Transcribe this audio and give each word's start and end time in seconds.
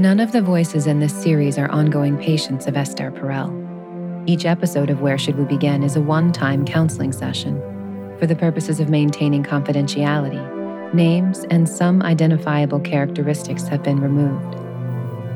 None 0.00 0.18
of 0.18 0.32
the 0.32 0.40
voices 0.40 0.86
in 0.86 0.98
this 0.98 1.12
series 1.12 1.58
are 1.58 1.70
ongoing 1.70 2.16
patients 2.16 2.66
of 2.66 2.74
Esther 2.74 3.10
Perel. 3.10 3.52
Each 4.26 4.46
episode 4.46 4.88
of 4.88 5.02
Where 5.02 5.18
Should 5.18 5.36
We 5.36 5.44
Begin 5.44 5.82
is 5.82 5.94
a 5.94 6.00
one 6.00 6.32
time 6.32 6.64
counseling 6.64 7.12
session. 7.12 7.60
For 8.18 8.26
the 8.26 8.34
purposes 8.34 8.80
of 8.80 8.88
maintaining 8.88 9.42
confidentiality, 9.42 10.94
names 10.94 11.44
and 11.50 11.68
some 11.68 12.00
identifiable 12.02 12.80
characteristics 12.80 13.68
have 13.68 13.82
been 13.82 14.00
removed. 14.00 14.56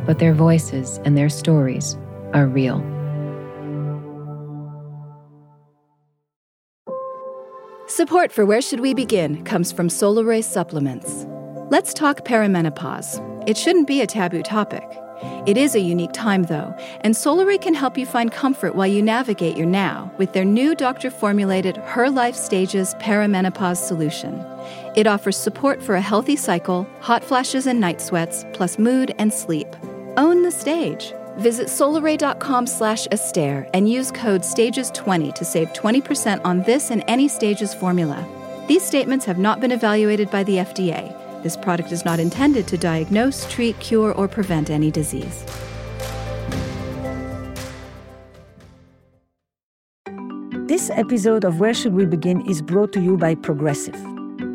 But 0.07 0.19
their 0.19 0.33
voices 0.33 0.99
and 1.05 1.15
their 1.15 1.29
stories 1.29 1.99
are 2.33 2.47
real. 2.47 2.79
Support 7.87 8.33
for 8.33 8.47
Where 8.47 8.63
Should 8.63 8.81
We 8.81 8.95
Begin 8.95 9.45
comes 9.45 9.73
from 9.73 9.89
Solaray 9.89 10.43
Supplements. 10.43 11.27
Let's 11.71 11.93
talk 11.93 12.25
perimenopause. 12.25 13.34
It 13.47 13.57
shouldn't 13.57 13.87
be 13.87 14.01
a 14.01 14.07
taboo 14.07 14.43
topic. 14.43 14.85
It 15.47 15.57
is 15.57 15.75
a 15.75 15.81
unique 15.81 16.13
time, 16.13 16.45
though, 16.45 16.75
and 17.03 17.15
Solaray 17.15 17.61
can 17.61 17.75
help 17.75 17.99
you 17.99 18.07
find 18.07 18.33
comfort 18.33 18.75
while 18.75 18.87
you 18.87 19.03
navigate 19.03 19.57
your 19.57 19.67
now 19.67 20.11
with 20.17 20.33
their 20.33 20.45
new 20.45 20.75
doctor 20.75 21.11
formulated 21.11 21.77
Her 21.77 22.11
Life 22.11 22.35
Stages 22.35 22.95
Perimenopause 22.95 23.77
Solution. 23.77 24.45
It 24.97 25.07
offers 25.07 25.37
support 25.37 25.83
for 25.83 25.95
a 25.95 26.01
healthy 26.01 26.37
cycle, 26.37 26.87
hot 27.01 27.23
flashes 27.23 27.67
and 27.67 27.81
night 27.81 28.01
sweats, 28.01 28.45
plus 28.53 28.79
mood 28.79 29.15
and 29.19 29.33
sleep. 29.33 29.69
Own 30.17 30.43
the 30.43 30.51
stage. 30.51 31.13
Visit 31.37 31.67
solaray.com 31.67 32.67
slash 32.67 33.07
Esther 33.11 33.69
and 33.75 33.89
use 33.89 34.11
code 34.11 34.43
STAGES20 34.43 35.35
to 35.35 35.45
save 35.45 35.69
20% 35.73 36.41
on 36.45 36.63
this 36.63 36.91
and 36.91 37.05
any 37.09 37.29
Stages 37.29 37.75
formula. 37.75 38.25
These 38.69 38.85
statements 38.85 39.27
have 39.27 39.39
not 39.39 39.61
been 39.61 39.73
evaluated 39.73 40.31
by 40.31 40.45
the 40.45 40.57
FDA. 40.57 41.24
This 41.45 41.59
product 41.59 41.93
is 41.93 42.07
not 42.07 42.21
intended 42.21 42.67
to 42.69 42.79
diagnose, 42.79 43.47
treat, 43.53 43.79
cure, 43.79 44.15
or 44.15 44.27
prevent 44.27 44.71
any 44.71 44.91
disease. 44.91 45.45
This 50.67 50.89
episode 50.89 51.45
of 51.45 51.61
Where 51.61 51.75
Should 51.75 51.93
We 51.93 52.07
Begin 52.07 52.49
is 52.49 52.63
brought 52.63 52.95
to 52.95 53.01
you 53.01 53.19
by 53.19 53.35
Progressive. 53.35 54.03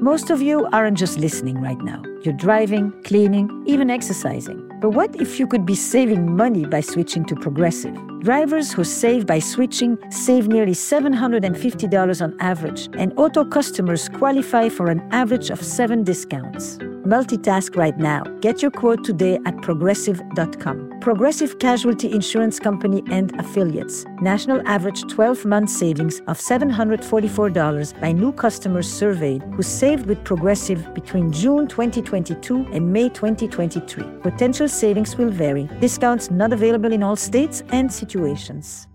Most 0.02 0.32
of 0.32 0.42
you 0.42 0.68
aren't 0.74 0.98
just 0.98 1.20
listening 1.20 1.62
right 1.62 1.78
now. 1.78 2.02
You're 2.24 2.34
driving, 2.34 2.92
cleaning, 3.04 3.64
even 3.68 3.92
exercising. 3.92 4.69
But 4.80 4.92
what 4.92 5.14
if 5.20 5.40
you 5.40 5.46
could 5.46 5.66
be 5.66 5.76
saving 5.76 6.38
money 6.38 6.66
by 6.66 6.80
switching 6.80 7.26
to 7.26 7.36
Progressive? 7.36 7.94
Drivers 8.22 8.72
who 8.72 8.86
save 8.86 9.26
by 9.26 9.40
switching 9.40 9.98
save 10.10 10.48
nearly 10.48 10.72
$750 10.72 12.22
on 12.22 12.36
average, 12.40 12.90
and 12.94 13.12
auto 13.18 13.44
customers 13.44 14.08
qualify 14.08 14.70
for 14.70 14.90
an 14.90 15.06
average 15.12 15.50
of 15.50 15.62
seven 15.62 16.06
discounts. 16.06 16.80
Multitask 17.06 17.76
right 17.76 17.98
now. 17.98 18.24
Get 18.42 18.62
your 18.62 18.72
quote 18.72 19.04
today 19.04 19.40
at 19.46 19.62
progressive.com. 19.62 21.00
Progressive 21.00 21.60
Casualty 21.60 22.12
Insurance 22.12 22.60
Company 22.60 23.04
and 23.10 23.38
Affiliates. 23.40 24.06
National 24.22 24.62
average 24.68 25.02
12 25.08 25.46
month 25.46 25.70
savings 25.70 26.20
of 26.28 26.38
$744 26.38 28.00
by 28.02 28.12
new 28.12 28.32
customers 28.32 28.92
surveyed 28.92 29.42
who 29.56 29.62
saved 29.62 30.06
with 30.08 30.24
Progressive 30.24 30.94
between 30.94 31.32
June 31.32 31.68
2022 31.68 32.68
and 32.74 32.92
May 32.92 33.10
2023. 33.10 34.04
Potential 34.22 34.68
savings 34.68 35.18
will 35.18 35.30
vary. 35.30 35.70
Discounts 35.80 36.30
not 36.30 36.54
available 36.54 36.92
in 36.92 37.04
all 37.04 37.16
states 37.16 37.64
and 37.70 37.92
situations. 37.92 38.88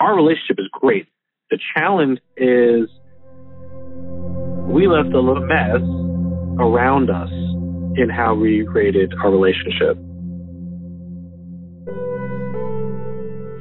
Our 0.00 0.16
relationship 0.16 0.58
is 0.58 0.68
great. 0.72 1.06
The 1.50 1.58
challenge 1.74 2.18
is 2.36 2.88
we 4.74 4.88
left 4.88 5.14
a 5.14 5.20
little 5.20 5.46
mess 5.46 5.78
around 6.58 7.08
us 7.08 7.30
in 7.96 8.10
how 8.10 8.34
we 8.34 8.66
created 8.66 9.14
our 9.22 9.30
relationship. 9.30 9.96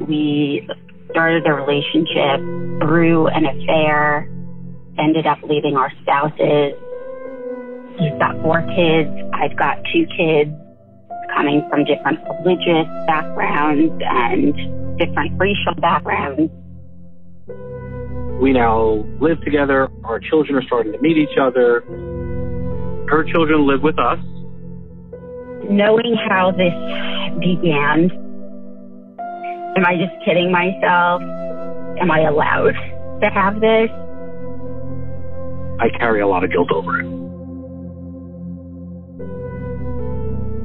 We 0.10 0.68
started 1.12 1.46
a 1.46 1.54
relationship 1.54 2.42
through 2.82 3.28
an 3.28 3.46
affair, 3.46 4.28
ended 4.98 5.28
up 5.28 5.38
leaving 5.44 5.78
our 5.78 5.92
spouses. 6.02 6.74
He's 8.00 8.18
got 8.18 8.34
four 8.42 8.66
kids. 8.74 9.14
I've 9.38 9.56
got 9.56 9.78
two 9.94 10.08
kids 10.18 10.50
coming 11.30 11.62
from 11.70 11.86
different 11.86 12.26
religious 12.42 12.90
backgrounds 13.06 13.94
and 14.02 14.98
different 14.98 15.40
racial 15.40 15.76
backgrounds. 15.80 16.50
We 18.44 18.52
now 18.52 19.06
live 19.22 19.40
together. 19.40 19.88
Our 20.04 20.20
children 20.20 20.58
are 20.58 20.64
starting 20.64 20.92
to 20.92 21.00
meet 21.00 21.16
each 21.16 21.38
other. 21.42 21.80
Her 23.08 23.24
children 23.32 23.66
live 23.66 23.82
with 23.82 23.98
us. 23.98 24.20
Knowing 25.70 26.18
how 26.28 26.52
this 26.52 26.74
began, 27.40 28.12
am 29.78 29.86
I 29.86 29.96
just 29.96 30.12
kidding 30.26 30.52
myself? 30.52 31.22
Am 32.02 32.12
I 32.12 32.24
allowed 32.28 32.76
to 33.22 33.30
have 33.30 33.62
this? 33.62 33.90
I 35.80 35.88
carry 35.98 36.20
a 36.20 36.28
lot 36.28 36.44
of 36.44 36.52
guilt 36.52 36.70
over 36.74 37.00
it. 37.00 37.08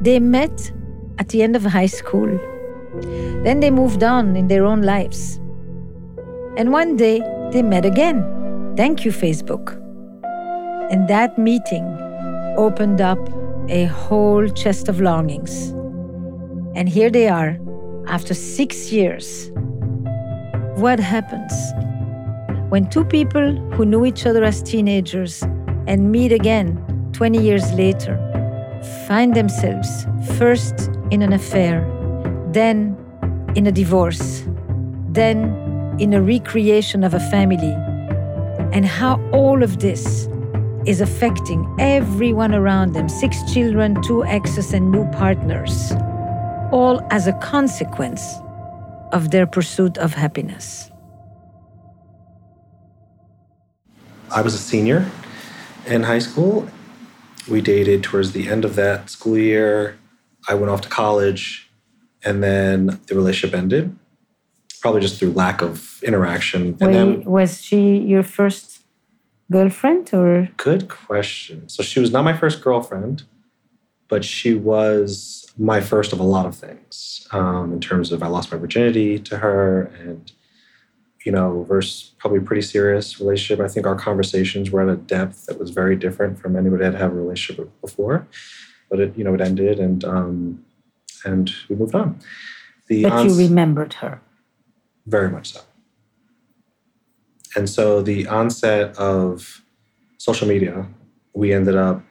They 0.03 0.19
met 0.19 0.72
at 1.21 1.28
the 1.28 1.45
end 1.45 1.55
of 1.55 1.62
high 1.62 1.87
school. 1.87 2.41
Then 3.45 3.60
they 3.60 3.71
moved 3.71 4.03
on 4.03 4.34
in 4.34 4.49
their 4.49 4.65
own 4.65 4.83
lives. 4.83 5.39
And 6.56 6.72
one 6.72 6.97
day 6.97 7.22
they 7.53 7.62
met 7.62 7.84
again. 7.84 8.25
Thank 8.76 9.04
you, 9.04 9.10
Facebook. 9.10 9.75
And 10.91 11.09
that 11.09 11.38
meeting 11.38 11.84
opened 12.56 13.00
up 13.00 13.19
a 13.69 13.84
whole 13.86 14.48
chest 14.48 14.88
of 14.88 15.00
longings. 15.00 15.70
And 16.75 16.88
here 16.88 17.10
they 17.10 17.28
are, 17.28 17.59
after 18.06 18.34
six 18.34 18.92
years. 18.92 19.50
What 20.76 21.00
happens 21.00 21.53
when 22.70 22.88
two 22.88 23.04
people 23.04 23.56
who 23.72 23.84
knew 23.84 24.04
each 24.04 24.26
other 24.26 24.44
as 24.44 24.62
teenagers 24.62 25.42
and 25.86 26.12
meet 26.12 26.32
again 26.32 26.76
20 27.12 27.42
years 27.42 27.72
later 27.72 28.16
find 29.06 29.34
themselves 29.34 30.06
first 30.36 30.91
in 31.10 31.22
an 31.22 31.32
affair, 31.32 31.80
then 32.53 32.97
in 33.56 33.66
a 33.66 33.72
divorce, 33.72 34.44
then 35.09 35.67
in 35.98 36.14
a 36.14 36.22
recreation 36.22 37.04
of 37.04 37.14
a 37.14 37.20
family, 37.31 37.75
and 38.72 38.86
how 38.86 39.20
all 39.32 39.62
of 39.62 39.81
this 39.81 40.28
is 40.86 41.00
affecting 41.00 41.66
everyone 41.78 42.54
around 42.54 42.92
them 42.92 43.09
six 43.09 43.42
children, 43.53 44.00
two 44.03 44.25
exes, 44.25 44.72
and 44.72 44.91
new 44.91 45.04
partners, 45.10 45.92
all 46.72 47.00
as 47.10 47.26
a 47.26 47.32
consequence 47.34 48.22
of 49.12 49.31
their 49.31 49.47
pursuit 49.47 49.98
of 49.98 50.14
happiness. 50.14 50.91
I 54.30 54.42
was 54.42 54.54
a 54.54 54.59
senior 54.59 55.10
in 55.86 56.03
high 56.03 56.19
school. 56.19 56.69
We 57.48 57.62
dated 57.62 58.03
towards 58.03 58.32
the 58.32 58.48
end 58.48 58.65
of 58.65 58.75
that 58.76 59.09
school 59.09 59.38
year. 59.38 59.98
I 60.48 60.54
went 60.54 60.70
off 60.70 60.82
to 60.82 60.88
college, 60.88 61.70
and 62.22 62.42
then 62.42 63.00
the 63.06 63.15
relationship 63.15 63.56
ended, 63.56 63.97
probably 64.81 65.00
just 65.00 65.19
through 65.19 65.33
lack 65.33 65.62
of 65.62 66.03
interaction. 66.03 66.72
Wait, 66.72 66.83
and 66.83 66.94
then, 66.94 67.25
was 67.25 67.62
she 67.62 67.99
your 67.99 68.22
first 68.22 68.84
girlfriend 69.50 70.12
or? 70.12 70.49
good 70.56 70.89
question. 70.89 71.69
So 71.69 71.83
she 71.83 72.00
was 72.00 72.12
not 72.12 72.22
my 72.22 72.37
first 72.37 72.62
girlfriend, 72.62 73.25
but 74.09 74.25
she 74.25 74.55
was 74.55 75.47
my 75.59 75.81
first 75.81 76.12
of 76.12 76.21
a 76.21 76.25
lot 76.25 76.47
of 76.47 76.55
things. 76.55 77.27
Um, 77.33 77.72
in 77.72 77.81
terms 77.81 78.12
of, 78.12 78.22
I 78.22 78.28
lost 78.28 78.53
my 78.53 78.59
virginity 78.59 79.19
to 79.19 79.39
her, 79.39 79.91
and 80.00 80.33
you 81.25 81.33
know, 81.33 81.65
versus 81.65 82.15
probably 82.19 82.39
a 82.39 82.43
pretty 82.43 82.62
serious 82.62 83.21
relationship. 83.21 83.62
I 83.62 83.69
think 83.69 83.87
our 83.87 83.97
conversations 83.97 84.71
were 84.71 84.83
at 84.83 84.89
a 84.89 84.97
depth 84.97 85.47
that 85.47 85.59
was 85.59 85.71
very 85.71 85.97
different 85.97 86.39
from 86.39 86.56
anybody 86.56 86.84
I'd 86.84 86.95
had 86.95 87.10
a 87.10 87.15
relationship 87.15 87.65
with 87.65 87.81
before. 87.81 88.27
But 88.89 89.01
it, 89.01 89.19
you 89.19 89.24
know, 89.24 89.34
it 89.34 89.41
ended, 89.41 89.78
and 89.78 90.04
um, 90.04 90.65
and 91.24 91.53
we 91.69 91.77
moved 91.77 91.95
on. 91.95 92.21
The 92.86 93.03
But 93.03 93.24
you 93.24 93.36
remembered 93.36 93.95
her. 93.95 94.22
Very 95.09 95.31
much 95.31 95.53
so. 95.53 95.60
And 97.57 97.69
so 97.69 98.03
the 98.03 98.27
onset 98.27 98.97
of 98.99 99.63
social 100.19 100.47
media, 100.47 100.87
we 101.33 101.53
ended 101.53 101.77
up 101.77 102.03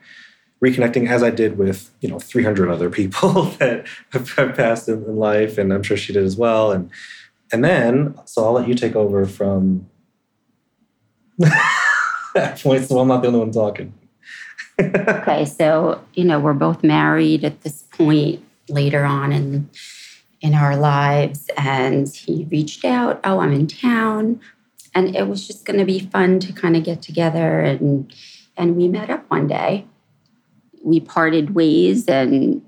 reconnecting 0.62 1.08
as 1.08 1.22
I 1.22 1.30
did 1.30 1.56
with, 1.56 1.90
you 2.00 2.08
know, 2.08 2.18
300 2.18 2.68
other 2.68 2.90
people 2.90 3.44
that 3.58 3.86
have 4.10 4.56
passed 4.56 4.88
in, 4.88 5.16
life. 5.16 5.58
And 5.58 5.72
I'm 5.72 5.82
sure 5.82 5.96
she 5.96 6.12
did 6.12 6.24
as 6.24 6.36
well. 6.36 6.72
And, 6.72 6.90
and 7.52 7.64
then, 7.64 8.18
so 8.24 8.44
I'll 8.44 8.52
let 8.52 8.68
you 8.68 8.74
take 8.74 8.96
over 8.96 9.24
from 9.26 9.88
that 11.38 12.60
point. 12.62 12.84
So 12.84 12.98
I'm 12.98 13.08
not 13.08 13.22
the 13.22 13.28
only 13.28 13.40
one 13.40 13.52
talking. 13.52 13.94
Okay, 14.80 15.44
so 15.44 16.00
you 16.14 16.22
know 16.22 16.38
we're 16.38 16.54
both 16.54 16.84
married 16.84 17.44
at 17.44 17.62
this 17.62 17.82
point 17.90 18.44
later 18.68 19.04
on 19.04 19.32
in 19.32 19.68
in 20.40 20.54
our 20.54 20.76
lives, 20.76 21.50
and 21.56 22.08
he 22.08 22.46
reached 22.50 22.84
out. 22.84 23.20
Oh, 23.24 23.40
I'm 23.40 23.52
in 23.52 23.66
town, 23.66 24.40
and 24.94 25.14
it 25.16 25.28
was 25.28 25.46
just 25.46 25.64
going 25.64 25.78
to 25.78 25.84
be 25.84 26.00
fun 26.00 26.38
to 26.40 26.52
kind 26.52 26.76
of 26.76 26.84
get 26.84 27.02
together, 27.02 27.60
and 27.60 28.12
and 28.56 28.76
we 28.76 28.88
met 28.88 29.10
up 29.10 29.28
one 29.30 29.46
day. 29.46 29.86
we 30.82 31.00
parted 31.00 31.54
ways 31.54 32.06
and 32.08 32.62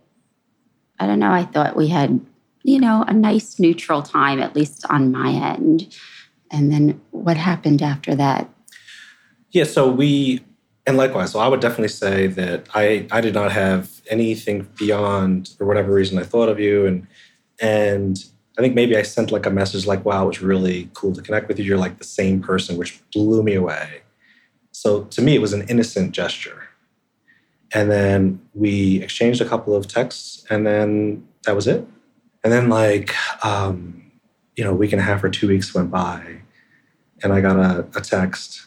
I 0.99 1.07
don't 1.07 1.19
know, 1.19 1.33
I 1.33 1.45
thought 1.45 1.77
we 1.77 1.89
had, 1.89 2.21
you 2.63 2.79
know, 2.79 3.05
a 3.09 3.15
nice 3.15 3.59
neutral 3.59 4.03
time, 4.03 4.41
at 4.43 4.55
least 4.55 4.85
on 4.91 5.11
my 5.11 5.31
end. 5.31 5.97
And 6.51 6.71
then 6.71 7.01
what 7.11 7.39
happened 7.39 7.81
after 7.81 8.15
that? 8.17 8.51
Yeah, 9.51 9.65
so 9.65 9.91
we, 9.91 10.41
and 10.87 10.99
likewise, 10.99 11.33
so 11.33 11.39
I 11.39 11.49
would 11.49 11.61
definitely 11.61 11.89
say 11.89 12.27
that 12.27 12.67
I, 12.75 13.07
I 13.11 13.23
did 13.23 13.33
not 13.33 13.51
have 13.53 14.03
anything 14.11 14.69
beyond, 14.77 15.55
for 15.57 15.65
whatever 15.65 15.93
reason, 15.93 16.19
I 16.19 16.23
thought 16.25 16.51
of 16.51 16.61
you. 16.61 16.85
And, 16.87 17.07
and 17.61 18.25
I 18.59 18.63
think 18.63 18.75
maybe 18.75 18.97
I 18.97 19.03
sent 19.03 19.31
like 19.31 19.47
a 19.47 19.51
message 19.51 19.87
like, 19.87 20.05
wow, 20.05 20.25
it 20.25 20.29
was 20.29 20.43
really 20.43 20.91
cool 20.95 21.15
to 21.15 21.23
connect 21.23 21.49
with 21.49 21.59
you. 21.59 21.65
You're 21.65 21.79
like 21.79 21.99
the 21.99 22.05
same 22.05 22.43
person, 22.43 22.77
which 22.77 23.01
blew 23.13 23.43
me 23.43 23.55
away. 23.55 24.03
So 24.73 25.05
to 25.05 25.23
me, 25.23 25.35
it 25.35 25.41
was 25.41 25.53
an 25.53 25.63
innocent 25.69 26.13
gesture. 26.13 26.69
And 27.73 27.91
then 27.91 28.41
we 28.55 29.01
exchanged 29.03 29.41
a 29.41 29.49
couple 29.49 29.77
of 29.77 29.87
texts, 29.87 30.45
and 30.51 30.67
then 30.67 31.27
that 31.45 31.55
was 31.55 31.67
it. 31.67 31.87
And 32.43 32.53
then, 32.53 32.69
like, 32.69 33.15
um, 33.45 34.11
you 34.57 34.65
know, 34.65 34.73
a 34.73 34.75
week 34.75 34.93
and 34.93 35.01
a 35.01 35.05
half 35.05 35.23
or 35.23 35.29
two 35.29 35.47
weeks 35.47 35.75
went 35.75 35.91
by, 35.91 36.41
and 37.23 37.33
I 37.33 37.41
got 37.41 37.57
a, 37.57 37.87
a 37.97 38.01
text 38.01 38.67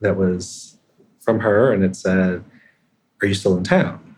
that 0.00 0.16
was 0.16 0.78
from 1.20 1.40
her, 1.40 1.72
and 1.72 1.84
it 1.84 1.94
said, 1.94 2.42
"Are 3.20 3.26
you 3.26 3.34
still 3.34 3.56
in 3.56 3.64
town? 3.64 4.16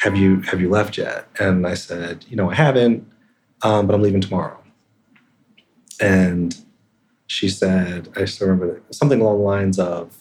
Have 0.00 0.16
you 0.16 0.40
have 0.42 0.60
you 0.60 0.68
left 0.68 0.98
yet?" 0.98 1.28
And 1.38 1.66
I 1.66 1.74
said, 1.74 2.26
"You 2.28 2.36
know, 2.36 2.50
I 2.50 2.54
haven't, 2.54 3.10
um, 3.62 3.86
but 3.86 3.94
I'm 3.94 4.02
leaving 4.02 4.20
tomorrow." 4.20 4.58
And 6.00 6.56
she 7.30 7.48
said, 7.48 8.08
I 8.16 8.24
still 8.24 8.48
remember 8.48 8.82
something 8.90 9.20
along 9.20 9.38
the 9.38 9.44
lines 9.44 9.78
of, 9.78 10.16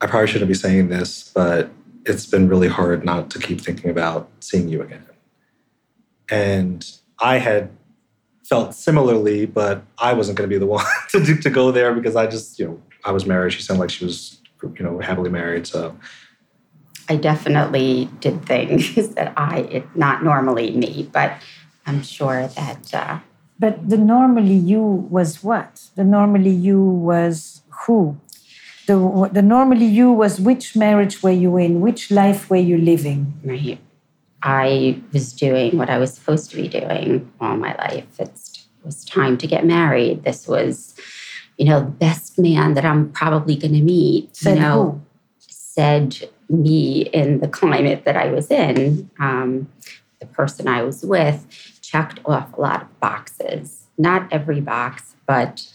I 0.00 0.06
probably 0.06 0.26
shouldn't 0.26 0.48
be 0.48 0.54
saying 0.54 0.88
this, 0.88 1.30
but 1.34 1.70
it's 2.06 2.24
been 2.24 2.48
really 2.48 2.68
hard 2.68 3.04
not 3.04 3.30
to 3.32 3.38
keep 3.38 3.60
thinking 3.60 3.90
about 3.90 4.30
seeing 4.40 4.70
you 4.70 4.80
again. 4.80 5.04
And 6.30 6.90
I 7.18 7.36
had 7.38 7.68
felt 8.42 8.74
similarly, 8.74 9.44
but 9.44 9.82
I 9.98 10.14
wasn't 10.14 10.38
going 10.38 10.48
to 10.48 10.54
be 10.54 10.58
the 10.58 10.66
one 10.78 10.86
to, 11.10 11.36
to 11.36 11.50
go 11.50 11.72
there 11.72 11.92
because 11.92 12.16
I 12.16 12.26
just, 12.26 12.58
you 12.58 12.66
know, 12.66 12.82
I 13.04 13.12
was 13.12 13.26
married. 13.26 13.52
She 13.52 13.60
sounded 13.60 13.80
like 13.80 13.90
she 13.90 14.06
was, 14.06 14.40
you 14.62 14.82
know, 14.82 14.98
happily 14.98 15.28
married. 15.28 15.66
So 15.66 15.94
I 17.08 17.16
definitely 17.16 18.10
did 18.20 18.44
things 18.44 18.94
that 19.14 19.32
I, 19.36 19.60
it, 19.60 19.96
not 19.96 20.22
normally 20.22 20.70
me, 20.72 21.08
but 21.12 21.32
I'm 21.86 22.02
sure 22.02 22.48
that. 22.48 22.94
Uh, 22.94 23.20
but 23.58 23.88
the 23.88 23.96
normally 23.96 24.54
you 24.54 24.82
was 24.82 25.42
what? 25.42 25.88
The 25.96 26.04
normally 26.04 26.50
you 26.50 26.82
was 26.82 27.62
who? 27.86 28.20
the, 28.88 29.30
the 29.32 29.42
normally 29.42 29.84
you 29.84 30.10
was 30.10 30.40
which 30.40 30.74
marriage 30.74 31.22
were 31.22 31.30
you 31.30 31.58
in, 31.58 31.80
which 31.80 32.10
life 32.10 32.48
were 32.48 32.56
you 32.56 32.78
living? 32.78 33.34
Right. 33.44 33.78
I 34.42 35.00
was 35.12 35.32
doing 35.34 35.76
what 35.76 35.90
I 35.90 35.98
was 35.98 36.14
supposed 36.14 36.50
to 36.50 36.56
be 36.56 36.68
doing 36.68 37.30
all 37.38 37.56
my 37.56 37.74
life. 37.76 38.06
It's, 38.18 38.66
it 38.80 38.86
was 38.86 39.04
time 39.04 39.36
to 39.38 39.46
get 39.46 39.66
married. 39.66 40.24
This 40.24 40.48
was, 40.48 40.94
you 41.58 41.66
know, 41.66 41.80
the 41.80 41.90
best 41.90 42.38
man 42.38 42.72
that 42.74 42.84
I'm 42.86 43.12
probably 43.12 43.56
going 43.56 43.74
to 43.74 43.82
meet. 43.82 44.34
Said 44.34 44.56
you 44.56 44.62
know, 44.62 44.90
who? 44.92 45.00
Said 45.38 46.30
me 46.48 47.02
in 47.02 47.40
the 47.40 47.48
climate 47.48 48.04
that 48.04 48.16
I 48.16 48.30
was 48.30 48.50
in. 48.50 49.10
Um, 49.18 49.68
the 50.20 50.26
person 50.26 50.66
I 50.66 50.82
was 50.82 51.04
with 51.04 51.46
checked 51.82 52.20
off 52.24 52.52
a 52.56 52.60
lot 52.60 52.82
of 52.82 53.00
boxes. 53.00 53.86
Not 53.96 54.32
every 54.32 54.60
box, 54.60 55.14
but 55.26 55.66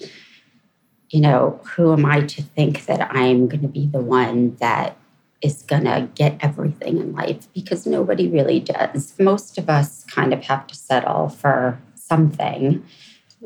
you 1.10 1.22
know, 1.22 1.62
who 1.76 1.94
am 1.94 2.06
I 2.06 2.22
to 2.22 2.42
think 2.42 2.86
that 2.88 3.14
I'm 3.16 3.48
going 3.48 3.62
to 3.62 3.68
be 3.68 3.86
the 3.86 4.02
one 4.02 4.56
that 4.56 4.98
is 5.44 5.62
going 5.62 5.84
to 5.84 6.10
get 6.16 6.38
everything 6.40 6.98
in 6.98 7.14
life? 7.14 7.48
Because 7.54 7.86
nobody 7.86 8.28
really 8.28 8.60
does. 8.60 9.14
Most 9.20 9.60
of 9.60 9.70
us 9.70 10.06
kind 10.06 10.34
of 10.34 10.44
have 10.46 10.66
to 10.68 10.76
settle 10.76 11.30
for 11.30 11.80
something. 11.94 12.84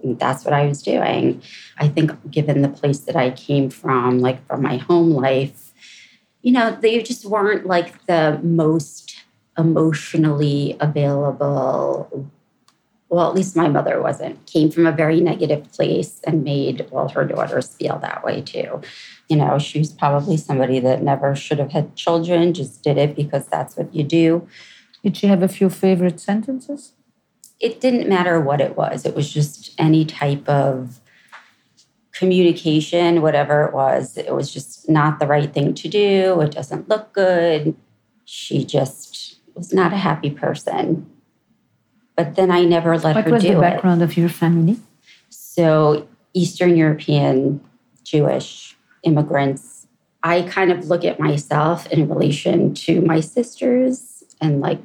That's 0.01 0.45
what 0.45 0.53
I 0.53 0.65
was 0.65 0.81
doing. 0.81 1.41
I 1.77 1.89
think, 1.89 2.31
given 2.31 2.61
the 2.61 2.69
place 2.69 2.99
that 2.99 3.17
I 3.17 3.31
came 3.31 3.69
from, 3.69 4.19
like 4.19 4.45
from 4.47 4.61
my 4.61 4.77
home 4.77 5.09
life, 5.09 5.66
you 6.47 6.53
know, 6.53 6.77
they 6.79 7.03
just 7.03 7.25
weren't 7.25 7.65
like 7.65 8.05
the 8.05 8.39
most 8.41 9.17
emotionally 9.57 10.77
available 10.79 12.31
well, 13.09 13.29
at 13.29 13.35
least 13.35 13.55
my 13.55 13.67
mother 13.67 14.01
wasn't, 14.01 14.45
came 14.45 14.69
from 14.69 14.85
a 14.85 14.91
very 14.91 15.19
negative 15.21 15.69
place 15.71 16.21
and 16.25 16.43
made 16.43 16.87
all 16.91 17.09
her 17.09 17.25
daughters 17.25 17.73
feel 17.75 17.99
that 17.99 18.23
way 18.23 18.41
too. 18.41 18.81
You 19.29 19.37
know, 19.37 19.59
she 19.59 19.79
was 19.79 19.91
probably 19.91 20.37
somebody 20.37 20.79
that 20.81 21.01
never 21.01 21.35
should 21.35 21.59
have 21.59 21.71
had 21.71 21.95
children, 21.95 22.53
just 22.53 22.81
did 22.81 22.97
it 22.97 23.15
because 23.15 23.47
that's 23.47 23.75
what 23.77 23.93
you 23.93 24.03
do. 24.03 24.47
Did 25.03 25.15
she 25.17 25.27
have 25.27 25.43
a 25.43 25.47
few 25.47 25.69
favorite 25.69 26.19
sentences? 26.19 26.93
It 27.61 27.79
didn't 27.81 28.09
matter 28.09 28.39
what 28.39 28.61
it 28.61 28.77
was, 28.77 29.05
it 29.05 29.15
was 29.15 29.33
just 29.33 29.73
any 29.77 30.05
type 30.05 30.47
of 30.47 30.99
communication, 32.17 33.21
whatever 33.21 33.65
it 33.65 33.73
was. 33.73 34.17
It 34.17 34.33
was 34.33 34.51
just 34.51 34.89
not 34.89 35.19
the 35.19 35.27
right 35.27 35.53
thing 35.53 35.73
to 35.75 35.87
do. 35.87 36.41
It 36.41 36.51
doesn't 36.51 36.89
look 36.89 37.13
good. 37.13 37.75
She 38.25 38.65
just 38.65 39.39
was 39.55 39.73
not 39.73 39.93
a 39.93 39.97
happy 39.97 40.29
person 40.29 41.09
but 42.17 42.35
then 42.35 42.51
I 42.51 42.65
never 42.65 42.97
let 42.97 43.15
what 43.15 43.23
her 43.23 43.29
do 43.29 43.29
it. 43.29 43.31
What 43.31 43.43
was 43.43 43.43
the 43.43 43.61
background 43.61 44.01
of 44.01 44.17
your 44.17 44.27
family? 44.27 44.77
So, 45.29 46.07
Eastern 46.33 46.75
European, 46.75 47.61
Jewish 48.03 48.75
immigrants. 49.03 49.87
I 50.23 50.41
kind 50.41 50.71
of 50.71 50.87
look 50.87 51.05
at 51.05 51.19
myself 51.19 51.85
in 51.87 52.09
relation 52.09 52.73
to 52.73 53.01
my 53.01 53.19
sisters 53.19 54.23
and 54.41 54.59
like 54.59 54.79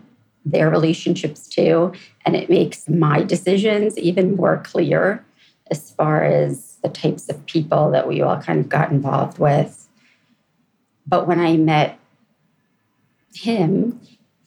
their 0.44 0.69
relationships 0.69 1.49
too. 1.49 1.93
And 2.26 2.37
it 2.37 2.50
makes 2.50 2.88
my 2.88 3.23
decisions 3.23 3.99
even 3.99 4.37
more 4.37 4.58
clear 4.62 5.25
as 5.70 5.90
far 5.90 6.23
as 6.23 6.71
the 6.82 6.88
types 6.88 7.29
of 7.29 7.44
people 7.46 7.90
that 7.90 8.08
we 8.08 8.20
all 8.20 8.40
kind 8.40 8.61
of 8.61 8.69
got 8.69 8.90
involved 8.90 9.38
with. 9.38 9.88
But 11.06 11.26
when 11.26 11.40
I 11.40 11.56
met 11.56 11.99
him, 13.34 14.00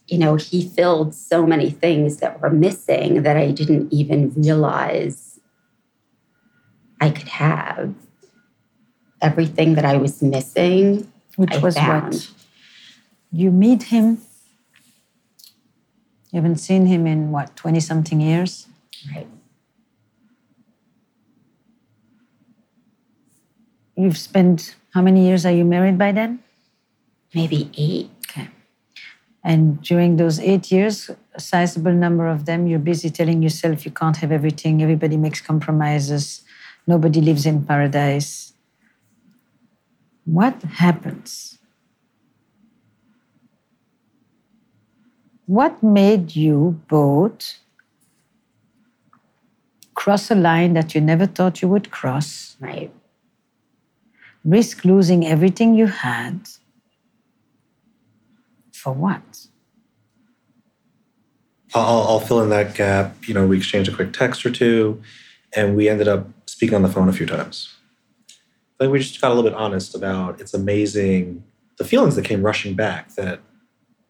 you 0.08 0.18
know, 0.18 0.36
he 0.36 0.68
filled 0.68 1.14
so 1.14 1.46
many 1.46 1.70
things 1.70 2.18
that 2.18 2.42
were 2.42 2.50
missing 2.50 3.24
that 3.24 3.38
I 3.38 3.52
didn't 3.52 3.92
even 3.92 4.34
realize 4.36 5.40
I 7.02 7.10
could 7.10 7.28
have. 7.28 7.94
Everything 9.22 9.76
that 9.76 9.86
I 9.86 9.98
was 9.98 10.22
missing, 10.22 11.12
which 11.36 11.54
I 11.54 11.58
was 11.58 11.76
found. 11.76 12.14
what 12.14 12.30
you 13.32 13.50
meet 13.50 13.84
him. 13.84 14.20
You 16.32 16.42
haven't 16.42 16.58
seen 16.58 16.86
him 16.86 17.08
in 17.08 17.32
what 17.32 17.56
twenty 17.56 17.80
something 17.80 18.22
years, 18.22 18.68
right? 19.14 19.28
You've 23.96 24.18
spent 24.18 24.76
how 24.94 25.02
many 25.02 25.26
years 25.26 25.46
are 25.46 25.52
you 25.52 25.66
married 25.66 25.98
by 25.98 26.12
then? 26.12 26.40
Maybe 27.34 27.70
eight. 27.78 28.10
Okay. 28.30 28.50
And 29.44 29.82
during 29.82 30.18
those 30.18 30.40
eight 30.40 30.72
years, 30.72 31.10
a 31.34 31.40
sizable 31.40 31.94
number 31.94 32.28
of 32.28 32.46
them, 32.46 32.68
you're 32.68 32.80
busy 32.80 33.10
telling 33.10 33.42
yourself 33.44 33.86
you 33.86 33.92
can't 33.92 34.18
have 34.18 34.32
everything, 34.32 34.82
everybody 34.82 35.18
makes 35.18 35.42
compromises, 35.42 36.42
nobody 36.88 37.22
lives 37.22 37.46
in 37.46 37.66
paradise. 37.66 38.54
What 40.26 40.62
happens? 40.64 41.60
What 45.46 45.84
made 45.84 46.36
you 46.36 46.82
both 46.88 47.60
cross 49.94 50.32
a 50.32 50.36
line 50.36 50.74
that 50.74 50.96
you 50.96 51.02
never 51.02 51.28
thought 51.28 51.62
you 51.62 51.68
would 51.68 51.92
cross? 51.92 52.58
Right. 52.60 52.92
Risk 54.46 54.86
losing 54.86 55.26
everything 55.26 55.74
you 55.74 55.88
had 55.88 56.48
for 58.72 58.94
what? 58.94 59.48
I'll, 61.74 62.04
I'll 62.04 62.20
fill 62.20 62.42
in 62.42 62.50
that 62.50 62.76
gap. 62.76 63.28
You 63.28 63.34
know, 63.34 63.48
we 63.48 63.58
exchanged 63.58 63.92
a 63.92 63.96
quick 63.96 64.14
text 64.14 64.46
or 64.46 64.52
two, 64.52 65.02
and 65.56 65.76
we 65.76 65.90
ended 65.90 66.08
up 66.08 66.28
speaking 66.46 66.76
on 66.76 66.84
the 66.84 66.90
phone 66.90 67.10
a 67.10 67.14
few 67.14 67.26
times. 67.26 67.76
I 68.30 68.84
think 68.84 68.94
we 68.94 69.00
just 69.00 69.20
got 69.20 69.32
a 69.32 69.34
little 69.34 69.50
bit 69.50 69.58
honest 69.58 69.96
about 69.96 70.40
it's 70.40 70.54
amazing 70.54 71.44
the 71.78 71.84
feelings 71.84 72.16
that 72.16 72.24
came 72.24 72.44
rushing 72.44 72.76
back 72.76 73.16
that, 73.16 73.42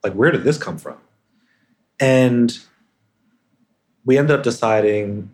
like, 0.04 0.14
where 0.14 0.32
did 0.32 0.44
this 0.44 0.58
come 0.58 0.78
from? 0.78 0.98
And 2.00 2.58
we 4.04 4.18
ended 4.18 4.38
up 4.38 4.44
deciding 4.44 5.32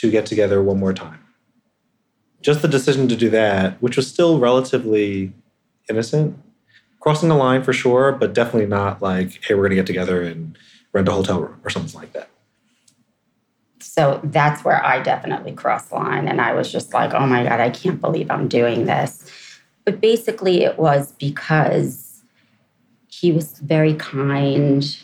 to 0.00 0.10
get 0.10 0.26
together 0.26 0.62
one 0.62 0.78
more 0.78 0.92
time. 0.92 1.20
Just 2.42 2.62
the 2.62 2.68
decision 2.68 3.08
to 3.08 3.16
do 3.16 3.30
that, 3.30 3.80
which 3.82 3.96
was 3.96 4.06
still 4.06 4.38
relatively 4.38 5.32
innocent, 5.88 6.38
crossing 7.00 7.28
the 7.28 7.34
line 7.34 7.62
for 7.62 7.72
sure, 7.72 8.12
but 8.12 8.32
definitely 8.32 8.66
not 8.66 9.02
like, 9.02 9.44
hey, 9.44 9.54
we're 9.54 9.62
going 9.62 9.70
to 9.70 9.76
get 9.76 9.86
together 9.86 10.22
and 10.22 10.56
rent 10.92 11.08
a 11.08 11.12
hotel 11.12 11.40
room 11.40 11.60
or 11.64 11.70
something 11.70 11.98
like 12.00 12.12
that. 12.12 12.30
So 13.80 14.20
that's 14.24 14.64
where 14.64 14.84
I 14.84 15.02
definitely 15.02 15.52
crossed 15.52 15.90
the 15.90 15.96
line. 15.96 16.28
And 16.28 16.40
I 16.40 16.54
was 16.54 16.70
just 16.70 16.94
like, 16.94 17.12
oh 17.12 17.26
my 17.26 17.44
God, 17.44 17.60
I 17.60 17.70
can't 17.70 18.00
believe 18.00 18.30
I'm 18.30 18.48
doing 18.48 18.86
this. 18.86 19.30
But 19.84 20.00
basically, 20.00 20.62
it 20.62 20.78
was 20.78 21.12
because 21.12 22.22
he 23.08 23.32
was 23.32 23.58
very 23.58 23.94
kind. 23.94 24.96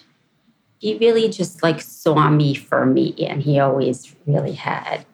He 0.79 0.97
really 0.99 1.29
just 1.29 1.63
like 1.63 1.81
saw 1.81 2.31
me 2.31 2.55
for 2.55 2.87
me, 2.87 3.15
and 3.19 3.43
he 3.43 3.59
always 3.59 4.15
really 4.27 4.53
had. 4.53 5.05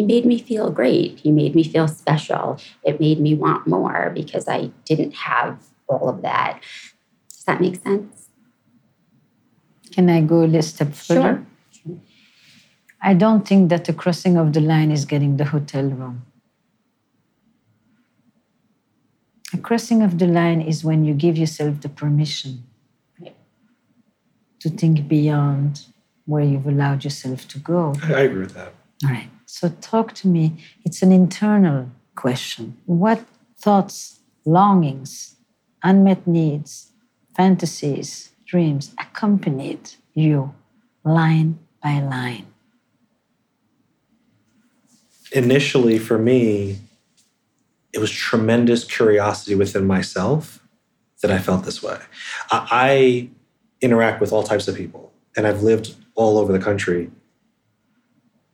He 0.00 0.06
made 0.06 0.24
me 0.24 0.38
feel 0.38 0.70
great. 0.70 1.18
He 1.18 1.30
made 1.30 1.54
me 1.54 1.62
feel 1.62 1.86
special. 1.86 2.58
It 2.82 2.98
made 3.00 3.20
me 3.20 3.34
want 3.34 3.66
more 3.66 4.10
because 4.14 4.48
I 4.48 4.70
didn't 4.86 5.12
have 5.12 5.62
all 5.88 6.08
of 6.08 6.22
that. 6.22 6.62
Does 7.28 7.44
that 7.44 7.60
make 7.60 7.82
sense? 7.82 8.30
Can 9.92 10.08
I 10.08 10.22
go 10.22 10.36
a 10.42 10.46
little 10.46 10.62
step 10.62 10.94
further? 10.94 11.44
Sure. 11.70 11.98
I 13.02 13.12
don't 13.12 13.46
think 13.46 13.68
that 13.68 13.84
the 13.84 13.92
crossing 13.92 14.38
of 14.38 14.54
the 14.54 14.62
line 14.62 14.90
is 14.90 15.04
getting 15.04 15.36
the 15.36 15.44
hotel 15.44 15.84
room. 15.84 16.24
A 19.52 19.58
crossing 19.58 20.00
of 20.00 20.18
the 20.18 20.26
line 20.26 20.62
is 20.62 20.82
when 20.82 21.04
you 21.04 21.12
give 21.12 21.36
yourself 21.36 21.82
the 21.82 21.90
permission 21.90 22.64
Right. 23.20 23.36
to 24.60 24.70
think 24.70 25.08
beyond 25.08 25.84
where 26.24 26.42
you've 26.42 26.66
allowed 26.66 27.04
yourself 27.04 27.46
to 27.48 27.58
go. 27.58 27.94
I, 28.02 28.14
I 28.14 28.20
agree 28.20 28.40
with 28.40 28.54
that. 28.54 28.72
All 29.04 29.10
right. 29.10 29.28
So 29.52 29.68
talk 29.80 30.14
to 30.14 30.28
me. 30.28 30.56
It's 30.84 31.02
an 31.02 31.10
internal 31.10 31.90
question. 32.14 32.76
What 32.86 33.24
thoughts, 33.58 34.20
longings, 34.44 35.34
unmet 35.82 36.24
needs, 36.24 36.92
fantasies, 37.36 38.30
dreams 38.46 38.94
accompanied 38.98 39.90
you 40.14 40.54
line 41.04 41.58
by 41.82 42.00
line? 42.00 42.46
Initially, 45.32 45.98
for 45.98 46.16
me, 46.16 46.78
it 47.92 47.98
was 47.98 48.12
tremendous 48.12 48.84
curiosity 48.84 49.56
within 49.56 49.84
myself 49.84 50.64
that 51.22 51.32
I 51.32 51.40
felt 51.40 51.64
this 51.64 51.82
way. 51.82 51.98
I, 52.52 53.28
interact 53.80 54.20
with 54.20 54.32
all 54.32 54.42
types 54.42 54.68
of 54.68 54.76
people, 54.76 55.12
and 55.36 55.46
I've 55.46 55.62
lived 55.62 55.94
all 56.14 56.38
over 56.38 56.52
the 56.52 56.58
country, 56.58 57.10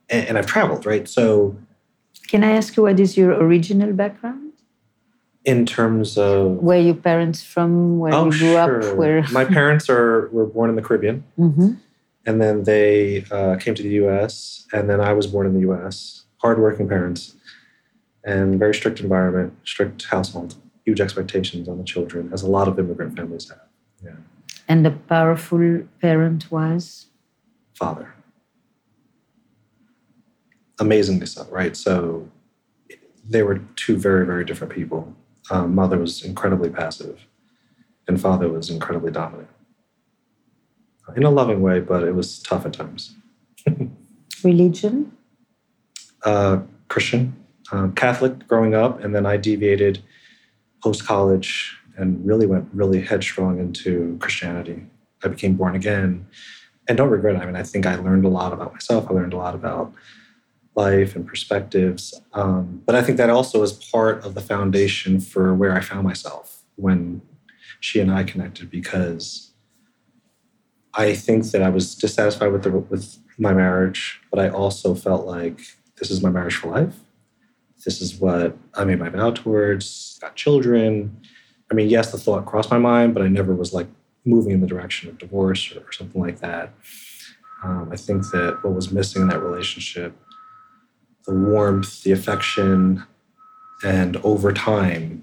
and, 0.09 0.29
and 0.29 0.39
I've 0.39 0.47
traveled, 0.47 0.87
right? 0.87 1.09
So, 1.09 1.57
Can 2.29 2.43
I 2.45 2.53
ask 2.53 2.77
you 2.77 2.83
what 2.85 2.99
is 3.01 3.17
your 3.17 3.33
original 3.33 3.93
background? 3.93 4.43
in 5.45 5.65
terms 5.65 6.19
of 6.19 6.57
Where 6.57 6.81
your 6.81 6.97
parents 6.97 7.41
from? 7.45 8.01
Where 8.01 8.13
oh, 8.13 8.25
you 8.25 8.31
grew 8.31 8.39
sure. 8.55 8.83
up? 8.91 8.97
Where? 8.97 9.23
my 9.31 9.45
parents 9.45 9.89
are 9.89 10.29
were 10.33 10.45
born 10.47 10.71
in 10.71 10.77
the 10.77 10.83
Caribbean, 10.83 11.23
Mhm. 11.39 11.77
and 12.27 12.41
then 12.43 12.65
they 12.65 13.25
uh, 13.31 13.55
came 13.63 13.75
to 13.77 13.83
the 13.83 13.95
U.S. 14.03 14.67
And 14.73 14.91
then 14.91 15.01
I 15.01 15.13
was 15.13 15.29
born 15.29 15.47
in 15.47 15.55
the 15.55 15.61
U.S. 15.71 16.25
Hardworking 16.43 16.89
parents, 16.89 17.37
and 18.25 18.59
very 18.59 18.75
strict 18.75 18.99
environment, 19.01 19.53
strict 19.65 20.07
household, 20.07 20.57
huge 20.85 21.01
expectations 21.01 21.69
on 21.69 21.79
the 21.79 21.85
children, 21.85 22.29
as 22.33 22.43
a 22.43 22.49
lot 22.49 22.67
of 22.67 22.77
immigrant 22.81 23.15
families 23.17 23.49
have. 23.49 23.61
Yeah, 24.05 24.17
And 24.69 24.85
the 24.85 24.91
powerful 24.91 25.85
parent 26.03 26.51
was? 26.51 27.07
father, 27.75 28.07
amazingly 30.78 31.26
so, 31.26 31.47
right? 31.50 31.76
So 31.76 32.28
they 33.28 33.42
were 33.42 33.59
two 33.76 33.97
very 33.97 34.25
very 34.26 34.45
different 34.45 34.73
people. 34.73 35.14
Um, 35.50 35.75
mother 35.75 35.99
was 35.99 36.25
incredibly 36.25 36.71
passive, 36.71 37.26
and 38.09 38.21
father 38.21 38.49
was 38.49 38.71
incredibly 38.71 39.12
dominant. 39.12 39.49
In 41.14 41.23
a 41.23 41.30
loving 41.30 41.62
way, 41.62 41.78
but 41.80 42.02
it 42.02 42.14
was 42.16 42.40
tough 42.42 42.66
at 42.66 42.73
times. 42.73 43.14
Religion? 44.45 45.12
uh, 46.26 46.61
Christian, 46.88 47.35
um, 47.73 47.92
Catholic 47.95 48.47
growing 48.47 48.75
up, 48.75 49.02
and 49.02 49.14
then 49.14 49.25
I 49.25 49.37
deviated 49.38 50.02
post 50.83 51.06
college 51.06 51.78
and 51.97 52.25
really 52.26 52.47
went 52.47 52.68
really 52.75 53.00
headstrong 53.00 53.59
into 53.59 54.18
Christianity. 54.21 54.85
I 55.25 55.28
became 55.28 55.54
born 55.54 55.75
again, 55.75 56.26
and 56.88 56.99
don't 56.99 57.11
regret 57.11 57.37
it. 57.37 57.42
I 57.42 57.47
mean, 57.47 57.56
I 57.56 57.62
think 57.62 57.87
I 57.87 57.95
learned 57.97 58.25
a 58.25 58.28
lot 58.28 58.52
about 58.52 58.73
myself. 58.73 59.06
I 59.09 59.14
learned 59.14 59.33
a 59.33 59.38
lot 59.38 59.54
about 59.54 59.95
life 60.76 61.16
and 61.16 61.26
perspectives. 61.26 62.21
Um, 62.35 62.83
but 62.85 62.95
I 62.95 63.02
think 63.02 63.18
that 63.18 63.30
also 63.30 63.62
is 63.62 63.73
part 63.73 64.25
of 64.25 64.35
the 64.35 64.40
foundation 64.40 65.21
for 65.21 65.54
where 65.54 65.75
I 65.75 65.80
found 65.80 66.04
myself 66.04 66.62
when 66.76 67.23
she 67.80 68.00
and 68.00 68.12
I 68.12 68.25
connected 68.25 68.71
because 68.71 69.52
I 70.95 71.14
think 71.14 71.50
that 71.50 71.62
I 71.62 71.68
was 71.68 71.95
dissatisfied 71.95 72.52
with 72.52 72.62
the 72.62 72.71
with 72.71 73.18
my 73.38 73.52
marriage, 73.52 74.21
but 74.30 74.40
I 74.40 74.49
also 74.49 74.95
felt 74.95 75.26
like 75.26 75.61
this 75.99 76.11
is 76.11 76.23
my 76.23 76.30
marriage 76.30 76.56
for 76.56 76.71
life. 76.71 76.95
This 77.85 78.00
is 78.00 78.18
what 78.18 78.56
I 78.75 78.85
made 78.85 78.99
my 78.99 79.11
vow 79.11 79.30
towards. 79.30 80.18
Got 80.21 80.35
children. 80.37 81.21
I 81.71 81.75
mean, 81.75 81.88
yes, 81.88 82.12
the 82.12 82.18
thought 82.18 82.47
crossed 82.47 82.71
my 82.71 82.78
mind, 82.78 83.12
but 83.12 83.23
I 83.23 83.28
never 83.28 83.54
was 83.54 83.75
like 83.75 83.88
moving 84.25 84.52
in 84.52 84.61
the 84.61 84.66
direction 84.66 85.09
of 85.09 85.18
divorce 85.18 85.71
or, 85.75 85.80
or 85.80 85.92
something 85.92 86.21
like 86.21 86.40
that. 86.40 86.73
Um, 87.62 87.90
I 87.92 87.97
think 87.97 88.23
that 88.30 88.59
what 88.62 88.75
was 88.75 88.92
missing 88.92 89.23
in 89.23 89.28
that 89.28 89.42
relationship, 89.42 90.14
the 91.26 91.35
warmth, 91.35 92.02
the 92.02 92.12
affection, 92.12 93.04
and 93.85 94.16
over 94.18 94.52
time, 94.52 95.23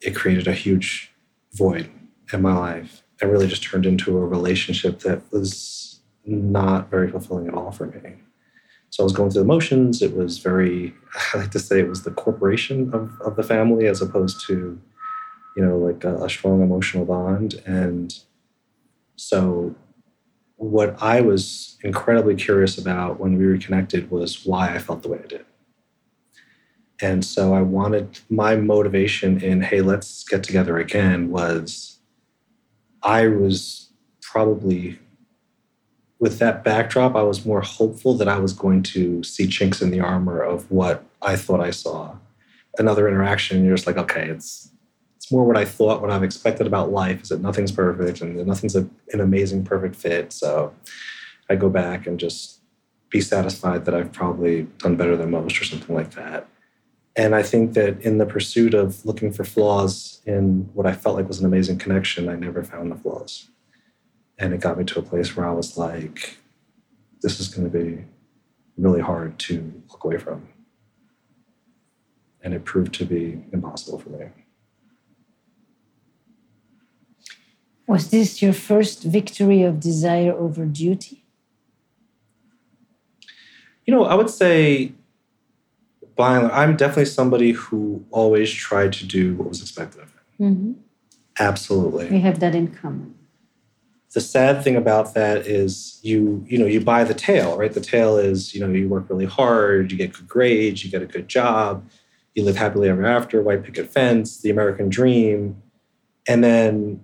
it 0.00 0.14
created 0.14 0.46
a 0.46 0.52
huge 0.52 1.12
void 1.54 1.90
in 2.32 2.42
my 2.42 2.56
life 2.56 3.02
It 3.20 3.26
really 3.26 3.46
just 3.46 3.62
turned 3.62 3.86
into 3.86 4.16
a 4.16 4.26
relationship 4.26 5.00
that 5.00 5.22
was 5.32 6.00
not 6.24 6.90
very 6.90 7.10
fulfilling 7.10 7.48
at 7.48 7.54
all 7.54 7.72
for 7.72 7.86
me. 7.86 8.16
So 8.90 9.02
I 9.02 9.04
was 9.04 9.12
going 9.12 9.30
through 9.30 9.42
the 9.42 9.48
motions. 9.48 10.02
It 10.02 10.14
was 10.14 10.38
very, 10.38 10.94
I 11.34 11.38
like 11.38 11.50
to 11.52 11.58
say 11.58 11.80
it 11.80 11.88
was 11.88 12.02
the 12.02 12.10
corporation 12.10 12.92
of, 12.92 13.18
of 13.22 13.36
the 13.36 13.42
family 13.42 13.86
as 13.86 14.02
opposed 14.02 14.46
to, 14.46 14.80
you 15.56 15.64
know, 15.64 15.78
like 15.78 16.04
a, 16.04 16.24
a 16.24 16.28
strong 16.28 16.62
emotional 16.62 17.04
bond. 17.04 17.62
And 17.66 18.14
so 19.16 19.74
what 20.58 21.00
I 21.00 21.20
was 21.20 21.78
incredibly 21.82 22.34
curious 22.34 22.76
about 22.76 23.18
when 23.18 23.38
we 23.38 23.44
reconnected 23.44 24.10
was 24.10 24.44
why 24.44 24.74
I 24.74 24.78
felt 24.78 25.02
the 25.02 25.08
way 25.08 25.20
I 25.22 25.26
did. 25.26 25.44
And 27.00 27.24
so 27.24 27.54
I 27.54 27.62
wanted 27.62 28.18
my 28.28 28.56
motivation 28.56 29.40
in, 29.40 29.62
hey, 29.62 29.80
let's 29.80 30.24
get 30.24 30.42
together 30.42 30.78
again 30.78 31.30
was 31.30 32.00
I 33.02 33.28
was 33.28 33.90
probably 34.20 34.98
with 36.18 36.40
that 36.40 36.64
backdrop, 36.64 37.14
I 37.14 37.22
was 37.22 37.46
more 37.46 37.60
hopeful 37.60 38.14
that 38.14 38.26
I 38.28 38.40
was 38.40 38.52
going 38.52 38.82
to 38.84 39.22
see 39.22 39.46
chinks 39.46 39.80
in 39.80 39.92
the 39.92 40.00
armor 40.00 40.42
of 40.42 40.68
what 40.68 41.04
I 41.22 41.36
thought 41.36 41.60
I 41.60 41.70
saw. 41.70 42.16
Another 42.76 43.06
interaction, 43.06 43.64
you're 43.64 43.76
just 43.76 43.86
like, 43.86 43.96
okay, 43.96 44.28
it's 44.28 44.72
more 45.32 45.44
what 45.44 45.56
I 45.56 45.64
thought, 45.64 46.00
what 46.00 46.10
I've 46.10 46.22
expected 46.22 46.66
about 46.66 46.90
life 46.90 47.22
is 47.22 47.28
that 47.28 47.40
nothing's 47.40 47.72
perfect 47.72 48.20
and 48.20 48.46
nothing's 48.46 48.76
a, 48.76 48.88
an 49.12 49.20
amazing, 49.20 49.64
perfect 49.64 49.96
fit. 49.96 50.32
So 50.32 50.74
I 51.48 51.56
go 51.56 51.68
back 51.68 52.06
and 52.06 52.18
just 52.18 52.60
be 53.10 53.20
satisfied 53.20 53.84
that 53.84 53.94
I've 53.94 54.12
probably 54.12 54.62
done 54.78 54.96
better 54.96 55.16
than 55.16 55.30
most 55.30 55.60
or 55.60 55.64
something 55.64 55.94
like 55.94 56.14
that. 56.14 56.46
And 57.16 57.34
I 57.34 57.42
think 57.42 57.72
that 57.72 58.00
in 58.02 58.18
the 58.18 58.26
pursuit 58.26 58.74
of 58.74 59.04
looking 59.04 59.32
for 59.32 59.42
flaws 59.44 60.20
in 60.24 60.68
what 60.74 60.86
I 60.86 60.92
felt 60.92 61.16
like 61.16 61.26
was 61.26 61.40
an 61.40 61.46
amazing 61.46 61.78
connection, 61.78 62.28
I 62.28 62.36
never 62.36 62.62
found 62.62 62.92
the 62.92 62.96
flaws. 62.96 63.48
And 64.38 64.54
it 64.54 64.60
got 64.60 64.78
me 64.78 64.84
to 64.84 65.00
a 65.00 65.02
place 65.02 65.36
where 65.36 65.48
I 65.48 65.52
was 65.52 65.76
like, 65.76 66.38
this 67.20 67.40
is 67.40 67.48
going 67.48 67.68
to 67.68 67.76
be 67.76 68.04
really 68.76 69.00
hard 69.00 69.38
to 69.40 69.82
look 69.90 70.04
away 70.04 70.18
from. 70.18 70.48
And 72.42 72.54
it 72.54 72.64
proved 72.64 72.94
to 72.94 73.04
be 73.04 73.42
impossible 73.52 73.98
for 73.98 74.10
me. 74.10 74.26
Was 77.88 78.10
this 78.10 78.40
your 78.42 78.52
first 78.52 79.02
victory 79.02 79.62
of 79.62 79.80
desire 79.80 80.32
over 80.32 80.64
duty? 80.66 81.24
You 83.86 83.94
know, 83.94 84.04
I 84.04 84.14
would 84.14 84.28
say, 84.30 84.92
by 86.14 86.34
and 86.36 86.48
large, 86.48 86.54
I'm 86.54 86.76
definitely 86.76 87.06
somebody 87.06 87.52
who 87.52 88.04
always 88.10 88.52
tried 88.52 88.92
to 88.94 89.06
do 89.06 89.34
what 89.36 89.48
was 89.48 89.62
expected 89.62 90.02
of 90.02 90.08
me. 90.38 90.46
Mm-hmm. 90.46 90.72
Absolutely. 91.40 92.10
We 92.10 92.20
have 92.20 92.40
that 92.40 92.54
in 92.54 92.68
common. 92.68 93.14
the 94.12 94.20
sad 94.20 94.62
thing 94.64 94.76
about 94.76 95.14
that 95.14 95.46
is 95.46 96.00
you 96.02 96.44
you 96.48 96.58
know 96.58 96.66
you 96.66 96.80
buy 96.80 97.04
the 97.04 97.14
tale 97.14 97.56
right 97.56 97.72
the 97.72 97.80
tale 97.80 98.16
is 98.16 98.54
you 98.54 98.60
know 98.60 98.68
you 98.72 98.88
work 98.88 99.08
really 99.10 99.26
hard 99.26 99.92
you 99.92 99.98
get 99.98 100.12
good 100.12 100.26
grades 100.26 100.82
you 100.84 100.90
get 100.90 101.02
a 101.02 101.06
good 101.06 101.28
job 101.28 101.88
you 102.34 102.42
live 102.42 102.56
happily 102.56 102.88
ever 102.88 103.04
after 103.06 103.42
white 103.42 103.62
picket 103.62 103.86
fence 103.88 104.40
the 104.40 104.50
american 104.50 104.88
dream 104.88 105.62
and 106.26 106.42
then 106.42 107.00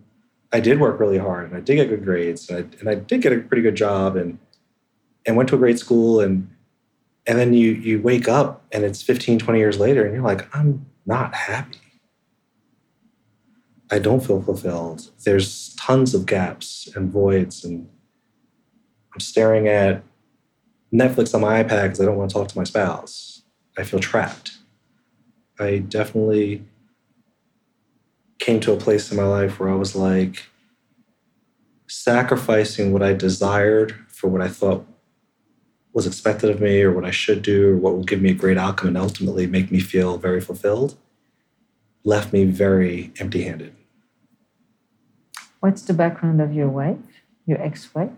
i 0.54 0.60
did 0.60 0.80
work 0.80 0.98
really 0.98 1.18
hard 1.18 1.46
and 1.46 1.56
i 1.56 1.60
did 1.60 1.76
get 1.76 1.88
good 1.88 2.04
grades 2.04 2.48
and 2.48 2.58
i, 2.58 2.78
and 2.80 2.88
I 2.88 2.94
did 2.94 3.20
get 3.20 3.32
a 3.32 3.40
pretty 3.40 3.62
good 3.62 3.76
job 3.76 4.16
and 4.16 4.38
and 5.26 5.36
went 5.36 5.48
to 5.50 5.56
a 5.56 5.58
great 5.58 5.78
school 5.78 6.20
and 6.20 6.50
and 7.26 7.38
then 7.38 7.52
you 7.52 7.72
you 7.72 8.00
wake 8.00 8.28
up 8.28 8.64
and 8.72 8.84
it's 8.84 9.02
15 9.02 9.38
20 9.38 9.58
years 9.58 9.78
later 9.78 10.04
and 10.04 10.14
you're 10.14 10.24
like 10.24 10.54
i'm 10.56 10.86
not 11.04 11.34
happy 11.34 11.78
I 13.90 13.98
don't 13.98 14.24
feel 14.24 14.42
fulfilled. 14.42 15.10
There's 15.24 15.74
tons 15.76 16.14
of 16.14 16.26
gaps 16.26 16.88
and 16.96 17.12
voids, 17.12 17.64
and 17.64 17.88
I'm 19.12 19.20
staring 19.20 19.68
at 19.68 20.02
Netflix 20.92 21.34
on 21.34 21.42
my 21.42 21.62
iPad 21.62 21.84
because 21.84 22.00
I 22.00 22.04
don't 22.04 22.16
want 22.16 22.30
to 22.30 22.34
talk 22.34 22.48
to 22.48 22.58
my 22.58 22.64
spouse. 22.64 23.42
I 23.76 23.84
feel 23.84 24.00
trapped. 24.00 24.58
I 25.58 25.78
definitely 25.78 26.64
came 28.44 28.60
to 28.60 28.72
a 28.72 28.76
place 28.76 29.10
in 29.10 29.16
my 29.16 29.24
life 29.24 29.58
where 29.58 29.70
I 29.70 29.74
was 29.74 29.96
like, 29.96 30.50
sacrificing 31.86 32.92
what 32.92 33.02
I 33.02 33.14
desired 33.14 33.94
for 34.08 34.28
what 34.28 34.42
I 34.42 34.48
thought 34.48 34.86
was 35.94 36.06
expected 36.06 36.50
of 36.50 36.60
me 36.60 36.82
or 36.82 36.92
what 36.92 37.06
I 37.06 37.10
should 37.10 37.40
do 37.40 37.70
or 37.70 37.76
what 37.76 37.94
will 37.94 38.04
give 38.04 38.20
me 38.20 38.30
a 38.32 38.34
great 38.34 38.58
outcome 38.58 38.88
and 38.88 38.98
ultimately 38.98 39.46
make 39.46 39.70
me 39.70 39.80
feel 39.80 40.18
very 40.18 40.42
fulfilled 40.42 40.98
left 42.04 42.34
me 42.34 42.44
very 42.44 43.12
empty 43.18 43.44
handed. 43.44 43.74
What's 45.60 45.80
the 45.80 45.94
background 45.94 46.42
of 46.42 46.52
your 46.52 46.68
wife, 46.68 46.98
your 47.46 47.60
ex 47.62 47.94
wife? 47.94 48.10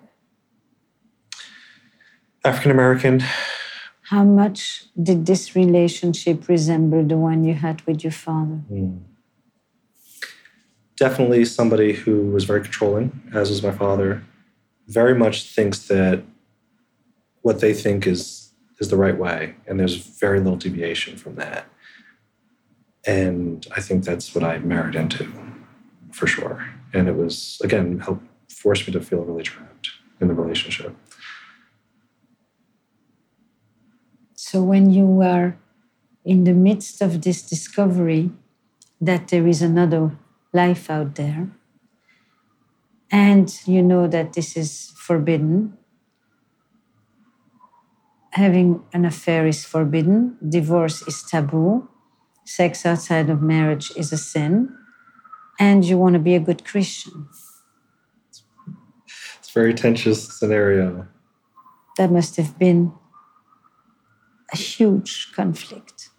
African 2.44 2.72
American. 2.72 3.22
How 4.10 4.24
much 4.24 4.86
did 5.00 5.26
this 5.26 5.54
relationship 5.54 6.48
resemble 6.48 7.04
the 7.04 7.16
one 7.16 7.44
you 7.44 7.54
had 7.54 7.86
with 7.86 8.02
your 8.02 8.12
father? 8.12 8.60
Mm. 8.70 9.00
Definitely 10.96 11.44
somebody 11.44 11.92
who 11.92 12.30
was 12.30 12.44
very 12.44 12.62
controlling, 12.62 13.12
as 13.34 13.50
was 13.50 13.62
my 13.62 13.72
father. 13.72 14.24
Very 14.88 15.14
much 15.14 15.54
thinks 15.54 15.88
that 15.88 16.22
what 17.42 17.60
they 17.60 17.74
think 17.74 18.06
is 18.06 18.52
is 18.78 18.88
the 18.88 18.96
right 18.96 19.16
way, 19.16 19.54
and 19.66 19.80
there's 19.80 19.96
very 19.96 20.38
little 20.38 20.56
deviation 20.56 21.16
from 21.16 21.34
that. 21.36 21.66
And 23.06 23.66
I 23.74 23.80
think 23.80 24.04
that's 24.04 24.34
what 24.34 24.44
I 24.44 24.58
married 24.58 24.94
into, 24.94 25.26
for 26.12 26.26
sure. 26.26 26.66
And 26.92 27.08
it 27.08 27.16
was 27.16 27.60
again 27.62 28.00
helped 28.00 28.26
force 28.50 28.86
me 28.86 28.92
to 28.92 29.00
feel 29.00 29.20
really 29.20 29.42
trapped 29.42 29.90
in 30.20 30.28
the 30.28 30.34
relationship. 30.34 30.94
So 34.34 34.62
when 34.62 34.90
you 34.90 35.22
are 35.22 35.58
in 36.24 36.44
the 36.44 36.52
midst 36.52 37.02
of 37.02 37.22
this 37.22 37.42
discovery 37.42 38.30
that 39.00 39.28
there 39.28 39.46
is 39.46 39.62
another 39.62 40.12
life 40.62 40.90
out 40.90 41.14
there, 41.14 41.42
and 43.10 43.46
you 43.66 43.82
know 43.82 44.08
that 44.08 44.32
this 44.32 44.56
is 44.56 44.92
forbidden, 44.96 45.76
having 48.30 48.82
an 48.92 49.04
affair 49.04 49.46
is 49.46 49.64
forbidden, 49.64 50.36
divorce 50.56 51.02
is 51.10 51.22
taboo, 51.22 51.88
sex 52.44 52.86
outside 52.86 53.28
of 53.30 53.40
marriage 53.40 53.92
is 53.96 54.12
a 54.12 54.20
sin, 54.32 54.52
and 55.58 55.84
you 55.84 55.96
want 55.98 56.14
to 56.14 56.22
be 56.30 56.34
a 56.34 56.40
good 56.40 56.64
Christian. 56.64 57.28
It's 59.38 59.48
a 59.50 59.52
very 59.60 59.74
tense 59.74 60.04
scenario. 60.38 61.06
That 61.96 62.10
must 62.10 62.36
have 62.36 62.58
been 62.58 62.92
a 64.52 64.56
huge 64.56 65.32
conflict. 65.34 66.10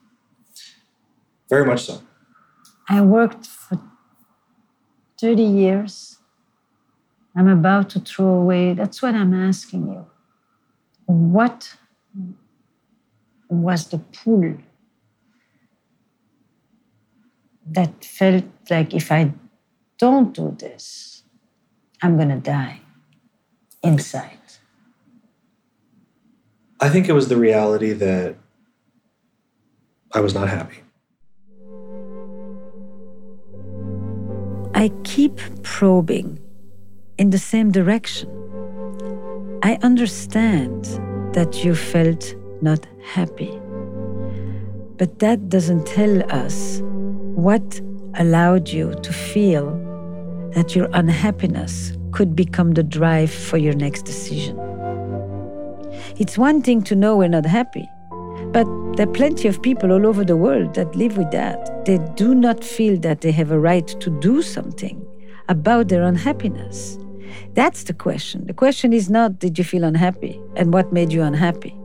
Very 1.49 1.65
much 1.65 1.85
so. 1.87 2.01
I 2.89 3.01
worked 3.01 3.45
for 3.45 3.77
30 5.19 5.43
years. 5.43 6.19
I'm 7.35 7.47
about 7.47 7.89
to 7.91 7.99
throw 7.99 8.33
away. 8.41 8.73
That's 8.73 9.01
what 9.01 9.15
I'm 9.15 9.33
asking 9.33 9.87
you. 9.87 10.05
What 11.05 11.75
was 13.49 13.87
the 13.87 13.99
pull 13.99 14.57
that 17.69 18.03
felt 18.03 18.45
like 18.69 18.93
if 18.93 19.11
I 19.11 19.33
don't 19.97 20.33
do 20.33 20.55
this, 20.57 21.23
I'm 22.01 22.15
going 22.15 22.29
to 22.29 22.37
die 22.37 22.81
inside. 23.83 24.39
I 26.79 26.89
think 26.89 27.09
it 27.09 27.13
was 27.13 27.27
the 27.27 27.37
reality 27.37 27.93
that 27.93 28.35
I 30.13 30.19
was 30.19 30.33
not 30.33 30.47
happy. 30.47 30.77
I 34.77 34.89
keep 35.03 35.41
probing 35.63 36.37
in 37.17 37.31
the 37.31 37.39
same 37.39 37.71
direction. 37.71 38.29
I 39.63 39.79
understand 39.81 40.85
that 41.33 41.63
you 41.63 41.73
felt 41.73 42.35
not 42.61 42.85
happy. 43.03 43.59
But 44.97 45.17
that 45.17 45.49
doesn't 45.49 45.87
tell 45.87 46.31
us 46.31 46.81
what 46.83 47.81
allowed 48.19 48.69
you 48.69 48.93
to 49.01 49.11
feel 49.11 49.71
that 50.53 50.75
your 50.75 50.89
unhappiness 50.93 51.93
could 52.11 52.35
become 52.35 52.75
the 52.75 52.83
drive 52.83 53.31
for 53.31 53.57
your 53.57 53.73
next 53.73 54.03
decision. 54.03 54.59
It's 56.19 56.37
one 56.37 56.61
thing 56.61 56.83
to 56.83 56.95
know 56.95 57.17
we're 57.17 57.29
not 57.29 57.47
happy, 57.47 57.89
but 58.51 58.67
there 58.97 59.07
are 59.07 59.13
plenty 59.13 59.47
of 59.47 59.61
people 59.61 59.91
all 59.91 60.07
over 60.07 60.25
the 60.25 60.35
world 60.35 60.73
that 60.73 60.95
live 60.95 61.17
with 61.17 61.29
that. 61.29 61.85
They 61.85 61.99
do 62.15 62.33
not 62.33 62.63
feel 62.63 62.99
that 63.01 63.21
they 63.21 63.31
have 63.31 63.51
a 63.51 63.59
right 63.59 63.87
to 63.87 64.09
do 64.19 64.41
something 64.41 65.05
about 65.49 65.89
their 65.89 66.01
unhappiness. 66.01 66.97
That's 67.53 67.83
the 67.83 67.93
question. 67.93 68.47
The 68.47 68.55
question 68.55 68.93
is 68.93 69.07
not, 69.07 69.37
did 69.37 69.59
you 69.59 69.63
feel 69.63 69.83
unhappy 69.83 70.41
and 70.55 70.73
what 70.73 70.91
made 70.91 71.13
you 71.13 71.21
unhappy? 71.21 71.77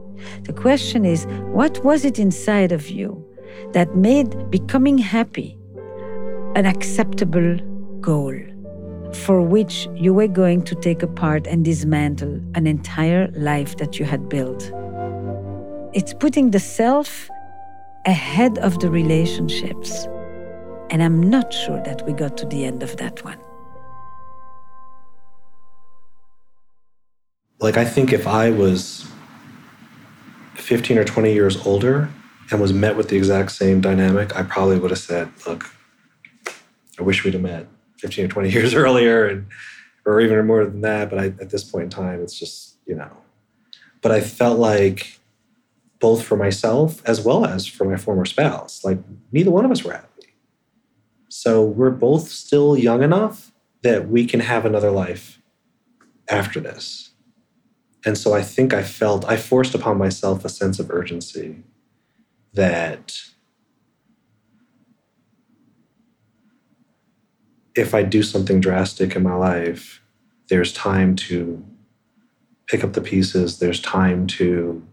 The 0.44 0.54
question 0.54 1.04
is, 1.04 1.26
what 1.52 1.84
was 1.84 2.06
it 2.06 2.18
inside 2.18 2.72
of 2.72 2.88
you 2.88 3.22
that 3.72 3.94
made 3.94 4.50
becoming 4.50 4.96
happy 4.96 5.58
an 6.56 6.64
acceptable 6.64 7.58
goal 8.00 8.34
for 9.12 9.42
which 9.42 9.86
you 9.94 10.14
were 10.14 10.28
going 10.28 10.62
to 10.62 10.74
take 10.76 11.02
apart 11.02 11.46
and 11.46 11.62
dismantle 11.62 12.40
an 12.54 12.66
entire 12.66 13.30
life 13.32 13.76
that 13.76 13.98
you 13.98 14.06
had 14.06 14.30
built? 14.30 14.72
It's 15.94 16.14
putting 16.14 16.52
the 16.52 16.58
self 16.58 17.28
ahead 18.06 18.56
of 18.58 18.80
the 18.80 18.90
relationships. 18.90 20.06
And 20.88 21.02
I'm 21.02 21.20
not 21.20 21.52
sure 21.52 21.82
that 21.82 22.06
we 22.06 22.14
got 22.14 22.38
to 22.38 22.46
the 22.46 22.64
end 22.64 22.82
of 22.82 22.96
that 22.96 23.22
one. 23.22 23.38
Like, 27.60 27.76
I 27.76 27.84
think 27.84 28.10
if 28.12 28.26
I 28.26 28.50
was 28.50 29.06
15 30.54 30.96
or 30.96 31.04
20 31.04 31.32
years 31.34 31.66
older 31.66 32.08
and 32.50 32.58
was 32.58 32.72
met 32.72 32.96
with 32.96 33.10
the 33.10 33.16
exact 33.18 33.52
same 33.52 33.82
dynamic, 33.82 34.34
I 34.34 34.44
probably 34.44 34.78
would 34.78 34.90
have 34.90 34.98
said, 34.98 35.30
look, 35.46 35.70
I 36.98 37.02
wish 37.02 37.22
we'd 37.22 37.34
have 37.34 37.42
met 37.42 37.66
15 37.98 38.24
or 38.24 38.28
20 38.28 38.50
years 38.56 38.74
earlier 38.74 39.26
and 39.26 39.46
or 40.06 40.22
even 40.22 40.46
more 40.46 40.64
than 40.64 40.80
that. 40.80 41.10
But 41.10 41.18
I, 41.18 41.26
at 41.26 41.50
this 41.50 41.64
point 41.64 41.84
in 41.84 41.90
time, 41.90 42.22
it's 42.22 42.38
just, 42.38 42.76
you 42.86 42.94
know. 42.94 43.10
But 44.00 44.10
I 44.10 44.22
felt 44.22 44.58
like 44.58 45.20
both 46.02 46.24
for 46.24 46.36
myself 46.36 47.00
as 47.06 47.20
well 47.20 47.46
as 47.46 47.64
for 47.64 47.84
my 47.84 47.96
former 47.96 48.24
spouse, 48.24 48.82
like 48.82 48.98
neither 49.30 49.52
one 49.52 49.64
of 49.64 49.70
us 49.70 49.84
were 49.84 49.92
happy. 49.92 50.34
So 51.28 51.62
we're 51.62 51.90
both 51.90 52.28
still 52.28 52.76
young 52.76 53.04
enough 53.04 53.52
that 53.82 54.08
we 54.08 54.26
can 54.26 54.40
have 54.40 54.66
another 54.66 54.90
life 54.90 55.40
after 56.28 56.58
this. 56.58 57.10
And 58.04 58.18
so 58.18 58.34
I 58.34 58.42
think 58.42 58.74
I 58.74 58.82
felt, 58.82 59.24
I 59.26 59.36
forced 59.36 59.76
upon 59.76 59.96
myself 59.96 60.44
a 60.44 60.48
sense 60.48 60.80
of 60.80 60.90
urgency 60.90 61.62
that 62.52 63.16
if 67.76 67.94
I 67.94 68.02
do 68.02 68.24
something 68.24 68.60
drastic 68.60 69.14
in 69.14 69.22
my 69.22 69.34
life, 69.34 70.02
there's 70.48 70.72
time 70.72 71.14
to 71.28 71.64
pick 72.66 72.82
up 72.82 72.94
the 72.94 73.00
pieces, 73.00 73.60
there's 73.60 73.80
time 73.80 74.26
to 74.26 74.84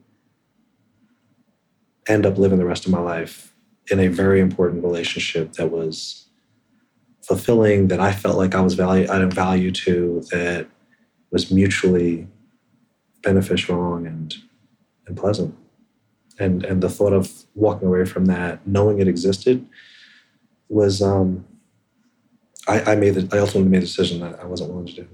end 2.10 2.26
up 2.26 2.38
living 2.38 2.58
the 2.58 2.66
rest 2.66 2.86
of 2.86 2.92
my 2.92 3.00
life 3.00 3.54
in 3.90 4.00
a 4.00 4.08
very 4.08 4.40
important 4.40 4.84
relationship 4.84 5.54
that 5.54 5.72
was 5.72 6.26
fulfilling, 7.22 7.88
that 7.88 8.00
I 8.00 8.12
felt 8.12 8.38
like 8.38 8.56
I 8.56 8.62
was 8.62 8.74
value, 8.74 9.06
adding 9.06 9.30
value 9.30 9.72
to, 9.72 10.24
that 10.32 10.68
was 11.32 11.52
mutually 11.52 12.28
beneficial 13.22 13.96
and 13.96 14.36
and 15.06 15.18
pleasant. 15.18 15.56
And 16.40 16.66
and 16.66 16.82
the 16.82 16.90
thought 16.90 17.14
of 17.14 17.32
walking 17.56 17.88
away 17.88 18.06
from 18.06 18.26
that, 18.26 18.66
knowing 18.66 19.00
it 19.00 19.08
existed, 19.08 19.66
was 20.70 21.02
um, 21.02 21.46
I, 22.68 22.94
I 22.94 22.96
made 22.96 23.16
the, 23.16 23.36
I 23.36 23.40
ultimately 23.40 23.70
made 23.70 23.84
a 23.84 23.86
decision 23.86 24.22
that 24.22 24.40
I 24.40 24.46
wasn't 24.46 24.70
willing 24.72 24.88
to 24.88 24.94
do. 24.94 25.08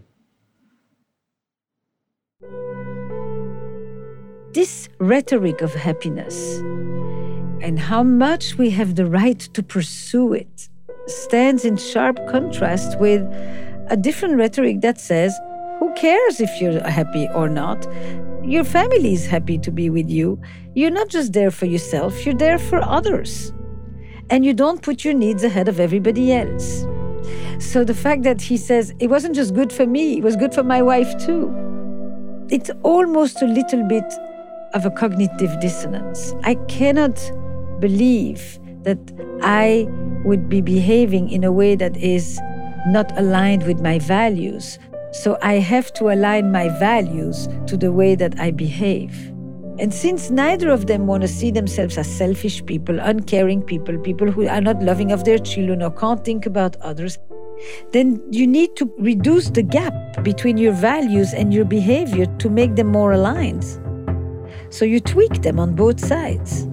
This 4.56 4.88
rhetoric 5.00 5.62
of 5.62 5.74
happiness 5.74 6.60
and 7.62 7.78
how 7.78 8.04
much 8.04 8.58
we 8.58 8.70
have 8.70 8.96
the 8.96 9.06
right 9.06 9.38
to 9.38 9.62
pursue 9.62 10.32
it 10.32 10.70
stands 11.08 11.66
in 11.66 11.76
sharp 11.76 12.26
contrast 12.30 12.98
with 12.98 13.20
a 13.90 13.98
different 14.00 14.38
rhetoric 14.38 14.80
that 14.80 14.98
says 14.98 15.38
who 15.80 15.94
cares 15.96 16.40
if 16.40 16.50
you're 16.62 16.80
happy 16.88 17.28
or 17.36 17.50
not? 17.50 17.86
Your 18.46 18.64
family 18.64 19.12
is 19.12 19.28
happy 19.28 19.58
to 19.58 19.72
be 19.72 19.90
with 19.90 20.10
you. 20.10 20.40
You're 20.74 20.90
not 20.90 21.10
just 21.10 21.34
there 21.34 21.52
for 21.52 21.66
yourself, 21.66 22.26
you're 22.26 22.34
there 22.34 22.58
for 22.58 22.82
others. 22.82 23.52
And 24.30 24.46
you 24.46 24.54
don't 24.54 24.82
put 24.82 25.04
your 25.04 25.16
needs 25.16 25.44
ahead 25.44 25.68
of 25.68 25.82
everybody 25.82 26.32
else. 26.32 26.86
So 27.60 27.84
the 27.84 27.94
fact 27.94 28.24
that 28.24 28.42
he 28.42 28.56
says 28.56 28.94
it 29.00 29.10
wasn't 29.10 29.36
just 29.36 29.54
good 29.54 29.74
for 29.74 29.86
me, 29.86 30.20
it 30.20 30.24
was 30.24 30.38
good 30.38 30.54
for 30.54 30.64
my 30.64 30.82
wife 30.82 31.14
too. 31.18 31.54
It's 32.50 32.72
almost 32.84 33.42
a 33.42 33.48
little 33.48 33.84
bit 33.84 34.06
of 34.76 34.86
a 34.86 34.92
cognitive 34.92 35.60
dissonance. 35.60 36.36
I 36.44 36.56
cannot 36.68 37.20
believe 37.80 38.60
that 38.84 39.00
I 39.42 39.88
would 40.24 40.48
be 40.48 40.62
behaving 40.62 41.30
in 41.30 41.44
a 41.44 41.52
way 41.52 41.76
that 41.76 41.98
is 41.98 42.40
not 42.88 43.12
aligned 43.18 43.66
with 43.66 43.82
my 43.82 43.98
values 43.98 44.78
So 45.16 45.38
I 45.42 45.54
have 45.54 45.94
to 45.94 46.10
align 46.10 46.52
my 46.52 46.68
values 46.78 47.48
to 47.68 47.78
the 47.78 47.94
way 47.94 48.16
that 48.16 48.38
I 48.38 48.52
behave. 48.52 49.32
And 49.80 49.94
since 49.94 50.30
neither 50.30 50.70
of 50.70 50.88
them 50.88 51.08
want 51.08 51.22
to 51.22 51.28
see 51.30 51.52
themselves 51.52 51.98
as 51.98 52.14
selfish 52.14 52.66
people, 52.66 53.00
uncaring 53.00 53.62
people, 53.62 53.98
people 53.98 54.30
who 54.30 54.46
are 54.46 54.60
not 54.60 54.84
loving 54.84 55.14
of 55.14 55.24
their 55.24 55.38
children 55.38 55.82
or 55.82 55.90
can't 55.92 56.24
think 56.26 56.46
about 56.46 56.76
others, 56.82 57.18
then 57.94 58.22
you 58.30 58.46
need 58.46 58.76
to 58.76 58.94
reduce 59.00 59.50
the 59.50 59.64
gap 59.64 60.22
between 60.22 60.58
your 60.58 60.74
values 60.74 61.34
and 61.34 61.54
your 61.54 61.66
behavior 61.66 62.26
to 62.40 62.50
make 62.50 62.76
them 62.76 62.88
more 62.88 63.14
aligned. 63.14 63.64
So 64.70 64.86
you 64.86 65.00
tweak 65.00 65.42
them 65.42 65.60
on 65.60 65.76
both 65.76 66.00
sides. 66.00 66.68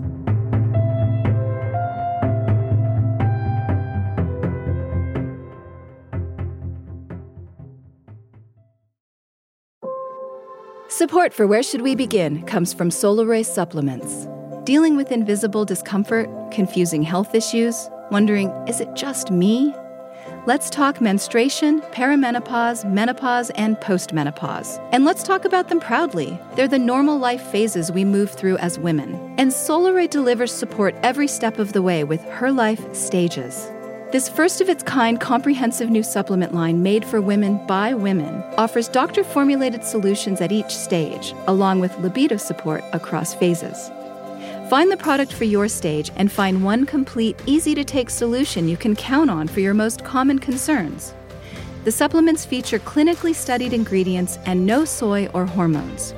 Support 10.88 11.32
for 11.32 11.46
Where 11.46 11.62
Should 11.62 11.80
We 11.80 11.94
Begin 11.94 12.42
comes 12.44 12.74
from 12.74 12.90
Solaray 12.90 13.44
Supplements. 13.44 14.28
Dealing 14.64 14.94
with 14.94 15.10
invisible 15.10 15.64
discomfort, 15.64 16.28
confusing 16.52 17.02
health 17.02 17.34
issues, 17.34 17.88
wondering, 18.10 18.50
is 18.68 18.80
it 18.80 18.94
just 18.94 19.30
me? 19.30 19.74
Let's 20.44 20.70
talk 20.70 21.00
menstruation, 21.00 21.82
perimenopause, 21.92 22.84
menopause, 22.84 23.50
and 23.50 23.76
postmenopause. 23.76 24.84
And 24.90 25.04
let's 25.04 25.22
talk 25.22 25.44
about 25.44 25.68
them 25.68 25.78
proudly. 25.78 26.36
They're 26.56 26.66
the 26.66 26.80
normal 26.80 27.16
life 27.16 27.42
phases 27.42 27.92
we 27.92 28.04
move 28.04 28.32
through 28.32 28.56
as 28.56 28.76
women. 28.76 29.14
And 29.38 29.52
Solaray 29.52 30.10
delivers 30.10 30.52
support 30.52 30.96
every 31.04 31.28
step 31.28 31.60
of 31.60 31.72
the 31.72 31.80
way 31.80 32.02
with 32.02 32.24
Her 32.24 32.50
Life 32.50 32.92
Stages. 32.92 33.70
This 34.10 34.28
first 34.28 34.60
of 34.60 34.68
its 34.68 34.82
kind 34.82 35.20
comprehensive 35.20 35.90
new 35.90 36.02
supplement 36.02 36.52
line 36.52 36.82
made 36.82 37.04
for 37.04 37.20
women 37.20 37.64
by 37.68 37.94
women 37.94 38.42
offers 38.58 38.88
doctor 38.88 39.22
formulated 39.22 39.84
solutions 39.84 40.40
at 40.40 40.50
each 40.50 40.74
stage, 40.76 41.34
along 41.46 41.78
with 41.78 41.96
libido 42.00 42.36
support 42.36 42.82
across 42.92 43.32
phases. 43.32 43.92
Find 44.72 44.90
the 44.90 44.96
product 44.96 45.34
for 45.34 45.44
your 45.44 45.68
stage 45.68 46.10
and 46.16 46.32
find 46.32 46.64
one 46.64 46.86
complete, 46.86 47.38
easy 47.44 47.74
to 47.74 47.84
take 47.84 48.08
solution 48.08 48.68
you 48.68 48.78
can 48.78 48.96
count 48.96 49.28
on 49.28 49.46
for 49.46 49.60
your 49.60 49.74
most 49.74 50.02
common 50.02 50.38
concerns. 50.38 51.12
The 51.84 51.92
supplements 51.92 52.46
feature 52.46 52.78
clinically 52.78 53.34
studied 53.34 53.74
ingredients 53.74 54.38
and 54.46 54.64
no 54.64 54.86
soy 54.86 55.28
or 55.34 55.44
hormones. 55.44 56.14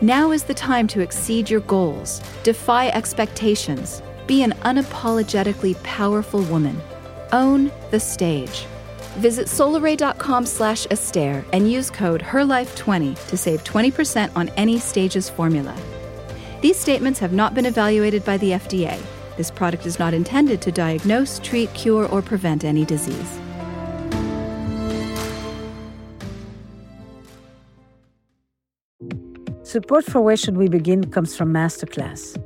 Now 0.00 0.30
is 0.30 0.44
the 0.44 0.54
time 0.54 0.86
to 0.86 1.00
exceed 1.00 1.50
your 1.50 1.62
goals, 1.62 2.20
defy 2.44 2.90
expectations, 2.90 4.02
be 4.28 4.44
an 4.44 4.52
unapologetically 4.62 5.74
powerful 5.82 6.42
woman. 6.42 6.80
Own 7.32 7.72
the 7.90 7.98
stage. 7.98 8.66
Visit 9.16 9.48
solaray.com 9.48 10.46
slash 10.46 10.86
Esther 10.92 11.44
and 11.52 11.68
use 11.68 11.90
code 11.90 12.22
HERLIFE20 12.22 13.26
to 13.26 13.36
save 13.36 13.64
20% 13.64 14.30
on 14.36 14.48
any 14.50 14.78
stages 14.78 15.28
formula. 15.28 15.76
These 16.60 16.78
statements 16.78 17.18
have 17.20 17.32
not 17.32 17.54
been 17.54 17.66
evaluated 17.66 18.24
by 18.24 18.38
the 18.38 18.52
FDA. 18.52 18.98
This 19.36 19.50
product 19.50 19.84
is 19.84 19.98
not 19.98 20.14
intended 20.14 20.62
to 20.62 20.72
diagnose, 20.72 21.38
treat, 21.40 21.72
cure, 21.74 22.06
or 22.06 22.22
prevent 22.22 22.64
any 22.64 22.84
disease. 22.84 23.38
Support 29.62 30.06
for 30.06 30.22
Where 30.22 30.36
Should 30.36 30.56
We 30.56 30.68
Begin 30.68 31.10
comes 31.10 31.36
from 31.36 31.52
Masterclass. 31.52 32.38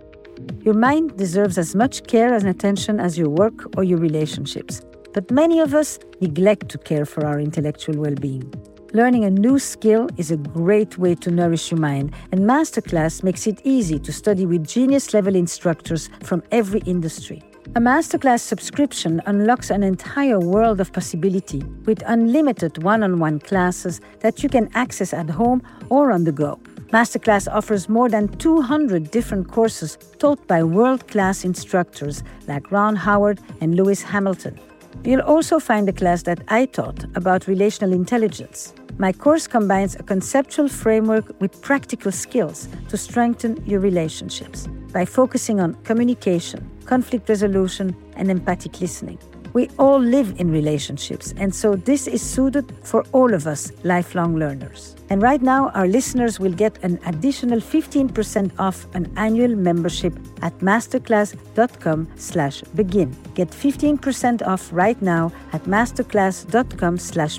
Your 0.65 0.75
mind 0.75 1.17
deserves 1.17 1.59
as 1.59 1.77
much 1.77 2.07
care 2.09 2.35
and 2.35 2.49
attention 2.49 2.99
as 2.99 3.17
your 3.17 3.29
work 3.29 3.77
or 3.77 3.85
your 3.85 3.99
relationships, 3.99 4.83
but 5.15 5.31
many 5.31 5.61
of 5.61 5.75
us 5.75 5.99
neglect 6.21 6.69
to 6.71 6.79
care 6.79 7.05
for 7.05 7.25
our 7.25 7.39
intellectual 7.39 7.97
well 7.97 8.15
being. 8.15 8.53
Learning 8.93 9.23
a 9.23 9.31
new 9.31 9.57
skill 9.57 10.09
is 10.17 10.33
a 10.33 10.37
great 10.37 10.99
way 10.99 11.15
to 11.15 11.31
nourish 11.31 11.71
your 11.71 11.79
mind, 11.79 12.13
and 12.33 12.41
Masterclass 12.41 13.23
makes 13.23 13.47
it 13.47 13.61
easy 13.63 14.01
to 14.01 14.13
study 14.13 14.47
with 14.47 14.67
genius 14.67 15.15
level 15.15 15.37
instructors 15.37 16.11
from 16.25 16.43
every 16.51 16.81
industry. 16.87 17.41
A 17.77 17.81
Masterclass 17.81 18.41
subscription 18.41 19.23
unlocks 19.27 19.71
an 19.71 19.85
entire 19.85 20.41
world 20.41 20.81
of 20.81 20.93
possibility 20.93 21.63
with 21.85 22.03
unlimited 22.07 22.83
one 22.83 23.05
on 23.05 23.21
one 23.21 23.39
classes 23.39 24.01
that 24.21 24.43
you 24.43 24.49
can 24.49 24.69
access 24.75 25.15
at 25.15 25.31
home 25.31 25.63
or 25.89 26.11
on 26.11 26.25
the 26.25 26.33
go. 26.33 26.59
Masterclass 26.93 27.47
offers 27.47 27.89
more 27.89 28.09
than 28.09 28.27
200 28.39 29.13
different 29.13 29.53
courses 29.53 29.99
taught 30.19 30.45
by 30.49 30.65
world 30.65 31.07
class 31.07 31.45
instructors 31.45 32.25
like 32.49 32.73
Ron 32.73 32.97
Howard 32.97 33.39
and 33.61 33.77
Lewis 33.77 34.03
Hamilton. 34.03 34.59
You'll 35.05 35.23
also 35.23 35.59
find 35.59 35.89
a 35.89 35.93
class 35.93 36.23
that 36.25 36.43
I 36.49 36.67
taught 36.67 37.05
about 37.15 37.47
relational 37.47 37.93
intelligence. 37.93 38.75
My 38.99 39.13
course 39.13 39.47
combines 39.47 39.95
a 39.97 40.03
conceptual 40.03 40.69
framework 40.69 41.41
with 41.41 41.63
practical 41.63 42.13
skills 42.13 42.69
to 42.89 42.97
strengthen 42.97 43.65
your 43.65 43.81
relationships 43.81 44.67
by 44.93 45.05
focusing 45.07 45.61
on 45.61 45.75
communication, 45.85 46.69
conflict 46.85 47.29
resolution, 47.29 47.97
and 48.17 48.31
empathic 48.31 48.81
listening. 48.81 49.19
We 49.53 49.69
all 49.79 49.99
live 49.99 50.35
in 50.39 50.51
relationships, 50.51 51.35
and 51.37 51.55
so 51.55 51.75
this 51.77 52.07
is 52.07 52.23
suited 52.23 52.73
for 52.83 53.05
all 53.13 53.35
of 53.35 53.47
us 53.47 53.73
lifelong 53.85 54.37
learners. 54.37 54.97
And 55.11 55.23
right 55.23 55.43
now, 55.43 55.71
our 55.71 55.89
listeners 55.89 56.39
will 56.39 56.53
get 56.53 56.79
an 56.85 57.01
additional 57.07 57.59
15% 57.61 58.53
off 58.59 58.87
an 58.95 59.13
annual 59.17 59.57
membership 59.57 60.15
at 60.43 60.57
masterclass.com 60.59 62.09
slash 62.17 62.63
begin. 62.75 63.17
Get 63.35 63.51
15% 63.51 64.47
off 64.47 64.69
right 64.73 65.01
now 65.03 65.33
at 65.53 65.65
masterclass.com 65.65 66.99
slash 66.99 67.39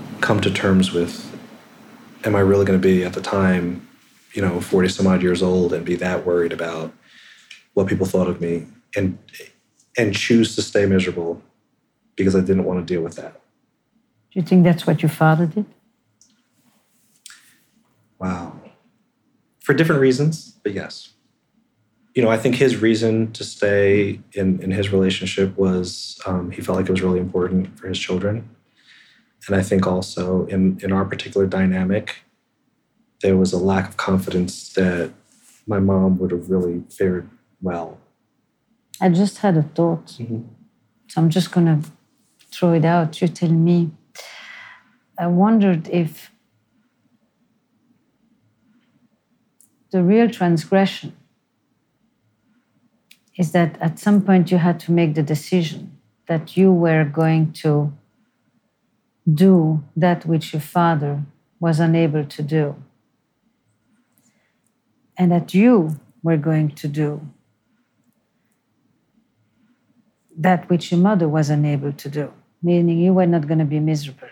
come 0.21 0.39
to 0.41 0.51
terms 0.51 0.91
with 0.91 1.27
am 2.23 2.35
I 2.35 2.39
really 2.39 2.65
going 2.65 2.79
to 2.79 2.87
be 2.87 3.03
at 3.03 3.13
the 3.13 3.21
time, 3.21 3.87
you 4.33 4.41
know, 4.41 4.61
40 4.61 4.89
some 4.89 5.07
odd 5.07 5.21
years 5.21 5.41
old 5.41 5.73
and 5.73 5.83
be 5.83 5.95
that 5.95 6.25
worried 6.25 6.53
about 6.53 6.93
what 7.73 7.87
people 7.87 8.05
thought 8.05 8.27
of 8.27 8.39
me 8.39 8.67
and 8.95 9.17
and 9.97 10.15
choose 10.15 10.55
to 10.55 10.61
stay 10.61 10.85
miserable 10.85 11.41
because 12.15 12.35
I 12.35 12.39
didn't 12.39 12.63
want 12.63 12.85
to 12.85 12.93
deal 12.93 13.03
with 13.03 13.15
that. 13.15 13.33
Do 14.31 14.39
you 14.39 14.43
think 14.43 14.63
that's 14.63 14.87
what 14.87 15.01
your 15.01 15.09
father 15.09 15.45
did? 15.45 15.65
Wow. 18.19 18.53
For 19.59 19.73
different 19.73 20.01
reasons, 20.01 20.57
but 20.63 20.73
yes. 20.73 21.09
You 22.13 22.21
know, 22.21 22.29
I 22.29 22.37
think 22.37 22.55
his 22.55 22.77
reason 22.77 23.31
to 23.33 23.43
stay 23.43 24.19
in, 24.33 24.61
in 24.61 24.71
his 24.71 24.91
relationship 24.91 25.57
was 25.57 26.19
um, 26.25 26.51
he 26.51 26.61
felt 26.61 26.77
like 26.77 26.87
it 26.87 26.91
was 26.91 27.01
really 27.01 27.19
important 27.19 27.77
for 27.77 27.87
his 27.87 27.99
children. 27.99 28.49
And 29.47 29.55
I 29.55 29.63
think 29.63 29.87
also 29.87 30.45
in, 30.45 30.79
in 30.83 30.91
our 30.91 31.05
particular 31.05 31.47
dynamic, 31.47 32.23
there 33.21 33.37
was 33.37 33.53
a 33.53 33.57
lack 33.57 33.89
of 33.89 33.97
confidence 33.97 34.73
that 34.73 35.11
my 35.67 35.79
mom 35.79 36.17
would 36.19 36.31
have 36.31 36.49
really 36.49 36.83
fared 36.89 37.29
well. 37.61 37.99
I 38.99 39.09
just 39.09 39.39
had 39.39 39.57
a 39.57 39.63
thought. 39.63 40.07
Mm-hmm. 40.19 40.41
So 41.07 41.21
I'm 41.21 41.29
just 41.29 41.51
going 41.51 41.65
to 41.67 41.89
throw 42.51 42.73
it 42.73 42.85
out. 42.85 43.21
You 43.21 43.27
tell 43.27 43.49
me. 43.49 43.91
I 45.17 45.27
wondered 45.27 45.87
if 45.89 46.31
the 49.91 50.01
real 50.01 50.29
transgression 50.29 51.15
is 53.37 53.51
that 53.51 53.79
at 53.81 53.99
some 53.99 54.21
point 54.21 54.51
you 54.51 54.57
had 54.57 54.79
to 54.79 54.91
make 54.91 55.15
the 55.15 55.23
decision 55.23 55.97
that 56.27 56.55
you 56.57 56.71
were 56.71 57.03
going 57.03 57.51
to 57.51 57.91
do 59.33 59.83
that 59.95 60.25
which 60.25 60.53
your 60.53 60.61
father 60.61 61.23
was 61.59 61.79
unable 61.79 62.25
to 62.25 62.41
do, 62.41 62.75
and 65.17 65.31
that 65.31 65.53
you 65.53 65.99
were 66.23 66.37
going 66.37 66.69
to 66.69 66.87
do 66.87 67.21
that 70.37 70.69
which 70.69 70.91
your 70.91 70.99
mother 70.99 71.27
was 71.29 71.49
unable 71.49 71.91
to 71.91 72.09
do, 72.09 72.33
meaning 72.63 72.99
you 72.99 73.13
were 73.13 73.27
not 73.27 73.47
going 73.47 73.59
to 73.59 73.65
be 73.65 73.79
miserable. 73.79 74.29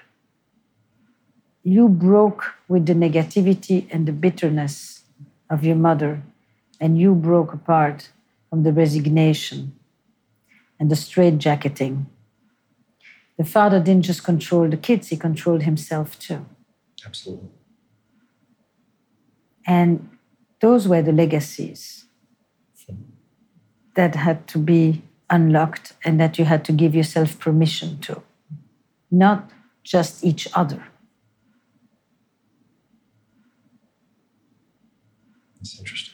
You 1.63 1.87
broke 1.87 2.55
with 2.67 2.85
the 2.87 2.93
negativity 2.93 3.87
and 3.91 4.07
the 4.07 4.11
bitterness 4.11 5.03
of 5.49 5.63
your 5.63 5.75
mother, 5.75 6.23
and 6.79 6.97
you 6.97 7.13
broke 7.13 7.53
apart 7.53 8.09
from 8.49 8.63
the 8.63 8.73
resignation 8.73 9.77
and 10.79 10.89
the 10.89 10.95
straitjacketing. 10.95 12.05
The 13.39 13.45
father 13.45 13.79
didn't 13.79 14.03
just 14.03 14.25
control 14.25 14.67
the 14.67 14.75
kids, 14.75 15.07
he 15.07 15.15
controlled 15.15 15.63
himself 15.63 16.19
too. 16.19 16.45
Absolutely. 17.05 17.47
And 19.65 20.09
those 20.59 20.89
were 20.89 21.01
the 21.01 21.13
legacies 21.13 22.03
that 23.95 24.15
had 24.15 24.45
to 24.49 24.57
be 24.57 25.03
unlocked 25.29 25.93
and 26.03 26.19
that 26.19 26.37
you 26.37 26.43
had 26.43 26.65
to 26.65 26.73
give 26.73 26.93
yourself 26.93 27.39
permission 27.39 27.99
to, 27.99 28.21
not 29.09 29.49
just 29.83 30.21
each 30.21 30.49
other. 30.53 30.83
That's 35.55 35.79
interesting. 35.79 36.08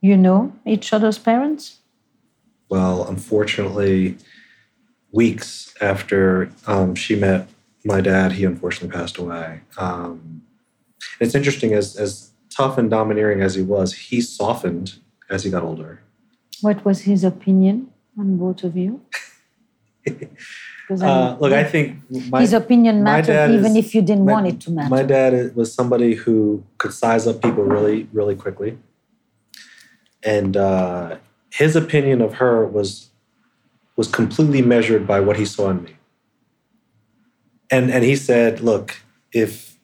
You 0.00 0.16
know 0.16 0.52
each 0.64 0.92
other's 0.92 1.18
parents? 1.18 1.78
Well, 2.68 3.06
unfortunately, 3.06 4.16
weeks 5.12 5.74
after 5.80 6.50
um, 6.66 6.94
she 6.94 7.16
met 7.16 7.48
my 7.84 8.00
dad, 8.00 8.32
he 8.32 8.44
unfortunately 8.44 8.96
passed 8.96 9.18
away. 9.18 9.60
Um, 9.76 10.42
it's 11.18 11.34
interesting 11.34 11.72
as 11.74 11.96
as 11.96 12.30
tough 12.50 12.78
and 12.78 12.90
domineering 12.90 13.40
as 13.42 13.54
he 13.54 13.62
was, 13.62 13.92
he 13.94 14.20
softened 14.20 14.96
as 15.28 15.44
he 15.44 15.50
got 15.50 15.62
older. 15.62 16.02
What 16.60 16.84
was 16.84 17.02
his 17.02 17.24
opinion 17.24 17.90
on 18.18 18.36
both 18.36 18.64
of 18.64 18.76
you? 18.76 19.00
uh, 20.90 21.36
look, 21.40 21.52
I 21.52 21.64
think 21.64 21.98
my, 22.10 22.40
his 22.40 22.52
opinion 22.52 23.02
mattered 23.02 23.52
even 23.52 23.76
is, 23.76 23.86
if 23.86 23.94
you 23.94 24.02
didn't 24.02 24.26
my, 24.26 24.32
want 24.32 24.46
it 24.48 24.60
to 24.62 24.70
matter. 24.70 24.90
My 24.90 25.02
dad 25.02 25.54
was 25.54 25.72
somebody 25.72 26.14
who 26.14 26.64
could 26.78 26.92
size 26.92 27.26
up 27.26 27.40
people 27.42 27.64
really, 27.64 28.08
really 28.12 28.34
quickly, 28.34 28.78
and 30.22 30.56
uh, 30.56 31.16
his 31.50 31.76
opinion 31.76 32.20
of 32.20 32.34
her 32.34 32.66
was 32.66 33.10
was 33.96 34.08
completely 34.08 34.62
measured 34.62 35.06
by 35.06 35.20
what 35.20 35.36
he 35.36 35.44
saw 35.44 35.70
in 35.70 35.82
me. 35.82 35.96
And 37.70 37.90
and 37.90 38.04
he 38.04 38.16
said, 38.16 38.60
"Look, 38.60 38.96
if 39.32 39.78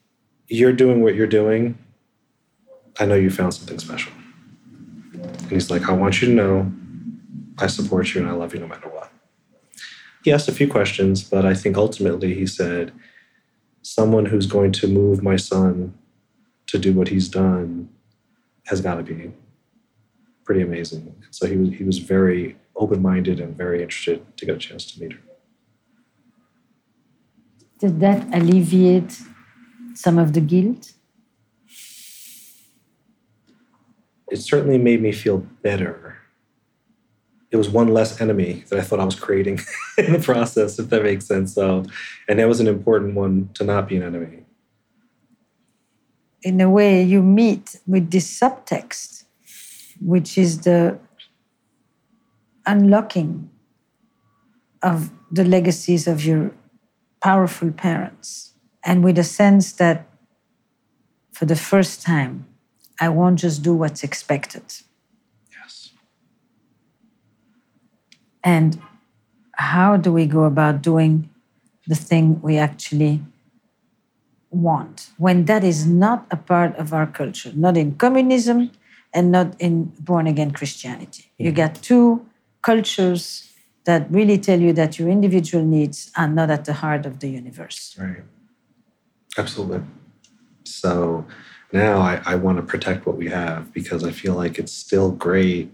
you're 0.47 0.73
doing 0.73 1.01
what 1.01 1.15
you're 1.15 1.27
doing, 1.27 1.77
I 2.99 3.05
know 3.05 3.15
you 3.15 3.29
found 3.29 3.53
something 3.53 3.79
special." 3.79 4.11
And 5.13 5.51
he's 5.51 5.69
like, 5.69 5.89
"I 5.89 5.93
want 5.93 6.21
you 6.21 6.27
to 6.27 6.33
know, 6.33 6.71
I 7.57 7.67
support 7.67 8.13
you 8.13 8.21
and 8.21 8.29
I 8.29 8.33
love 8.33 8.53
you 8.53 8.59
no 8.59 8.67
matter 8.67 8.89
what." 8.89 9.11
He 10.23 10.31
asked 10.31 10.49
a 10.49 10.51
few 10.51 10.67
questions, 10.67 11.23
but 11.23 11.45
I 11.45 11.53
think 11.53 11.77
ultimately 11.77 12.33
he 12.33 12.45
said, 12.45 12.91
"Someone 13.81 14.27
who's 14.27 14.47
going 14.47 14.73
to 14.73 14.87
move 14.87 15.23
my 15.23 15.37
son 15.37 15.93
to 16.67 16.77
do 16.77 16.93
what 16.93 17.07
he's 17.07 17.29
done 17.29 17.89
has 18.65 18.81
got 18.81 18.95
to 18.95 19.03
be 19.03 19.31
pretty 20.47 20.63
amazing." 20.69 21.03
So 21.37 21.41
he 21.51 21.57
was 21.61 21.69
he 21.79 21.83
was 21.91 21.99
very 22.15 22.43
open 22.83 22.99
minded 23.09 23.37
and 23.43 23.51
very 23.65 23.79
interested 23.85 24.17
to 24.37 24.45
get 24.47 24.55
a 24.55 24.63
chance 24.67 24.83
to 24.91 24.93
meet 25.01 25.13
her. 25.13 25.23
Did 27.79 27.99
that 27.99 28.19
alleviate 28.33 29.21
some 29.93 30.17
of 30.17 30.33
the 30.33 30.41
guilt? 30.41 30.93
It 34.29 34.37
certainly 34.37 34.77
made 34.77 35.01
me 35.01 35.11
feel 35.11 35.39
better. 35.61 36.17
It 37.51 37.57
was 37.57 37.69
one 37.69 37.89
less 37.89 38.19
enemy 38.19 38.65
that 38.69 38.79
I 38.79 38.81
thought 38.81 38.99
I 38.99 39.05
was 39.05 39.15
creating 39.15 39.59
in 39.97 40.13
the 40.13 40.19
process, 40.19 40.79
if 40.79 40.89
that 40.89 41.03
makes 41.03 41.25
sense. 41.27 41.53
So, 41.53 41.85
and 42.27 42.39
that 42.39 42.47
was 42.47 42.59
an 42.59 42.67
important 42.67 43.15
one 43.15 43.49
to 43.53 43.63
not 43.63 43.87
be 43.87 43.95
an 43.95 44.03
enemy. 44.03 44.43
In 46.41 46.59
a 46.59 46.69
way, 46.69 47.03
you 47.03 47.21
meet 47.23 47.77
with 47.87 48.11
this 48.11 48.27
subtext, 48.39 49.23
which 49.99 50.37
is 50.37 50.61
the 50.61 50.99
unlocking 52.65 53.49
of 54.83 55.11
the 55.31 55.43
legacies 55.43 56.07
of 56.07 56.23
your 56.25 56.51
powerful 57.21 57.71
parents, 57.71 58.53
and 58.85 59.03
with 59.03 59.17
a 59.17 59.23
sense 59.23 59.71
that 59.73 60.07
for 61.31 61.45
the 61.45 61.55
first 61.55 62.01
time, 62.01 62.47
I 62.99 63.09
won't 63.09 63.39
just 63.39 63.61
do 63.61 63.73
what's 63.73 64.03
expected. 64.03 64.63
Yes. 65.51 65.91
And 68.43 68.81
how 69.53 69.97
do 69.97 70.11
we 70.11 70.25
go 70.25 70.43
about 70.43 70.81
doing 70.81 71.29
the 71.87 71.95
thing 71.95 72.41
we 72.41 72.57
actually 72.57 73.23
want 74.49 75.09
when 75.17 75.45
that 75.45 75.63
is 75.63 75.85
not 75.85 76.25
a 76.31 76.37
part 76.37 76.75
of 76.77 76.93
our 76.93 77.07
culture, 77.07 77.51
not 77.55 77.77
in 77.77 77.95
communism 77.95 78.71
and 79.17 79.31
not 79.31 79.47
in 79.59 79.73
born 79.99 80.25
again 80.27 80.51
Christianity? 80.51 81.23
You 81.37 81.51
get 81.51 81.81
two 81.81 82.25
cultures 82.61 83.21
that 83.87 84.01
really 84.11 84.37
tell 84.37 84.59
you 84.59 84.73
that 84.73 84.99
your 84.99 85.09
individual 85.09 85.63
needs 85.63 86.11
are 86.15 86.27
not 86.27 86.49
at 86.51 86.65
the 86.65 86.73
heart 86.73 87.05
of 87.05 87.19
the 87.21 87.29
universe. 87.29 87.95
Right. 87.97 88.23
Absolutely. 89.37 89.81
So 90.65 91.25
now 91.71 91.99
I, 91.99 92.21
I 92.25 92.35
want 92.35 92.57
to 92.57 92.63
protect 92.63 93.05
what 93.07 93.17
we 93.17 93.29
have 93.29 93.73
because 93.73 94.03
I 94.03 94.11
feel 94.11 94.35
like 94.35 94.59
it's 94.59 94.73
still 94.73 95.11
great, 95.11 95.71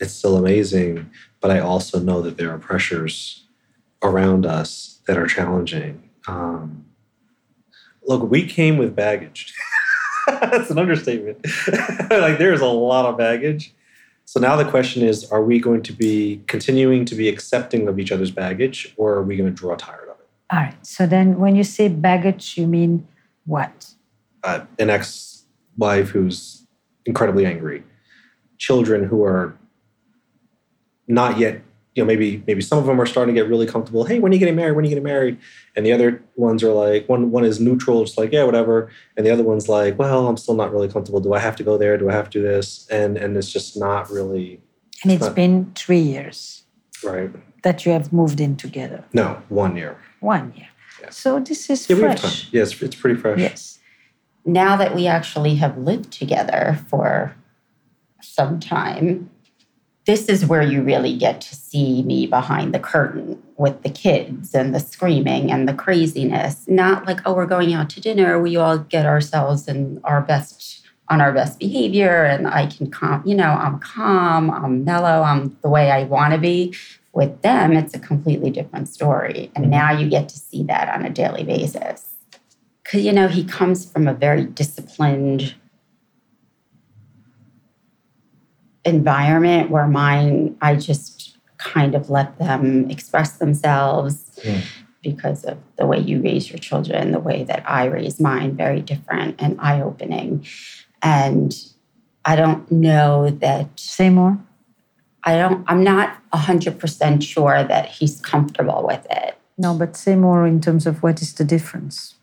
it's 0.00 0.14
still 0.14 0.36
amazing, 0.36 1.10
but 1.40 1.50
I 1.50 1.60
also 1.60 2.00
know 2.00 2.22
that 2.22 2.36
there 2.38 2.50
are 2.50 2.58
pressures 2.58 3.44
around 4.02 4.46
us 4.46 5.00
that 5.06 5.16
are 5.18 5.26
challenging. 5.26 6.08
Um, 6.26 6.86
look, 8.06 8.30
we 8.30 8.46
came 8.46 8.78
with 8.78 8.96
baggage. 8.96 9.54
That's 10.40 10.70
an 10.70 10.78
understatement. 10.78 11.44
like 12.10 12.38
there's 12.38 12.60
a 12.60 12.66
lot 12.66 13.06
of 13.06 13.16
baggage 13.18 13.74
so 14.26 14.40
now 14.40 14.56
the 14.56 14.64
question 14.64 15.02
is 15.02 15.30
are 15.30 15.42
we 15.42 15.60
going 15.60 15.82
to 15.82 15.92
be 15.92 16.42
continuing 16.46 17.04
to 17.06 17.14
be 17.14 17.28
accepting 17.28 17.88
of 17.88 17.98
each 17.98 18.10
other's 18.10 18.30
baggage 18.30 18.94
or 18.96 19.14
are 19.14 19.22
we 19.22 19.36
going 19.36 19.48
to 19.48 19.54
draw 19.54 19.76
tired 19.76 20.08
of 20.08 20.18
it? 20.18 20.26
All 20.50 20.60
right. 20.60 20.86
So 20.86 21.06
then 21.06 21.38
when 21.38 21.56
you 21.56 21.64
say 21.64 21.88
baggage, 21.88 22.56
you 22.56 22.66
mean 22.66 23.06
what? 23.44 23.90
Uh, 24.42 24.64
an 24.78 24.90
ex 24.90 25.44
wife 25.76 26.08
who's 26.08 26.66
incredibly 27.06 27.44
angry, 27.44 27.82
children 28.58 29.04
who 29.04 29.24
are 29.24 29.56
not 31.06 31.38
yet 31.38 31.60
you 31.94 32.02
know 32.02 32.06
maybe 32.06 32.42
maybe 32.46 32.60
some 32.60 32.78
of 32.78 32.86
them 32.86 33.00
are 33.00 33.06
starting 33.06 33.34
to 33.34 33.40
get 33.40 33.48
really 33.48 33.66
comfortable 33.66 34.04
hey 34.04 34.18
when 34.18 34.32
are 34.32 34.34
you 34.34 34.38
getting 34.38 34.56
married? 34.56 34.72
When 34.72 34.84
are 34.84 34.88
you 34.88 34.90
getting 34.90 35.04
married? 35.04 35.38
And 35.76 35.86
the 35.86 35.92
other 35.92 36.22
ones 36.36 36.62
are 36.62 36.72
like 36.72 37.08
one 37.08 37.30
one 37.30 37.44
is 37.44 37.60
neutral 37.60 38.04
just 38.04 38.18
like 38.18 38.32
yeah 38.32 38.44
whatever. 38.44 38.90
And 39.16 39.24
the 39.24 39.30
other 39.30 39.44
one's 39.44 39.68
like 39.68 39.98
well 39.98 40.28
i'm 40.28 40.36
still 40.36 40.54
not 40.54 40.72
really 40.72 40.88
comfortable. 40.88 41.20
Do 41.20 41.34
i 41.34 41.38
have 41.38 41.56
to 41.56 41.62
go 41.62 41.78
there? 41.78 41.96
Do 41.96 42.10
i 42.10 42.12
have 42.12 42.30
to 42.30 42.40
do 42.40 42.46
this? 42.46 42.86
And 42.88 43.16
and 43.16 43.36
it's 43.36 43.50
just 43.50 43.76
not 43.76 44.10
really 44.10 44.60
and 45.02 45.12
it's, 45.12 45.20
it's 45.20 45.26
not, 45.26 45.34
been 45.36 45.72
three 45.74 46.00
years 46.00 46.64
right. 47.04 47.30
that 47.62 47.84
you 47.84 47.92
have 47.92 48.12
moved 48.12 48.40
in 48.40 48.56
together. 48.56 49.04
No 49.12 49.42
one 49.48 49.76
year. 49.76 49.98
One 50.20 50.52
year. 50.56 50.68
Yeah. 51.00 51.10
so 51.10 51.38
this 51.38 51.68
is 51.70 51.88
yeah, 51.88 51.96
fresh. 51.96 52.48
yes 52.52 52.80
it's 52.82 52.96
pretty 52.96 53.20
fresh. 53.20 53.38
Yes. 53.38 53.78
Now 54.44 54.76
that 54.76 54.94
we 54.94 55.06
actually 55.06 55.54
have 55.56 55.78
lived 55.78 56.12
together 56.12 56.78
for 56.88 57.34
some 58.20 58.58
time 58.58 59.30
this 60.06 60.28
is 60.28 60.44
where 60.44 60.62
you 60.62 60.82
really 60.82 61.16
get 61.16 61.40
to 61.40 61.54
see 61.54 62.02
me 62.02 62.26
behind 62.26 62.74
the 62.74 62.78
curtain 62.78 63.42
with 63.56 63.82
the 63.82 63.88
kids 63.88 64.54
and 64.54 64.74
the 64.74 64.80
screaming 64.80 65.50
and 65.50 65.66
the 65.68 65.72
craziness. 65.72 66.68
Not 66.68 67.06
like, 67.06 67.20
oh, 67.24 67.34
we're 67.34 67.46
going 67.46 67.72
out 67.72 67.88
to 67.90 68.00
dinner. 68.00 68.40
We 68.40 68.56
all 68.56 68.78
get 68.78 69.06
ourselves 69.06 69.66
in 69.66 70.00
our 70.04 70.20
best 70.20 70.82
on 71.10 71.20
our 71.20 71.32
best 71.32 71.58
behavior 71.58 72.24
and 72.24 72.48
I 72.48 72.66
can 72.66 72.90
calm, 72.90 73.22
you 73.26 73.34
know, 73.34 73.50
I'm 73.50 73.78
calm, 73.78 74.50
I'm 74.50 74.84
mellow, 74.84 75.22
I'm 75.22 75.54
the 75.60 75.68
way 75.68 75.90
I 75.90 76.04
want 76.04 76.32
to 76.32 76.38
be. 76.38 76.74
With 77.12 77.42
them, 77.42 77.74
it's 77.74 77.94
a 77.94 77.98
completely 77.98 78.50
different 78.50 78.88
story. 78.88 79.50
And 79.54 79.70
now 79.70 79.92
you 79.92 80.08
get 80.08 80.30
to 80.30 80.38
see 80.38 80.64
that 80.64 80.88
on 80.88 81.04
a 81.04 81.10
daily 81.10 81.44
basis. 81.44 82.14
Cause 82.84 83.02
you 83.02 83.12
know, 83.12 83.28
he 83.28 83.44
comes 83.44 83.84
from 83.84 84.08
a 84.08 84.14
very 84.14 84.44
disciplined 84.44 85.54
environment 88.84 89.70
where 89.70 89.86
mine, 89.86 90.56
I 90.60 90.76
just 90.76 91.36
kind 91.58 91.94
of 91.94 92.10
let 92.10 92.38
them 92.38 92.90
express 92.90 93.32
themselves 93.38 94.20
Mm. 94.44 94.60
because 95.02 95.44
of 95.44 95.56
the 95.78 95.86
way 95.86 95.98
you 95.98 96.20
raise 96.20 96.50
your 96.50 96.58
children, 96.58 97.12
the 97.12 97.20
way 97.20 97.44
that 97.44 97.62
I 97.68 97.84
raise 97.86 98.20
mine, 98.20 98.56
very 98.56 98.80
different 98.80 99.40
and 99.40 99.58
eye 99.60 99.80
opening. 99.80 100.44
And 101.02 101.54
I 102.24 102.36
don't 102.36 102.70
know 102.70 103.30
that 103.30 103.68
Say 103.78 104.10
more. 104.10 104.38
I 105.24 105.36
don't, 105.38 105.64
I'm 105.68 105.82
not 105.82 106.18
100% 106.34 107.22
sure 107.22 107.64
that 107.64 107.86
he's 107.88 108.20
comfortable 108.20 108.84
with 108.86 109.06
it. 109.10 109.38
No, 109.56 109.72
but 109.74 109.96
say 109.96 110.16
more 110.16 110.46
in 110.46 110.60
terms 110.60 110.86
of 110.86 111.02
what 111.02 111.22
is 111.22 111.32
the 111.34 111.44
difference. 111.44 112.16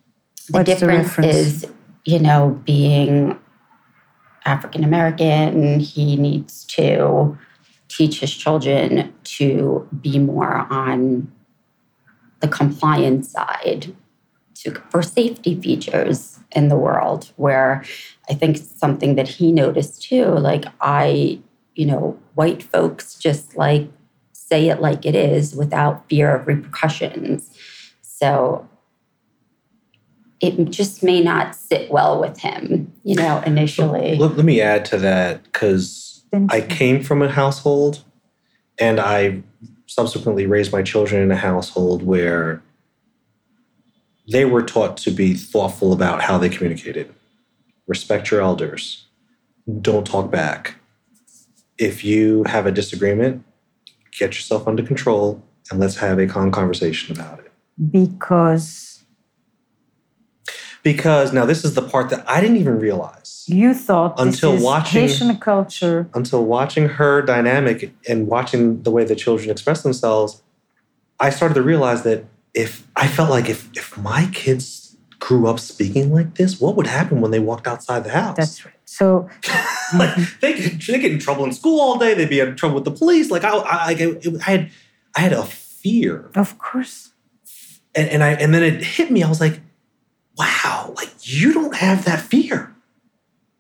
The 0.48 0.54
What's 0.54 0.70
the 0.70 0.76
difference 0.76 1.08
reference? 1.18 1.36
is, 1.36 1.66
you 2.06 2.20
know, 2.20 2.62
being 2.66 3.40
African 4.46 4.84
American, 4.84 5.80
he 5.80 6.16
needs 6.16 6.66
to 6.66 7.38
teach 7.88 8.20
his 8.20 8.36
children 8.36 9.14
to 9.24 9.88
be 10.02 10.18
more 10.18 10.66
on 10.70 11.32
the 12.40 12.48
compliance 12.48 13.32
side 13.32 13.94
to, 14.56 14.82
for 14.90 15.02
safety 15.04 15.60
features 15.60 16.40
in 16.52 16.70
the 16.70 16.78
world, 16.78 17.32
where 17.36 17.84
I 18.30 18.34
think 18.34 18.58
something 18.58 19.16
that 19.16 19.28
he 19.28 19.52
noticed 19.52 20.04
too. 20.04 20.26
Like, 20.26 20.66
I, 20.80 21.40
you 21.76 21.86
know, 21.86 22.20
white 22.36 22.64
folks 22.64 23.16
just 23.16 23.56
like 23.56 23.90
say 24.34 24.70
it 24.70 24.82
like 24.82 25.06
it 25.06 25.16
is 25.16 25.56
without 25.56 26.08
fear 26.10 26.36
of 26.36 26.48
repercussions. 26.48 27.56
So 28.02 28.68
it 30.42 30.70
just 30.72 31.04
may 31.04 31.22
not 31.22 31.56
sit 31.56 31.92
well 31.92 32.20
with 32.20 32.40
him, 32.40 32.92
you 33.04 33.16
know, 33.16 33.42
initially. 33.46 34.18
Let, 34.18 34.38
let 34.38 34.46
me 34.46 34.60
add 34.60 34.86
to 34.86 34.98
that 34.98 35.44
because 35.44 36.24
I 36.50 36.62
came 36.62 37.04
from 37.04 37.22
a 37.22 37.30
household 37.30 38.04
and 38.80 39.00
I 39.00 39.44
subsequently 39.86 40.48
raised 40.48 40.72
my 40.72 40.82
children 40.82 41.22
in 41.22 41.32
a 41.32 41.36
household 41.36 42.02
where 42.02 42.64
they 44.32 44.46
were 44.46 44.64
taught 44.64 44.98
to 44.98 45.12
be 45.12 45.36
thoughtful 45.36 45.94
about 45.94 46.22
how 46.22 46.38
they 46.38 46.50
communicated. 46.50 47.14
Respect 47.88 48.32
your 48.32 48.42
elders. 48.42 49.06
Don't 49.82 50.08
talk 50.08 50.32
back. 50.32 50.76
If 51.78 52.04
you 52.04 52.44
have 52.46 52.66
a 52.66 52.72
disagreement, 52.72 53.44
get 54.18 54.36
yourself 54.36 54.68
under 54.68 54.84
control 54.84 55.44
and 55.70 55.80
let's 55.80 55.98
have 55.98 56.18
a 56.20 56.26
calm 56.26 56.52
conversation 56.52 57.16
about 57.16 57.40
it. 57.40 57.52
Because 57.92 58.91
Because 60.84 61.32
now 61.32 61.46
this 61.46 61.64
is 61.64 61.76
the 61.76 61.82
part 61.82 62.10
that 62.10 62.24
I 62.28 62.42
didn't 62.42 62.58
even 62.58 62.80
realize. 62.80 63.44
you 63.48 63.74
thought 63.74 64.20
Until 64.20 64.58
watching- 64.62 65.02
Haitian 65.08 65.38
culture. 65.38 66.08
until 66.14 66.44
watching 66.46 66.88
her 66.90 67.22
dynamic 67.22 67.94
and 68.08 68.28
watching 68.28 68.82
the 68.84 68.92
way 68.92 69.04
the 69.04 69.16
children 69.16 69.50
express 69.50 69.84
themselves, 69.84 70.42
I 71.20 71.30
started 71.30 71.54
to 71.56 71.62
realize 71.62 72.02
that 72.04 72.26
if 72.54 72.88
I 72.96 73.08
felt 73.08 73.30
like 73.30 73.48
if 73.50 73.70
if 73.76 73.98
my 73.98 74.28
kids 74.34 74.96
grew 75.20 75.48
up 75.48 75.60
speaking 75.60 76.12
like 76.14 76.36
this, 76.36 76.60
what 76.60 76.76
would 76.76 76.88
happen 76.88 77.22
when 77.22 77.30
they 77.32 77.40
walked 77.40 77.68
outside 77.68 78.04
the 78.04 78.10
house? 78.12 78.36
That's 78.38 78.66
right. 78.66 78.74
So 78.86 79.30
like 79.96 80.16
they 80.42 80.54
could 80.54 80.82
they 80.82 81.00
get 81.00 81.12
in 81.12 81.20
trouble 81.20 81.46
in 81.46 81.54
school 81.54 81.80
all 81.80 81.98
day. 82.00 82.14
They'd 82.16 82.30
be 82.30 82.40
in 82.40 82.56
trouble 82.56 82.76
with 82.76 82.86
the 82.86 82.92
police. 82.92 83.30
Like 83.32 83.44
I 83.44 83.50
I, 83.56 83.90
I, 83.92 84.18
I 84.40 84.44
had 84.52 84.72
I 85.16 85.20
had 85.22 85.34
a 85.34 85.44
fear, 85.46 86.30
of 86.36 86.58
course, 86.58 87.12
and, 87.96 88.10
and 88.10 88.24
I 88.24 88.32
and 88.34 88.54
then 88.54 88.64
it 88.64 88.84
hit 88.84 89.12
me. 89.12 89.24
I 89.24 89.30
was 89.30 89.40
like, 89.40 89.60
wow, 90.38 90.94
like 90.96 91.10
you 91.22 91.54
don't 91.54 91.76
have 91.76 92.06
that 92.06 92.22
fear. 92.22 92.74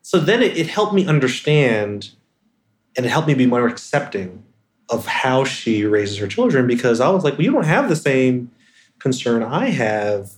So 0.02 0.20
then 0.20 0.42
it, 0.42 0.58
it 0.58 0.68
helped 0.68 0.94
me 0.94 1.06
understand 1.06 2.12
and 2.98 3.06
it 3.06 3.10
helped 3.10 3.28
me 3.28 3.34
be 3.34 3.46
more 3.46 3.68
accepting 3.68 4.44
of 4.90 5.06
how 5.06 5.46
she 5.46 5.86
raises 5.86 6.18
her 6.18 6.28
children 6.28 6.68
because 6.68 7.00
I 7.00 7.10
was 7.10 7.24
like, 7.24 7.34
well, 7.34 7.44
you 7.44 7.52
don't 7.52 7.66
have 7.66 7.88
the 7.88 7.96
same 7.96 8.52
concern 9.00 9.42
I 9.42 9.70
have. 9.70 10.34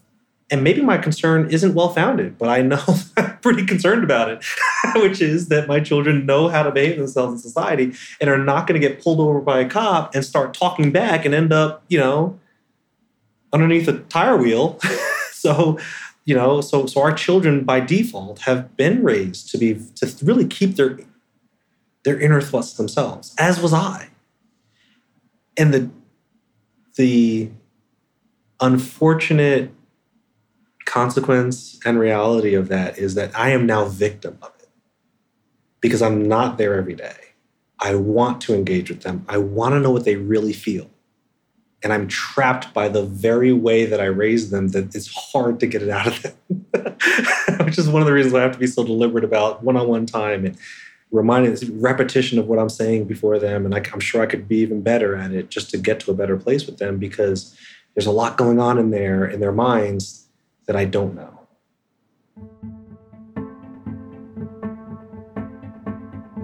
And 0.51 0.63
maybe 0.63 0.81
my 0.81 0.99
concern 0.99 1.49
isn't 1.49 1.73
well 1.73 1.89
founded, 1.89 2.37
but 2.37 2.49
I 2.49 2.61
know 2.61 2.83
I'm 3.17 3.37
pretty 3.39 3.65
concerned 3.65 4.03
about 4.03 4.29
it, 4.29 4.45
which 4.97 5.21
is 5.21 5.47
that 5.47 5.67
my 5.67 5.79
children 5.79 6.25
know 6.25 6.49
how 6.49 6.61
to 6.61 6.71
behave 6.71 6.97
themselves 6.97 7.33
in 7.33 7.39
society 7.39 7.93
and 8.21 8.29
are 8.29 8.37
not 8.37 8.67
going 8.67 8.79
to 8.79 8.87
get 8.87 9.01
pulled 9.01 9.19
over 9.19 9.41
by 9.41 9.59
a 9.59 9.69
cop 9.69 10.13
and 10.13 10.23
start 10.23 10.53
talking 10.53 10.91
back 10.91 11.25
and 11.25 11.33
end 11.33 11.51
up, 11.51 11.83
you 11.87 11.97
know, 11.97 12.39
underneath 13.51 13.87
a 13.87 13.99
tire 13.99 14.37
wheel. 14.37 14.79
so, 15.31 15.79
you 16.25 16.35
know, 16.35 16.61
so 16.61 16.85
so 16.85 17.01
our 17.01 17.13
children 17.13 17.63
by 17.63 17.79
default 17.79 18.39
have 18.39 18.75
been 18.77 19.03
raised 19.03 19.49
to 19.51 19.57
be 19.57 19.79
to 19.95 20.13
really 20.23 20.47
keep 20.47 20.75
their 20.75 20.99
their 22.03 22.19
inner 22.19 22.41
thoughts 22.41 22.73
themselves, 22.73 23.33
as 23.37 23.59
was 23.59 23.73
I. 23.73 24.09
And 25.57 25.73
the 25.73 25.89
the 26.95 27.49
unfortunate 28.61 29.71
consequence 30.85 31.79
and 31.85 31.99
reality 31.99 32.53
of 32.53 32.67
that 32.69 32.97
is 32.97 33.15
that 33.15 33.37
I 33.37 33.49
am 33.49 33.65
now 33.65 33.85
victim 33.85 34.37
of 34.41 34.51
it 34.59 34.69
because 35.81 36.01
I'm 36.01 36.27
not 36.27 36.57
there 36.57 36.75
every 36.75 36.93
day. 36.93 37.15
I 37.79 37.95
want 37.95 38.39
to 38.41 38.53
engage 38.53 38.89
with 38.89 39.01
them. 39.01 39.25
I 39.27 39.37
want 39.37 39.73
to 39.73 39.79
know 39.79 39.91
what 39.91 40.05
they 40.05 40.15
really 40.15 40.53
feel. 40.53 40.89
And 41.83 41.91
I'm 41.91 42.07
trapped 42.07 42.73
by 42.73 42.87
the 42.87 43.03
very 43.03 43.51
way 43.51 43.85
that 43.85 43.99
I 43.99 44.05
raised 44.05 44.51
them 44.51 44.69
that 44.69 44.95
it's 44.95 45.13
hard 45.13 45.59
to 45.59 45.67
get 45.67 45.81
it 45.81 45.89
out 45.89 46.07
of 46.07 46.21
them. 46.21 46.95
Which 47.65 47.77
is 47.77 47.89
one 47.89 48.01
of 48.01 48.05
the 48.05 48.13
reasons 48.13 48.33
I 48.33 48.41
have 48.41 48.53
to 48.53 48.59
be 48.59 48.67
so 48.67 48.83
deliberate 48.83 49.25
about 49.25 49.63
one 49.63 49.75
on 49.75 49.87
one 49.87 50.05
time 50.05 50.45
and 50.45 50.57
reminding 51.11 51.81
repetition 51.81 52.39
of 52.39 52.47
what 52.47 52.57
I'm 52.57 52.69
saying 52.69 53.05
before 53.05 53.37
them. 53.37 53.65
And 53.65 53.75
I, 53.75 53.83
I'm 53.93 53.99
sure 53.99 54.21
I 54.21 54.25
could 54.25 54.47
be 54.47 54.57
even 54.57 54.81
better 54.81 55.15
at 55.15 55.31
it 55.31 55.49
just 55.49 55.69
to 55.71 55.77
get 55.77 55.99
to 56.01 56.11
a 56.11 56.15
better 56.15 56.37
place 56.37 56.65
with 56.65 56.77
them 56.77 56.97
because 56.97 57.55
there's 57.95 58.07
a 58.07 58.11
lot 58.11 58.37
going 58.37 58.59
on 58.59 58.79
in 58.79 58.89
there, 58.91 59.25
in 59.25 59.39
their 59.39 59.51
minds, 59.51 60.27
that 60.65 60.75
I 60.75 60.85
don't 60.85 61.15
know. 61.15 61.33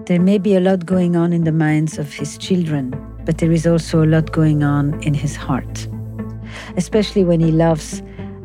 there 0.10 0.20
may 0.20 0.40
be 0.40 0.56
a 0.56 0.60
lot 0.60 0.88
going 0.88 1.16
on 1.16 1.32
in 1.32 1.44
the 1.44 1.52
minds 1.52 2.00
of 2.00 2.12
his 2.12 2.36
children, 2.36 2.92
but 3.30 3.38
there 3.38 3.52
is 3.52 3.68
also 3.68 4.04
a 4.04 4.08
lot 4.08 4.32
going 4.32 4.64
on 4.64 5.00
in 5.04 5.14
his 5.14 5.36
heart, 5.36 5.88
especially 6.78 7.24
when 7.24 7.40
he 7.40 7.52
laughs 7.52 8.02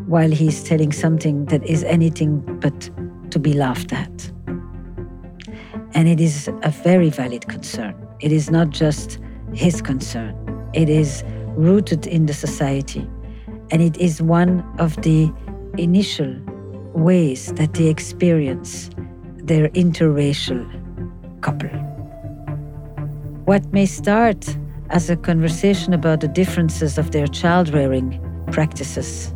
while 0.08 0.30
he's 0.30 0.62
telling 0.62 0.92
something 0.92 1.46
that 1.46 1.64
is 1.64 1.82
anything 1.84 2.40
but 2.60 2.90
to 3.30 3.38
be 3.38 3.54
laughed 3.54 3.94
at. 3.94 4.30
And 5.94 6.06
it 6.06 6.20
is 6.20 6.50
a 6.62 6.68
very 6.68 7.08
valid 7.08 7.48
concern. 7.48 7.94
It 8.20 8.30
is 8.30 8.50
not 8.50 8.68
just 8.68 9.18
his 9.54 9.80
concern, 9.80 10.36
it 10.74 10.90
is 10.90 11.24
rooted 11.56 12.06
in 12.06 12.26
the 12.26 12.34
society. 12.34 13.08
And 13.70 13.80
it 13.80 13.96
is 13.96 14.20
one 14.20 14.62
of 14.78 15.00
the 15.00 15.32
initial 15.78 16.36
ways 16.92 17.54
that 17.54 17.72
they 17.72 17.86
experience 17.86 18.90
their 19.36 19.70
interracial 19.70 20.60
couple. 21.40 21.70
What 23.46 23.64
may 23.72 23.86
start 23.86 24.58
as 24.90 25.08
a 25.08 25.16
conversation 25.16 25.92
about 25.92 26.20
the 26.20 26.28
differences 26.28 26.98
of 26.98 27.10
their 27.10 27.26
child 27.26 27.68
rearing 27.70 28.20
practices 28.52 29.34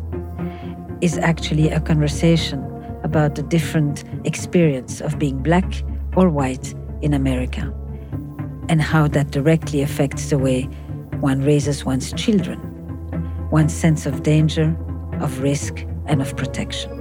is 1.01 1.17
actually 1.17 1.69
a 1.69 1.79
conversation 1.79 2.63
about 3.03 3.35
the 3.35 3.43
different 3.43 4.03
experience 4.25 5.01
of 5.01 5.17
being 5.17 5.41
black 5.41 5.83
or 6.15 6.29
white 6.29 6.73
in 7.01 7.13
America 7.13 7.73
and 8.67 8.81
how 8.81 9.07
that 9.07 9.31
directly 9.31 9.81
affects 9.81 10.29
the 10.29 10.37
way 10.37 10.63
one 11.19 11.41
raises 11.41 11.83
one's 11.83 12.13
children, 12.13 12.59
one's 13.49 13.73
sense 13.73 14.05
of 14.05 14.23
danger, 14.23 14.77
of 15.19 15.39
risk, 15.39 15.85
and 16.05 16.21
of 16.21 16.35
protection. 16.37 16.95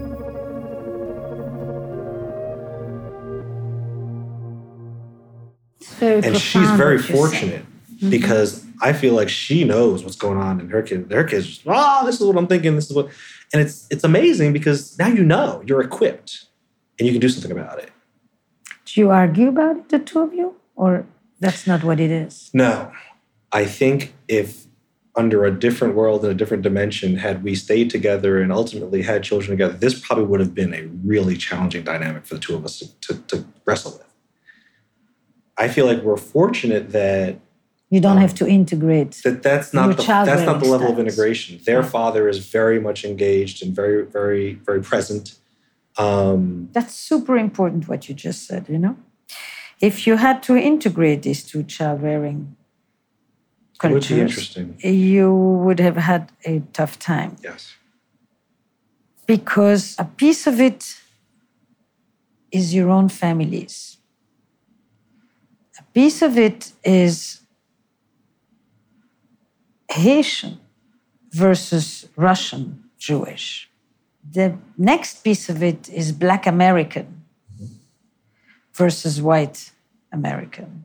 Very 5.99 6.23
and 6.23 6.39
she's 6.39 6.71
very 6.73 6.99
fortunate. 6.99 7.41
saying. 7.41 7.78
Fortunate 8.01 8.11
because 8.11 8.65
I 8.81 8.93
feel 8.93 9.15
like 9.15 9.29
she 9.29 9.65
knows 9.65 10.05
what's 10.05 10.17
going 10.17 10.39
on 10.39 10.61
in 10.61 10.69
her 10.71 10.83
kid. 10.83 11.09
Their 11.09 11.25
kids, 11.25 11.47
just, 11.47 11.67
ah, 11.67 12.03
this 12.05 12.21
is 12.21 12.27
what 12.27 12.37
I'm 12.37 12.47
thinking. 12.47 12.75
This 12.75 12.91
is 12.91 12.97
what, 12.97 13.09
and 13.53 13.63
it's 13.63 13.87
it's 13.91 14.05
amazing 14.05 14.53
because 14.53 14.99
now 14.99 15.09
you 15.09 15.25
know 15.25 15.63
you're 15.67 15.81
equipped 15.81 16.47
and 16.99 17.07
you 17.07 17.13
can 17.13 17.21
do 17.21 17.29
something 17.29 17.53
about 17.53 17.79
it. 17.79 17.91
Do 18.85 19.01
you 19.01 19.11
argue 19.11 19.49
about 19.49 19.77
it, 19.77 19.89
the 19.89 19.99
two 19.99 20.21
of 20.21 20.33
you? 20.33 20.57
Or 20.77 21.07
that's 21.41 21.67
not 21.67 21.85
what 21.85 22.01
it 22.01 22.11
is? 22.11 22.51
No, 22.55 22.93
I 23.53 23.65
think 23.65 24.15
if 24.29 24.67
under 25.17 25.45
a 25.45 25.51
different 25.51 25.97
world 25.97 26.23
and 26.23 26.31
a 26.31 26.35
different 26.35 26.63
dimension, 26.63 27.17
had 27.17 27.43
we 27.43 27.55
stayed 27.55 27.91
together 27.91 28.41
and 28.41 28.53
ultimately 28.53 29.03
had 29.03 29.25
children 29.25 29.51
together, 29.51 29.77
this 29.77 29.99
probably 29.99 30.25
would 30.25 30.39
have 30.39 30.55
been 30.55 30.73
a 30.73 30.83
really 31.05 31.37
challenging 31.37 31.83
dynamic 31.83 32.25
for 32.25 32.35
the 32.35 32.41
two 32.41 32.55
of 32.55 32.65
us 32.65 32.79
to, 32.79 33.01
to, 33.01 33.21
to 33.23 33.45
wrestle 33.65 33.93
with. 33.93 34.05
I 35.57 35.67
feel 35.67 35.87
like 35.87 36.03
we're 36.03 36.17
fortunate 36.17 36.93
that 36.93 37.41
You 37.91 38.01
don't 38.01 38.17
Um, 38.17 38.23
have 38.27 38.35
to 38.35 38.47
integrate. 38.47 39.13
that 39.25 39.43
that's 39.43 39.73
not 39.73 39.97
the, 39.97 40.03
that's 40.03 40.45
not 40.47 40.61
the 40.61 40.67
level 40.69 40.93
of 40.93 40.99
integration. 40.99 41.59
Their 41.65 41.81
Yeah. 41.81 41.89
father 41.97 42.29
is 42.29 42.39
very 42.39 42.79
much 42.81 43.05
engaged 43.05 43.63
and 43.63 43.75
very 43.75 44.05
very 44.05 44.55
very 44.67 44.83
present. 44.83 45.35
Um, 45.97 46.69
That's 46.73 46.95
super 46.95 47.37
important 47.37 47.89
what 47.89 48.09
you 48.09 48.15
just 48.15 48.47
said, 48.47 48.69
you 48.69 48.79
know? 48.79 48.97
If 49.81 50.07
you 50.07 50.17
had 50.17 50.43
to 50.45 50.57
integrate 50.57 51.23
these 51.23 51.43
two 51.43 51.63
child 51.65 52.03
rearing 52.03 52.57
cultures, 53.79 54.11
would 54.11 54.17
be 54.17 54.21
interesting. 54.23 54.77
you 54.81 55.33
would 55.65 55.81
have 55.81 55.97
had 55.97 56.31
a 56.45 56.61
tough 56.73 56.99
time 56.99 57.37
Yes. 57.43 57.75
because 59.27 59.97
a 59.99 60.05
piece 60.05 60.47
of 60.47 60.61
it 60.61 60.97
is 62.53 62.75
your 62.75 62.91
own 62.91 63.09
families. 63.09 63.97
A 65.79 65.83
piece 65.93 66.23
of 66.23 66.37
it 66.39 66.73
is 66.85 67.38
Haitian 69.91 70.61
versus 71.31 72.09
Russian 72.17 72.85
Jewish. 72.99 73.71
The 74.31 74.57
next 74.77 75.25
piece 75.25 75.49
of 75.49 75.63
it 75.63 75.89
is 75.89 76.13
Black 76.13 76.47
American 76.47 77.25
versus 78.75 79.21
white 79.21 79.73
American. 80.13 80.85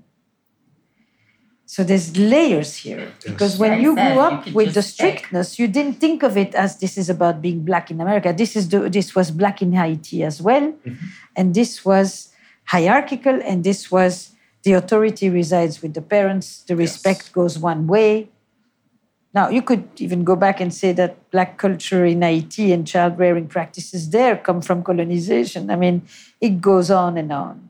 So 1.66 1.84
there's 1.84 2.16
layers 2.16 2.76
here 2.76 3.12
because 3.26 3.58
when 3.58 3.82
you 3.82 3.96
grew 3.96 4.20
up 4.20 4.44
could 4.44 4.54
with 4.54 4.76
the 4.76 4.84
strictness, 4.84 5.58
you 5.58 5.68
didn't 5.68 5.96
think 5.96 6.22
of 6.22 6.38
it 6.38 6.54
as 6.54 6.78
this 6.78 7.00
is 7.00 7.10
about 7.10 7.42
being 7.42 7.66
black 7.66 7.90
in 7.90 8.00
America. 8.00 8.32
This 8.32 8.56
is 8.56 8.70
the, 8.70 8.90
this 8.90 9.16
was 9.16 9.32
black 9.32 9.60
in 9.60 9.74
Haiti 9.74 10.24
as 10.24 10.40
well, 10.40 10.72
mm-hmm. 10.72 11.06
and 11.36 11.56
this 11.56 11.84
was 11.84 12.30
hierarchical, 12.66 13.42
and 13.42 13.64
this 13.64 13.92
was 13.92 14.36
the 14.62 14.74
authority 14.74 15.32
resides 15.32 15.82
with 15.82 15.96
the 15.96 16.02
parents. 16.04 16.62
The 16.68 16.76
respect 16.76 17.34
goes 17.34 17.58
one 17.58 17.88
way. 17.88 18.30
Now 19.34 19.50
you 19.50 19.62
could 19.62 19.88
even 19.98 20.24
go 20.24 20.36
back 20.36 20.62
and 20.62 20.74
say 20.74 20.92
that 20.94 21.32
black 21.32 21.58
culture 21.58 22.06
in 22.06 22.22
Haiti 22.22 22.72
and 22.72 22.88
child 22.88 23.18
rearing 23.18 23.48
practices 23.48 24.12
there 24.12 24.38
come 24.38 24.62
from 24.62 24.84
colonization. 24.84 25.72
I 25.72 25.76
mean, 25.76 26.04
it 26.40 26.62
goes 26.62 26.92
on 26.92 27.18
and 27.18 27.32
on. 27.32 27.70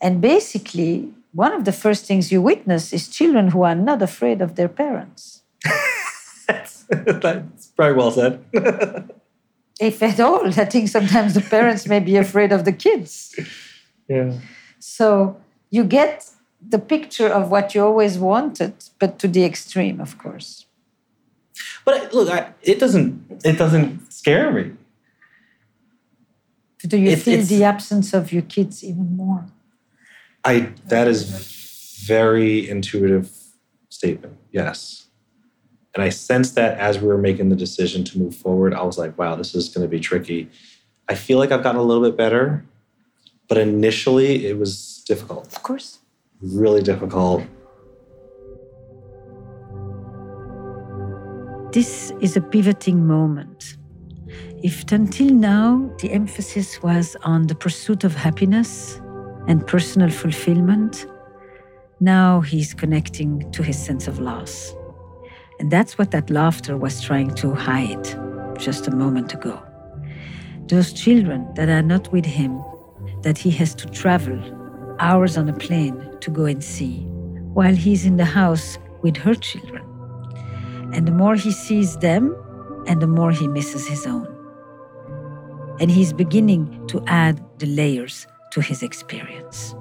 And 0.00 0.20
basically, 0.20 1.12
one 1.32 1.52
of 1.52 1.64
the 1.64 1.72
first 1.72 2.04
things 2.04 2.30
you 2.30 2.42
witness 2.42 2.92
is 2.92 3.08
children 3.08 3.48
who 3.48 3.62
are 3.62 3.74
not 3.74 4.02
afraid 4.02 4.42
of 4.42 4.56
their 4.56 4.68
parents. 4.68 5.42
That's, 6.46 6.84
that's 6.88 7.68
probably 7.68 7.96
well 7.96 8.10
said. 8.10 8.44
If 9.80 10.00
at 10.02 10.20
all, 10.20 10.46
I 10.46 10.64
think 10.66 10.88
sometimes 10.88 11.34
the 11.34 11.40
parents 11.40 11.88
may 11.88 11.98
be 11.98 12.16
afraid 12.16 12.52
of 12.52 12.64
the 12.64 12.72
kids. 12.72 13.34
yeah. 14.08 14.32
So 14.78 15.40
you 15.70 15.82
get 15.82 16.30
the 16.68 16.78
picture 16.78 17.28
of 17.28 17.50
what 17.50 17.74
you 17.74 17.82
always 17.84 18.18
wanted, 18.18 18.74
but 18.98 19.18
to 19.18 19.28
the 19.28 19.44
extreme, 19.44 20.00
of 20.00 20.16
course. 20.18 20.66
But 21.84 22.12
look, 22.14 22.28
I, 22.30 22.52
it 22.62 22.78
doesn't 22.78 23.40
it 23.44 23.58
doesn't 23.58 24.12
scare 24.12 24.50
me. 24.52 24.72
Do 26.86 26.96
you 26.96 27.08
It's- 27.08 27.22
feel 27.24 27.34
it's- 27.34 27.48
the 27.48 27.64
absence 27.64 28.12
of 28.12 28.32
your 28.32 28.42
kids 28.42 28.82
even 28.82 29.16
more? 29.16 29.46
I 30.44 30.72
that 30.88 31.06
is 31.08 31.22
very 32.06 32.68
intuitive 32.68 33.30
statement. 33.88 34.36
Yes. 34.50 35.06
And 35.94 36.02
I 36.02 36.08
sensed 36.08 36.54
that 36.54 36.78
as 36.78 36.98
we 37.00 37.06
were 37.06 37.18
making 37.18 37.50
the 37.50 37.56
decision 37.56 38.02
to 38.04 38.18
move 38.18 38.34
forward, 38.34 38.72
I 38.74 38.82
was 38.82 38.96
like, 38.98 39.16
wow, 39.18 39.36
this 39.36 39.54
is 39.54 39.68
going 39.68 39.84
to 39.86 39.90
be 39.90 40.00
tricky. 40.00 40.48
I 41.08 41.14
feel 41.14 41.38
like 41.38 41.52
I've 41.52 41.62
gotten 41.62 41.78
a 41.80 41.84
little 41.84 42.02
bit 42.02 42.16
better, 42.16 42.64
but 43.46 43.58
initially 43.58 44.46
it 44.46 44.58
was 44.58 45.04
difficult, 45.06 45.46
Of 45.54 45.62
course. 45.62 45.98
Really 46.42 46.82
difficult. 46.82 47.44
This 51.72 52.12
is 52.20 52.36
a 52.36 52.40
pivoting 52.40 53.06
moment. 53.06 53.76
If 54.62 54.90
until 54.92 55.32
now 55.32 55.90
the 56.00 56.12
emphasis 56.12 56.82
was 56.82 57.16
on 57.22 57.46
the 57.46 57.54
pursuit 57.54 58.04
of 58.04 58.14
happiness 58.14 59.00
and 59.48 59.66
personal 59.66 60.10
fulfillment, 60.10 61.06
now 62.00 62.40
he's 62.40 62.74
connecting 62.74 63.50
to 63.52 63.62
his 63.62 63.78
sense 63.78 64.06
of 64.06 64.18
loss. 64.18 64.74
And 65.58 65.70
that's 65.70 65.96
what 65.96 66.10
that 66.10 66.30
laughter 66.30 66.76
was 66.76 67.00
trying 67.00 67.34
to 67.36 67.54
hide 67.54 68.04
just 68.58 68.86
a 68.88 68.90
moment 68.90 69.32
ago. 69.32 69.62
Those 70.66 70.92
children 70.92 71.48
that 71.54 71.68
are 71.68 71.82
not 71.82 72.12
with 72.12 72.26
him, 72.26 72.62
that 73.22 73.38
he 73.38 73.50
has 73.52 73.74
to 73.76 73.86
travel 73.88 74.61
hours 75.02 75.36
on 75.36 75.48
a 75.48 75.52
plane 75.52 76.16
to 76.20 76.30
go 76.30 76.44
and 76.44 76.62
see, 76.62 77.00
while 77.52 77.74
he's 77.74 78.06
in 78.06 78.16
the 78.16 78.24
house 78.24 78.78
with 79.02 79.16
her 79.16 79.34
children. 79.34 79.84
And 80.94 81.06
the 81.08 81.12
more 81.12 81.34
he 81.34 81.50
sees 81.50 81.96
them, 81.98 82.36
and 82.86 83.00
the 83.02 83.06
more 83.06 83.32
he 83.32 83.48
misses 83.48 83.86
his 83.86 84.06
own. 84.06 84.28
And 85.80 85.90
he's 85.90 86.12
beginning 86.12 86.86
to 86.88 87.02
add 87.06 87.42
the 87.58 87.66
layers 87.66 88.26
to 88.52 88.60
his 88.60 88.82
experience. 88.82 89.74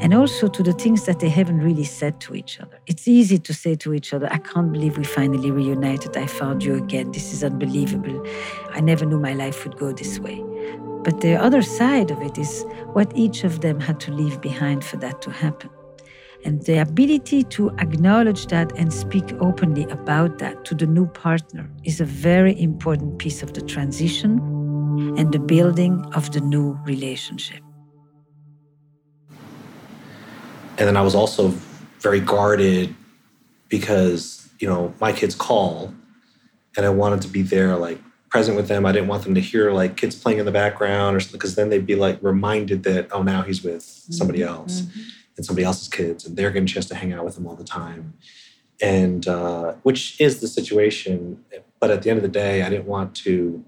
And 0.00 0.12
also 0.12 0.48
to 0.48 0.62
the 0.62 0.72
things 0.72 1.06
that 1.06 1.20
they 1.20 1.28
haven't 1.28 1.60
really 1.60 1.84
said 1.84 2.20
to 2.22 2.34
each 2.34 2.60
other. 2.60 2.78
It's 2.86 3.06
easy 3.06 3.38
to 3.38 3.54
say 3.54 3.76
to 3.76 3.94
each 3.94 4.12
other, 4.12 4.28
I 4.30 4.38
can't 4.38 4.72
believe 4.72 4.98
we 4.98 5.04
finally 5.04 5.50
reunited. 5.50 6.16
I 6.16 6.26
found 6.26 6.64
you 6.64 6.74
again. 6.74 7.12
This 7.12 7.32
is 7.32 7.44
unbelievable. 7.44 8.26
I 8.70 8.80
never 8.80 9.06
knew 9.06 9.20
my 9.20 9.34
life 9.34 9.64
would 9.64 9.76
go 9.76 9.92
this 9.92 10.18
way. 10.18 10.42
But 11.04 11.20
the 11.20 11.36
other 11.36 11.60
side 11.60 12.10
of 12.10 12.22
it 12.22 12.38
is 12.38 12.64
what 12.94 13.12
each 13.14 13.44
of 13.44 13.60
them 13.60 13.78
had 13.78 14.00
to 14.00 14.12
leave 14.12 14.40
behind 14.40 14.82
for 14.82 14.96
that 14.96 15.20
to 15.22 15.30
happen. 15.30 15.68
And 16.46 16.62
the 16.62 16.80
ability 16.80 17.44
to 17.44 17.70
acknowledge 17.78 18.46
that 18.46 18.72
and 18.76 18.92
speak 18.92 19.32
openly 19.40 19.84
about 19.84 20.38
that 20.38 20.64
to 20.66 20.74
the 20.74 20.86
new 20.86 21.06
partner 21.06 21.70
is 21.84 22.00
a 22.00 22.04
very 22.04 22.58
important 22.60 23.18
piece 23.18 23.42
of 23.42 23.52
the 23.52 23.60
transition 23.60 24.38
and 25.18 25.32
the 25.32 25.38
building 25.38 26.04
of 26.14 26.32
the 26.32 26.40
new 26.40 26.78
relationship. 26.84 27.62
And 30.78 30.88
then 30.88 30.96
I 30.96 31.02
was 31.02 31.14
also 31.14 31.48
very 32.00 32.20
guarded 32.20 32.94
because, 33.68 34.48
you 34.58 34.68
know, 34.68 34.92
my 35.00 35.12
kids 35.12 35.34
call 35.34 35.94
and 36.76 36.84
I 36.84 36.90
wanted 36.90 37.22
to 37.22 37.28
be 37.28 37.42
there, 37.42 37.76
like 37.76 37.98
present 38.34 38.56
with 38.56 38.66
them. 38.66 38.84
I 38.84 38.90
didn't 38.90 39.06
want 39.06 39.22
them 39.22 39.36
to 39.36 39.40
hear 39.40 39.70
like 39.70 39.96
kids 39.96 40.16
playing 40.16 40.40
in 40.40 40.44
the 40.44 40.50
background 40.50 41.14
or 41.14 41.20
something, 41.20 41.38
because 41.38 41.54
then 41.54 41.68
they'd 41.68 41.86
be 41.86 41.94
like 41.94 42.18
reminded 42.20 42.82
that, 42.82 43.06
oh, 43.12 43.22
now 43.22 43.42
he's 43.42 43.62
with 43.62 43.84
somebody 43.84 44.42
else 44.42 44.82
and 45.36 45.46
somebody 45.46 45.64
else's 45.64 45.86
kids 45.86 46.26
and 46.26 46.36
they're 46.36 46.50
getting 46.50 46.64
a 46.64 46.66
chance 46.66 46.86
to 46.86 46.96
hang 46.96 47.12
out 47.12 47.24
with 47.24 47.38
him 47.38 47.46
all 47.46 47.54
the 47.54 47.62
time. 47.62 48.14
And 48.82 49.28
uh, 49.28 49.74
which 49.84 50.20
is 50.20 50.40
the 50.40 50.48
situation. 50.48 51.44
But 51.78 51.92
at 51.92 52.02
the 52.02 52.10
end 52.10 52.16
of 52.16 52.24
the 52.24 52.28
day, 52.28 52.64
I 52.64 52.70
didn't 52.70 52.86
want 52.86 53.14
to 53.18 53.64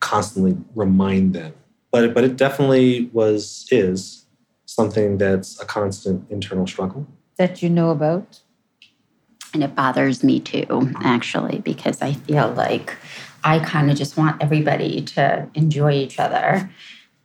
constantly 0.00 0.56
remind 0.74 1.32
them. 1.32 1.54
But 1.92 2.02
it, 2.02 2.14
but 2.14 2.24
it 2.24 2.36
definitely 2.36 3.10
was, 3.12 3.68
is 3.70 4.26
something 4.64 5.18
that's 5.18 5.62
a 5.62 5.64
constant 5.64 6.28
internal 6.32 6.66
struggle. 6.66 7.06
That 7.36 7.62
you 7.62 7.70
know 7.70 7.90
about? 7.90 8.40
And 9.54 9.62
it 9.62 9.76
bothers 9.76 10.24
me 10.24 10.40
too, 10.40 10.92
actually, 10.96 11.60
because 11.60 12.02
I 12.02 12.12
feel 12.12 12.52
like 12.54 12.96
I 13.46 13.60
kind 13.60 13.92
of 13.92 13.96
just 13.96 14.16
want 14.16 14.42
everybody 14.42 15.00
to 15.02 15.48
enjoy 15.54 15.92
each 15.92 16.18
other. 16.18 16.68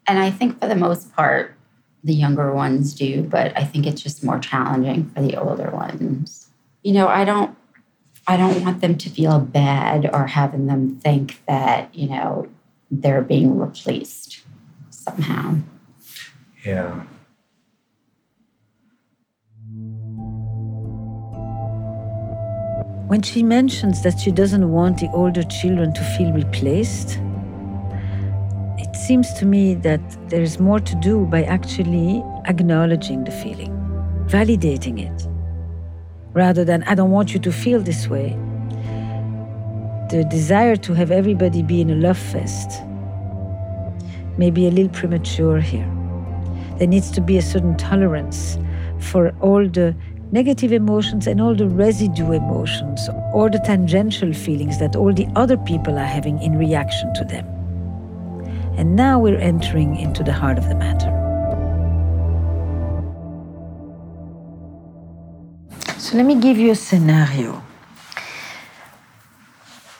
And 0.05 0.19
I 0.19 0.29
think 0.29 0.59
for 0.59 0.67
the 0.67 0.75
most 0.75 1.11
part, 1.15 1.55
the 2.03 2.13
younger 2.13 2.53
ones 2.53 2.93
do, 2.93 3.23
but 3.23 3.57
I 3.57 3.63
think 3.63 3.87
it's 3.87 4.03
just 4.03 4.23
more 4.23 4.37
challenging 4.37 5.09
for 5.09 5.21
the 5.23 5.35
older 5.35 5.71
ones. 5.71 6.47
You 6.83 6.93
know, 6.93 7.07
I 7.07 7.25
don't 7.25 7.57
I 8.27 8.37
don't 8.37 8.63
want 8.63 8.81
them 8.81 8.99
to 8.99 9.09
feel 9.09 9.39
bad 9.39 10.11
or 10.13 10.27
having 10.27 10.67
them 10.67 10.99
think 10.99 11.41
that, 11.47 11.93
you 11.95 12.07
know, 12.07 12.47
they're 12.91 13.23
being 13.23 13.57
replaced 13.57 14.41
somehow. 14.91 15.57
Yeah. 16.63 17.03
When 23.11 23.21
she 23.21 23.43
mentions 23.43 24.03
that 24.03 24.21
she 24.21 24.31
doesn't 24.31 24.71
want 24.71 24.99
the 24.99 25.09
older 25.11 25.43
children 25.43 25.91
to 25.95 26.01
feel 26.15 26.31
replaced, 26.31 27.19
it 28.77 28.95
seems 28.95 29.33
to 29.33 29.45
me 29.45 29.73
that 29.73 29.99
there 30.29 30.41
is 30.41 30.61
more 30.61 30.79
to 30.79 30.95
do 30.95 31.25
by 31.25 31.43
actually 31.43 32.23
acknowledging 32.45 33.25
the 33.25 33.31
feeling, 33.31 33.73
validating 34.27 34.97
it, 34.97 35.27
rather 36.31 36.63
than, 36.63 36.83
I 36.83 36.95
don't 36.95 37.11
want 37.11 37.33
you 37.33 37.39
to 37.41 37.51
feel 37.51 37.81
this 37.81 38.07
way. 38.07 38.29
The 40.09 40.25
desire 40.31 40.77
to 40.77 40.93
have 40.93 41.11
everybody 41.11 41.63
be 41.63 41.81
in 41.81 41.89
a 41.89 41.95
love 41.95 42.17
fest 42.17 42.81
may 44.37 44.51
be 44.51 44.67
a 44.67 44.71
little 44.71 44.93
premature 44.93 45.59
here. 45.59 45.91
There 46.77 46.87
needs 46.87 47.11
to 47.11 47.19
be 47.19 47.37
a 47.37 47.41
certain 47.41 47.75
tolerance 47.75 48.57
for 48.99 49.35
all 49.41 49.67
the 49.67 49.93
negative 50.31 50.71
emotions 50.71 51.27
and 51.27 51.41
all 51.41 51.53
the 51.53 51.67
residue 51.67 52.31
emotions 52.31 53.09
or 53.33 53.49
the 53.49 53.59
tangential 53.59 54.33
feelings 54.33 54.79
that 54.79 54.95
all 54.95 55.13
the 55.13 55.27
other 55.35 55.57
people 55.57 55.97
are 55.97 56.05
having 56.05 56.41
in 56.41 56.57
reaction 56.57 57.13
to 57.13 57.25
them. 57.25 57.45
And 58.77 58.95
now 58.95 59.19
we're 59.19 59.37
entering 59.37 59.97
into 59.97 60.23
the 60.23 60.31
heart 60.31 60.57
of 60.57 60.69
the 60.69 60.75
matter. 60.75 61.11
So 65.97 66.17
let 66.17 66.25
me 66.25 66.35
give 66.39 66.57
you 66.57 66.71
a 66.71 66.75
scenario. 66.75 67.61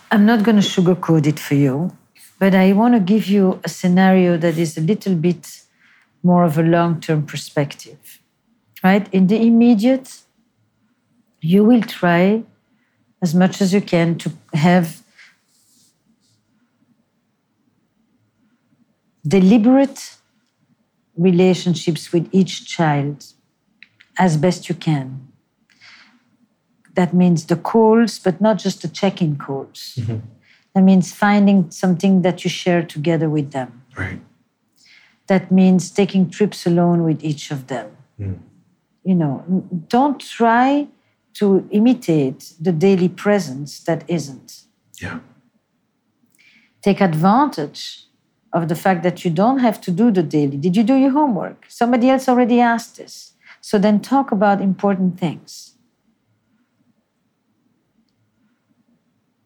I'm 0.10 0.26
not 0.26 0.44
going 0.44 0.60
to 0.60 0.68
sugarcoat 0.68 1.28
it 1.28 1.40
for 1.40 1.56
you, 1.56 1.96
but 2.40 2.56
I 2.56 2.74
want 2.74 2.96
to 2.96 3.00
give 3.00 3.28
you 3.28 3.60
a 3.64 3.70
scenario 3.70 4.38
that 4.38 4.58
is 4.58 4.78
a 4.78 4.82
little 4.82 5.16
bit 5.16 5.62
more 6.24 6.44
of 6.44 6.58
a 6.58 6.64
long 6.64 7.02
term 7.02 7.26
perspective. 7.26 8.21
Right? 8.84 9.08
In 9.12 9.28
the 9.28 9.46
immediate, 9.46 10.22
you 11.42 11.64
will 11.64 11.82
try 11.82 12.44
as 13.22 13.36
much 13.36 13.62
as 13.62 13.74
you 13.74 13.82
can 13.82 14.18
to 14.18 14.32
have 14.54 15.02
deliberate 19.28 20.18
relationships 21.16 22.12
with 22.12 22.28
each 22.32 22.66
child 22.68 23.26
as 24.18 24.38
best 24.38 24.70
you 24.70 24.76
can. 24.76 25.28
That 26.96 27.14
means 27.14 27.46
the 27.46 27.56
calls, 27.56 28.20
but 28.20 28.42
not 28.42 28.58
just 28.58 28.82
the 28.82 28.88
check 28.88 29.22
in 29.22 29.38
calls. 29.38 29.96
Mm-hmm. 29.98 30.18
That 30.74 30.82
means 30.84 31.14
finding 31.14 31.70
something 31.72 32.22
that 32.22 32.44
you 32.44 32.50
share 32.50 32.84
together 32.84 33.30
with 33.30 33.52
them. 33.52 33.84
Right. 33.98 34.22
That 35.28 35.52
means 35.52 35.92
taking 35.92 36.30
trips 36.30 36.66
alone 36.66 37.04
with 37.04 37.24
each 37.24 37.52
of 37.52 37.68
them. 37.68 37.92
Mm. 38.20 38.40
You 39.04 39.16
know, 39.16 39.44
don't 39.88 40.20
try 40.20 40.88
to 41.36 41.68
imitate 41.72 42.54
the 42.60 42.72
daily 42.72 43.10
presence 43.10 43.80
that 43.82 44.04
isn't. 44.08 44.64
Yeah. 45.02 45.20
Take 46.82 47.02
advantage 47.02 48.06
of 48.54 48.68
the 48.68 48.76
fact 48.76 49.04
that 49.04 49.24
you 49.24 49.32
don't 49.32 49.60
have 49.60 49.80
to 49.82 49.92
do 49.92 50.12
the 50.12 50.24
daily. 50.24 50.58
Did 50.58 50.76
you 50.76 50.84
do 50.84 50.96
your 50.96 51.12
homework? 51.12 51.66
Somebody 51.68 52.10
else 52.10 52.28
already 52.28 52.60
asked 52.60 52.98
this. 52.98 53.34
So 53.62 53.78
then 53.78 54.02
talk 54.02 54.32
about 54.32 54.62
important 54.62 55.20
things. 55.20 55.76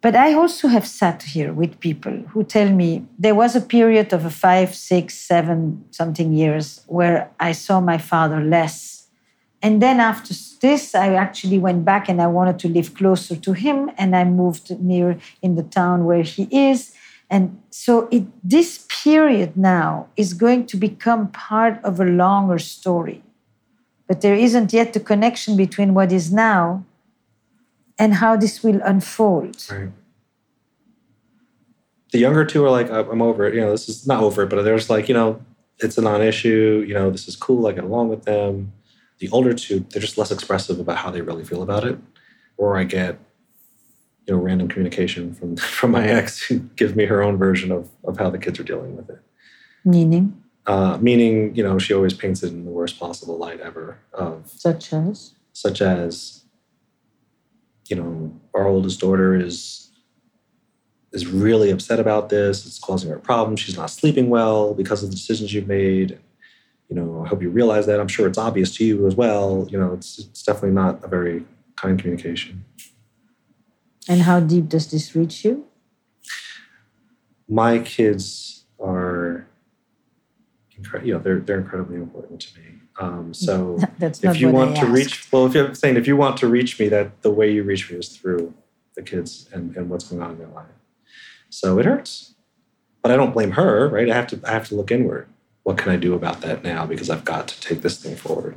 But 0.01 0.15
I 0.15 0.33
also 0.33 0.67
have 0.67 0.85
sat 0.85 1.23
here 1.23 1.51
with 1.51 1.79
people 1.79 2.11
who 2.29 2.43
tell 2.43 2.69
me 2.69 3.07
there 3.17 3.33
was 3.33 3.55
a 3.55 3.59
period 3.61 4.13
of 4.13 4.23
a 4.23 4.29
five, 4.29 4.75
six, 4.75 5.15
seven 5.15 5.83
something 5.89 6.31
years 6.31 6.81
where 6.85 7.31
I 7.39 7.53
saw 7.53 7.79
my 7.79 7.97
father 7.97 8.39
less. 8.39 9.04
And 9.61 9.81
then 9.81 9.99
after 9.99 10.33
this, 10.61 10.93
I 10.93 11.15
actually 11.15 11.57
went 11.57 11.85
back 11.85 12.07
and 12.07 12.21
I 12.21 12.27
wanted 12.27 12.59
to 12.59 12.69
live 12.69 12.93
closer 12.93 13.35
to 13.35 13.53
him. 13.53 13.91
And 13.97 14.15
I 14.15 14.23
moved 14.23 14.69
near 14.79 15.17
in 15.41 15.55
the 15.55 15.63
town 15.63 16.05
where 16.05 16.23
he 16.23 16.47
is. 16.51 16.93
And 17.29 17.59
so 17.71 18.07
it, 18.11 18.23
this 18.43 18.85
period 19.03 19.57
now 19.57 20.07
is 20.15 20.33
going 20.33 20.67
to 20.67 20.77
become 20.77 21.29
part 21.31 21.83
of 21.83 21.99
a 21.99 22.05
longer 22.05 22.59
story. 22.59 23.23
But 24.07 24.21
there 24.21 24.35
isn't 24.35 24.71
yet 24.71 24.93
the 24.93 24.99
connection 24.99 25.57
between 25.57 25.95
what 25.95 26.11
is 26.11 26.31
now 26.31 26.85
and 27.97 28.15
how 28.15 28.35
this 28.35 28.63
will 28.63 28.79
unfold. 28.83 29.65
Right. 29.71 29.89
The 32.11 32.19
younger 32.19 32.45
two 32.45 32.63
are 32.63 32.69
like, 32.69 32.89
I'm 32.91 33.21
over 33.21 33.45
it. 33.45 33.55
You 33.55 33.61
know, 33.61 33.71
this 33.71 33.89
is 33.89 34.05
not 34.05 34.21
over 34.21 34.43
it, 34.43 34.49
but 34.49 34.61
there's 34.61 34.89
like, 34.89 35.09
you 35.09 35.15
know, 35.15 35.41
it's 35.79 35.97
a 35.97 36.01
non-issue. 36.01 36.85
You 36.87 36.93
know, 36.93 37.09
this 37.09 37.27
is 37.27 37.35
cool. 37.35 37.67
I 37.67 37.71
get 37.71 37.83
along 37.83 38.09
with 38.09 38.25
them. 38.25 38.71
The 39.19 39.29
older 39.29 39.53
two, 39.53 39.85
they're 39.89 40.01
just 40.01 40.17
less 40.17 40.31
expressive 40.31 40.79
about 40.79 40.97
how 40.97 41.11
they 41.11 41.21
really 41.21 41.45
feel 41.45 41.61
about 41.61 41.85
it. 41.85 41.97
Or 42.57 42.77
I 42.77 42.83
get, 42.83 43.17
you 44.25 44.33
know, 44.33 44.39
random 44.39 44.67
communication 44.67 45.33
from 45.33 45.55
from 45.77 45.91
my 45.91 46.07
ex 46.07 46.41
who 46.41 46.59
gives 46.59 46.95
me 46.95 47.05
her 47.05 47.21
own 47.21 47.37
version 47.37 47.71
of 47.71 47.89
of 48.03 48.17
how 48.17 48.29
the 48.29 48.37
kids 48.37 48.59
are 48.59 48.63
dealing 48.63 48.95
with 48.95 49.09
it. 49.09 49.19
Meaning. 49.83 50.41
Uh, 50.67 50.97
meaning, 50.99 51.55
you 51.55 51.63
know, 51.63 51.77
she 51.77 51.93
always 51.93 52.13
paints 52.13 52.41
it 52.41 52.51
in 52.51 52.65
the 52.65 52.71
worst 52.71 52.99
possible 52.99 53.37
light 53.37 53.59
ever. 53.59 53.99
Of 54.13 54.49
such 54.49 54.91
as. 54.93 55.33
Such 55.53 55.81
as 55.81 56.45
you 57.87 57.95
know, 57.95 58.33
our 58.53 58.67
oldest 58.67 58.99
daughter 58.99 59.35
is 59.35 59.91
is 61.11 61.27
really 61.27 61.71
upset 61.71 61.99
about 61.99 62.29
this. 62.29 62.65
It's 62.65 62.79
causing 62.79 63.09
her 63.09 63.19
problems. 63.19 63.61
She's 63.61 63.77
not 63.77 63.89
sleeping 63.89 64.29
well 64.29 64.73
because 64.73 65.01
of 65.01 65.09
the 65.09 65.15
decisions 65.15 65.53
you've 65.53 65.67
made. 65.67 66.19
You 66.89 66.95
know, 66.95 67.23
I 67.25 67.27
hope 67.27 67.41
you 67.41 67.49
realize 67.49 67.85
that. 67.87 67.99
I'm 67.99 68.07
sure 68.07 68.27
it's 68.27 68.37
obvious 68.37 68.75
to 68.77 68.85
you 68.85 69.07
as 69.07 69.15
well. 69.15 69.67
You 69.69 69.79
know, 69.79 69.93
it's, 69.93 70.19
it's 70.19 70.43
definitely 70.43 70.71
not 70.71 71.03
a 71.03 71.07
very 71.07 71.43
kind 71.75 71.99
communication. 71.99 72.63
And 74.07 74.21
how 74.21 74.39
deep 74.39 74.69
does 74.69 74.91
this 74.91 75.15
reach 75.15 75.43
you? 75.43 75.65
My 77.49 77.79
kids 77.79 78.65
are, 78.79 79.47
incre- 80.79 81.05
you 81.05 81.13
know, 81.13 81.19
they're 81.19 81.39
they're 81.39 81.59
incredibly 81.59 81.95
important 81.95 82.39
to 82.41 82.59
me. 82.59 82.65
Um, 82.99 83.33
so 83.33 83.79
That's 83.99 84.23
if 84.23 84.39
you 84.39 84.49
want 84.49 84.77
I 84.77 84.81
to 84.81 84.85
asked. 84.85 84.91
reach, 84.91 85.31
well, 85.31 85.45
if 85.45 85.53
you're 85.53 85.73
saying 85.73 85.97
if 85.97 86.07
you 86.07 86.15
want 86.15 86.37
to 86.37 86.47
reach 86.47 86.79
me, 86.79 86.87
that 86.89 87.21
the 87.23 87.31
way 87.31 87.51
you 87.51 87.63
reach 87.63 87.91
me 87.91 87.97
is 87.97 88.09
through 88.09 88.53
the 88.95 89.01
kids 89.01 89.49
and, 89.51 89.75
and 89.75 89.89
what's 89.89 90.05
going 90.09 90.21
on 90.21 90.31
in 90.31 90.37
their 90.37 90.47
life. 90.47 90.67
So 91.49 91.79
it 91.79 91.85
hurts, 91.85 92.35
but 93.01 93.11
I 93.11 93.15
don't 93.15 93.33
blame 93.33 93.51
her, 93.51 93.89
right? 93.89 94.09
I 94.09 94.13
have 94.15 94.27
to 94.27 94.39
I 94.45 94.51
have 94.51 94.67
to 94.69 94.75
look 94.75 94.91
inward. 94.91 95.27
What 95.65 95.79
can 95.79 95.91
I 95.91 95.97
do 95.97 96.13
about 96.13 96.41
that 96.41 96.63
now? 96.63 96.85
Because 96.85 97.09
I've 97.09 97.25
got 97.25 97.47
to 97.47 97.59
take 97.59 97.81
this 97.81 97.97
thing 97.97 98.15
forward. 98.15 98.55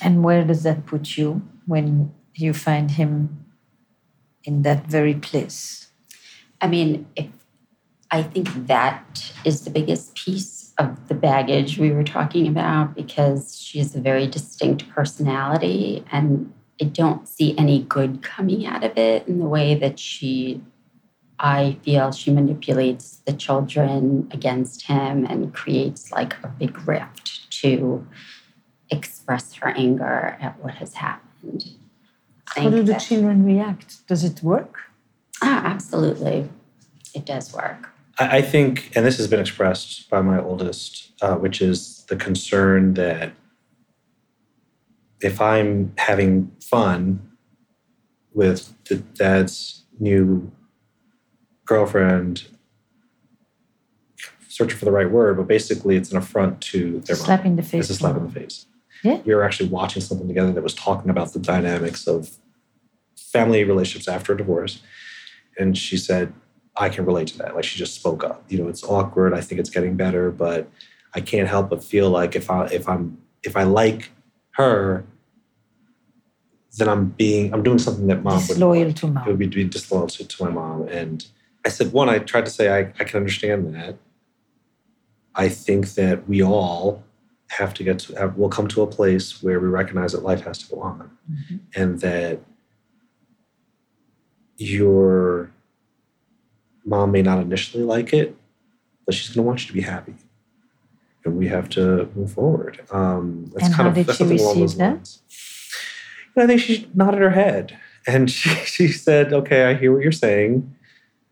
And 0.00 0.24
where 0.24 0.42
does 0.42 0.62
that 0.62 0.86
put 0.86 1.18
you 1.18 1.42
when 1.66 2.14
you 2.34 2.54
find 2.54 2.92
him 2.92 3.44
in 4.42 4.62
that 4.62 4.86
very 4.86 5.12
place? 5.12 5.88
I 6.62 6.66
mean, 6.66 7.06
if 7.14 7.28
I 8.10 8.22
think 8.22 8.66
that 8.68 9.32
is 9.44 9.64
the 9.64 9.70
biggest 9.70 10.14
piece 10.14 10.72
of 10.78 11.08
the 11.08 11.14
baggage 11.14 11.76
we 11.76 11.90
were 11.90 12.04
talking 12.04 12.48
about 12.48 12.94
because 12.94 13.54
she 13.54 13.80
has 13.80 13.94
a 13.94 14.00
very 14.00 14.26
distinct 14.26 14.88
personality 14.88 16.02
and 16.10 16.54
I 16.80 16.84
don't 16.86 17.28
see 17.28 17.54
any 17.58 17.82
good 17.82 18.22
coming 18.22 18.64
out 18.64 18.82
of 18.82 18.96
it 18.96 19.28
in 19.28 19.40
the 19.40 19.46
way 19.46 19.74
that 19.74 19.98
she 19.98 20.62
I 21.38 21.78
feel 21.84 22.12
she 22.12 22.30
manipulates 22.32 23.18
the 23.26 23.32
children 23.32 24.28
against 24.30 24.86
him 24.86 25.24
and 25.26 25.52
creates 25.52 26.12
like 26.12 26.36
a 26.44 26.48
big 26.48 26.86
rift 26.86 27.50
to 27.62 28.06
express 28.90 29.54
her 29.54 29.70
anger 29.70 30.38
at 30.40 30.62
what 30.62 30.74
has 30.74 30.94
happened. 30.94 31.70
How 32.56 32.70
do 32.70 32.82
the 32.82 32.92
that- 32.92 33.00
children 33.00 33.44
react? 33.44 34.06
Does 34.06 34.22
it 34.24 34.42
work? 34.42 34.76
Ah, 35.42 35.62
absolutely. 35.66 36.48
It 37.14 37.26
does 37.26 37.52
work. 37.52 37.90
I, 38.18 38.38
I 38.38 38.42
think, 38.42 38.92
and 38.94 39.04
this 39.04 39.16
has 39.16 39.26
been 39.26 39.40
expressed 39.40 40.08
by 40.08 40.20
my 40.22 40.40
oldest, 40.40 41.10
uh, 41.20 41.34
which 41.36 41.60
is 41.60 42.04
the 42.08 42.16
concern 42.16 42.94
that 42.94 43.32
if 45.20 45.40
I'm 45.40 45.92
having 45.98 46.52
fun 46.60 47.28
with 48.32 48.74
the 48.84 48.96
dad's 48.96 49.84
new 49.98 50.52
girlfriend, 51.64 52.46
searching 54.48 54.78
for 54.78 54.84
the 54.84 54.92
right 54.92 55.10
word, 55.10 55.36
but 55.36 55.48
basically 55.48 55.96
it's 55.96 56.10
an 56.10 56.16
affront 56.16 56.60
to 56.60 57.00
their 57.00 57.16
mom. 57.16 57.26
Slap 57.26 57.44
in 57.44 57.56
the 57.56 57.62
face. 57.62 57.90
It's 57.90 57.90
a 57.90 57.94
slap 57.94 58.16
in 58.16 58.26
the 58.26 58.32
face. 58.32 58.66
Yeah. 59.02 59.20
We 59.24 59.34
were 59.34 59.44
actually 59.44 59.68
watching 59.68 60.00
something 60.00 60.28
together 60.28 60.52
that 60.52 60.62
was 60.62 60.74
talking 60.74 61.10
about 61.10 61.32
the 61.32 61.38
dynamics 61.38 62.06
of 62.06 62.36
family 63.16 63.64
relationships 63.64 64.08
after 64.08 64.32
a 64.32 64.36
divorce. 64.36 64.80
And 65.58 65.76
she 65.76 65.96
said, 65.96 66.32
I 66.76 66.88
can 66.88 67.04
relate 67.04 67.28
to 67.28 67.38
that. 67.38 67.54
Like 67.54 67.64
she 67.64 67.78
just 67.78 67.94
spoke 67.94 68.24
up. 68.24 68.44
You 68.48 68.58
know, 68.58 68.68
it's 68.68 68.82
awkward. 68.82 69.34
I 69.34 69.40
think 69.40 69.60
it's 69.60 69.70
getting 69.70 69.96
better, 69.96 70.30
but 70.30 70.68
I 71.14 71.20
can't 71.20 71.48
help 71.48 71.70
but 71.70 71.84
feel 71.84 72.10
like 72.10 72.34
if 72.34 72.50
I 72.50 72.66
if 72.66 72.88
I'm 72.88 73.18
if 73.42 73.56
I 73.56 73.62
like 73.64 74.10
her, 74.52 75.04
then 76.78 76.88
I'm 76.88 77.10
being 77.10 77.52
I'm 77.52 77.62
doing 77.62 77.78
something 77.78 78.06
that 78.08 78.22
mom 78.22 78.38
would 78.38 78.48
Disloyal 78.48 78.92
to 78.92 79.06
mom. 79.06 79.28
It 79.28 79.30
would 79.30 79.38
be, 79.38 79.46
be 79.46 79.64
disloyal 79.64 80.08
to, 80.08 80.26
to 80.26 80.44
my 80.44 80.50
mom. 80.50 80.88
And 80.88 81.24
I 81.64 81.70
said, 81.70 81.92
one, 81.92 82.08
I 82.08 82.18
tried 82.18 82.44
to 82.44 82.50
say 82.50 82.68
I, 82.68 82.92
I 83.00 83.04
can 83.04 83.16
understand 83.18 83.74
that. 83.74 83.96
I 85.34 85.48
think 85.48 85.94
that 85.94 86.28
we 86.28 86.42
all 86.42 87.02
have 87.48 87.72
to 87.74 87.84
get 87.84 87.98
to 88.00 88.14
have, 88.16 88.36
we'll 88.36 88.48
come 88.48 88.68
to 88.68 88.82
a 88.82 88.86
place 88.86 89.42
where 89.42 89.58
we 89.60 89.68
recognize 89.68 90.12
that 90.12 90.22
life 90.22 90.42
has 90.42 90.58
to 90.58 90.74
go 90.74 90.80
on 90.80 91.10
Mhm. 91.30 91.60
and 91.74 92.00
that 92.00 92.40
your 94.56 95.50
mom 96.84 97.12
may 97.12 97.22
not 97.22 97.38
initially 97.40 97.82
like 97.82 98.12
it, 98.12 98.36
but 99.06 99.14
she's 99.14 99.28
going 99.34 99.44
to 99.44 99.48
want 99.48 99.62
you 99.62 99.66
to 99.68 99.72
be 99.72 99.80
happy. 99.80 100.14
And 101.24 101.36
we 101.38 101.48
have 101.48 101.68
to 101.70 102.08
move 102.14 102.32
forward. 102.32 102.80
Um, 102.90 103.50
that's 103.54 103.66
And 103.66 103.74
kind 103.74 103.84
how 103.84 103.88
of 103.88 103.94
did 103.94 104.06
that's 104.06 104.18
she 104.18 104.24
receive 104.24 104.76
that? 104.78 104.90
lines. 104.92 105.22
And 106.36 106.42
I 106.44 106.46
think 106.46 106.60
she 106.60 106.88
nodded 106.94 107.20
her 107.20 107.30
head 107.30 107.78
and 108.06 108.30
she, 108.30 108.50
she 108.50 108.88
said, 108.88 109.32
Okay, 109.32 109.64
I 109.64 109.74
hear 109.74 109.92
what 109.92 110.02
you're 110.02 110.12
saying. 110.12 110.74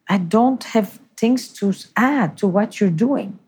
I 0.09 0.19
don't 0.19 0.63
have 0.65 1.01
things 1.17 1.49
to 1.49 1.73
add 1.97 2.37
to 2.39 2.47
what 2.47 2.81
you're 2.81 2.91
doing. 2.91 3.39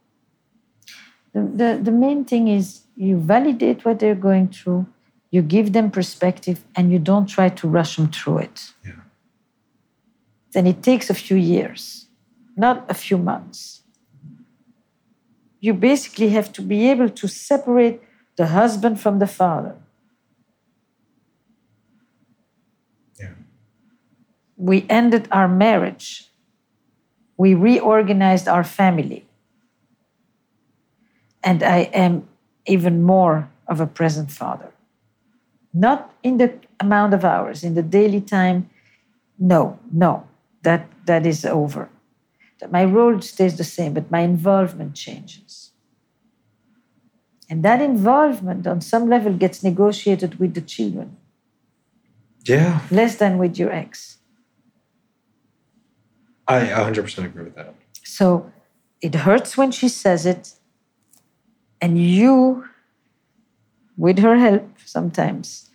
The, 1.32 1.42
the, 1.42 1.80
the 1.82 1.90
main 1.90 2.24
thing 2.24 2.48
is 2.48 2.82
you 2.96 3.18
validate 3.18 3.84
what 3.84 3.98
they're 3.98 4.14
going 4.14 4.48
through, 4.48 4.86
you 5.30 5.42
give 5.42 5.72
them 5.72 5.90
perspective, 5.90 6.64
and 6.76 6.92
you 6.92 6.98
don't 7.00 7.26
try 7.26 7.48
to 7.48 7.68
rush 7.68 7.96
them 7.96 8.08
through 8.08 8.38
it. 8.38 8.72
Yeah. 8.84 8.92
Then 10.52 10.66
it 10.66 10.82
takes 10.82 11.10
a 11.10 11.14
few 11.14 11.36
years, 11.36 12.06
not 12.56 12.84
a 12.88 12.94
few 12.94 13.18
months. 13.18 13.82
You 15.58 15.74
basically 15.74 16.28
have 16.28 16.52
to 16.52 16.62
be 16.62 16.88
able 16.90 17.08
to 17.08 17.26
separate 17.26 18.00
the 18.36 18.46
husband 18.48 19.00
from 19.00 19.18
the 19.18 19.26
father. 19.26 19.74
Yeah. 23.18 23.34
We 24.56 24.86
ended 24.88 25.26
our 25.32 25.48
marriage. 25.48 26.30
We 27.36 27.54
reorganized 27.54 28.48
our 28.48 28.64
family. 28.64 29.26
And 31.42 31.62
I 31.62 31.90
am 31.92 32.28
even 32.66 33.02
more 33.02 33.50
of 33.68 33.80
a 33.80 33.86
present 33.86 34.30
father. 34.30 34.72
Not 35.72 36.12
in 36.22 36.38
the 36.38 36.54
amount 36.80 37.14
of 37.14 37.24
hours, 37.24 37.64
in 37.64 37.74
the 37.74 37.82
daily 37.82 38.20
time. 38.20 38.70
No, 39.38 39.78
no, 39.92 40.26
that, 40.62 40.88
that 41.06 41.26
is 41.26 41.44
over. 41.44 41.90
My 42.70 42.84
role 42.84 43.20
stays 43.20 43.56
the 43.56 43.64
same, 43.64 43.92
but 43.92 44.10
my 44.10 44.20
involvement 44.20 44.94
changes. 44.94 45.72
And 47.50 47.62
that 47.62 47.82
involvement 47.82 48.66
on 48.66 48.80
some 48.80 49.08
level 49.08 49.34
gets 49.34 49.62
negotiated 49.62 50.38
with 50.38 50.54
the 50.54 50.62
children. 50.62 51.16
Yeah. 52.44 52.80
Less 52.90 53.16
than 53.16 53.38
with 53.38 53.58
your 53.58 53.72
ex. 53.72 54.18
I 56.46 56.60
100% 56.66 57.24
agree 57.24 57.44
with 57.44 57.54
that. 57.54 57.74
So 58.02 58.52
it 59.00 59.14
hurts 59.14 59.56
when 59.56 59.70
she 59.70 59.88
says 59.88 60.26
it. 60.26 60.52
And 61.80 61.98
you, 61.98 62.66
with 63.96 64.18
her 64.20 64.38
help 64.38 64.78
sometimes, 64.84 65.70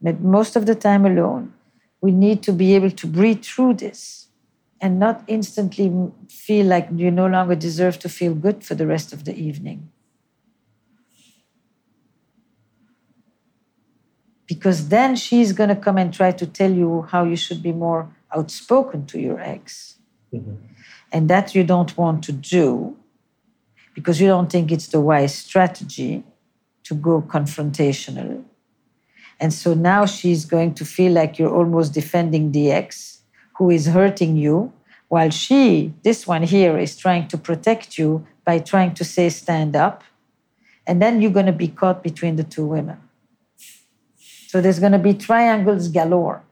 but 0.00 0.20
most 0.20 0.56
of 0.56 0.66
the 0.66 0.74
time 0.74 1.04
alone, 1.04 1.52
we 2.00 2.10
need 2.10 2.42
to 2.44 2.52
be 2.52 2.74
able 2.74 2.90
to 2.90 3.06
breathe 3.06 3.44
through 3.44 3.74
this 3.74 4.28
and 4.80 4.98
not 4.98 5.22
instantly 5.26 6.10
feel 6.30 6.66
like 6.66 6.88
you 6.94 7.10
no 7.10 7.26
longer 7.26 7.54
deserve 7.54 7.98
to 7.98 8.08
feel 8.08 8.34
good 8.34 8.64
for 8.64 8.74
the 8.74 8.86
rest 8.86 9.12
of 9.12 9.24
the 9.24 9.36
evening. 9.36 9.90
Because 14.46 14.88
then 14.88 15.14
she's 15.14 15.52
going 15.52 15.68
to 15.68 15.76
come 15.76 15.98
and 15.98 16.12
try 16.12 16.32
to 16.32 16.46
tell 16.46 16.72
you 16.72 17.02
how 17.10 17.24
you 17.24 17.36
should 17.36 17.62
be 17.62 17.72
more 17.72 18.16
outspoken 18.34 19.04
to 19.06 19.20
your 19.20 19.38
ex. 19.38 19.99
Mm-hmm. 20.32 20.54
And 21.12 21.28
that 21.28 21.54
you 21.54 21.64
don't 21.64 21.96
want 21.96 22.22
to 22.24 22.32
do 22.32 22.96
because 23.94 24.20
you 24.20 24.28
don't 24.28 24.50
think 24.50 24.70
it's 24.70 24.88
the 24.88 25.00
wise 25.00 25.34
strategy 25.34 26.22
to 26.84 26.94
go 26.94 27.20
confrontational. 27.22 28.44
And 29.40 29.52
so 29.52 29.74
now 29.74 30.06
she's 30.06 30.44
going 30.44 30.74
to 30.74 30.84
feel 30.84 31.12
like 31.12 31.38
you're 31.38 31.54
almost 31.54 31.94
defending 31.94 32.52
the 32.52 32.70
ex 32.70 33.22
who 33.56 33.70
is 33.70 33.86
hurting 33.86 34.36
you, 34.36 34.72
while 35.08 35.30
she, 35.30 35.92
this 36.02 36.26
one 36.26 36.42
here, 36.42 36.78
is 36.78 36.96
trying 36.96 37.28
to 37.28 37.36
protect 37.36 37.98
you 37.98 38.26
by 38.44 38.58
trying 38.58 38.94
to 38.94 39.04
say, 39.04 39.28
stand 39.28 39.76
up. 39.76 40.02
And 40.86 41.02
then 41.02 41.20
you're 41.20 41.30
going 41.30 41.46
to 41.46 41.52
be 41.52 41.68
caught 41.68 42.02
between 42.02 42.36
the 42.36 42.44
two 42.44 42.66
women. 42.66 42.98
So 44.46 44.60
there's 44.60 44.78
going 44.78 44.92
to 44.92 44.98
be 44.98 45.14
triangles 45.14 45.88
galore. 45.88 46.42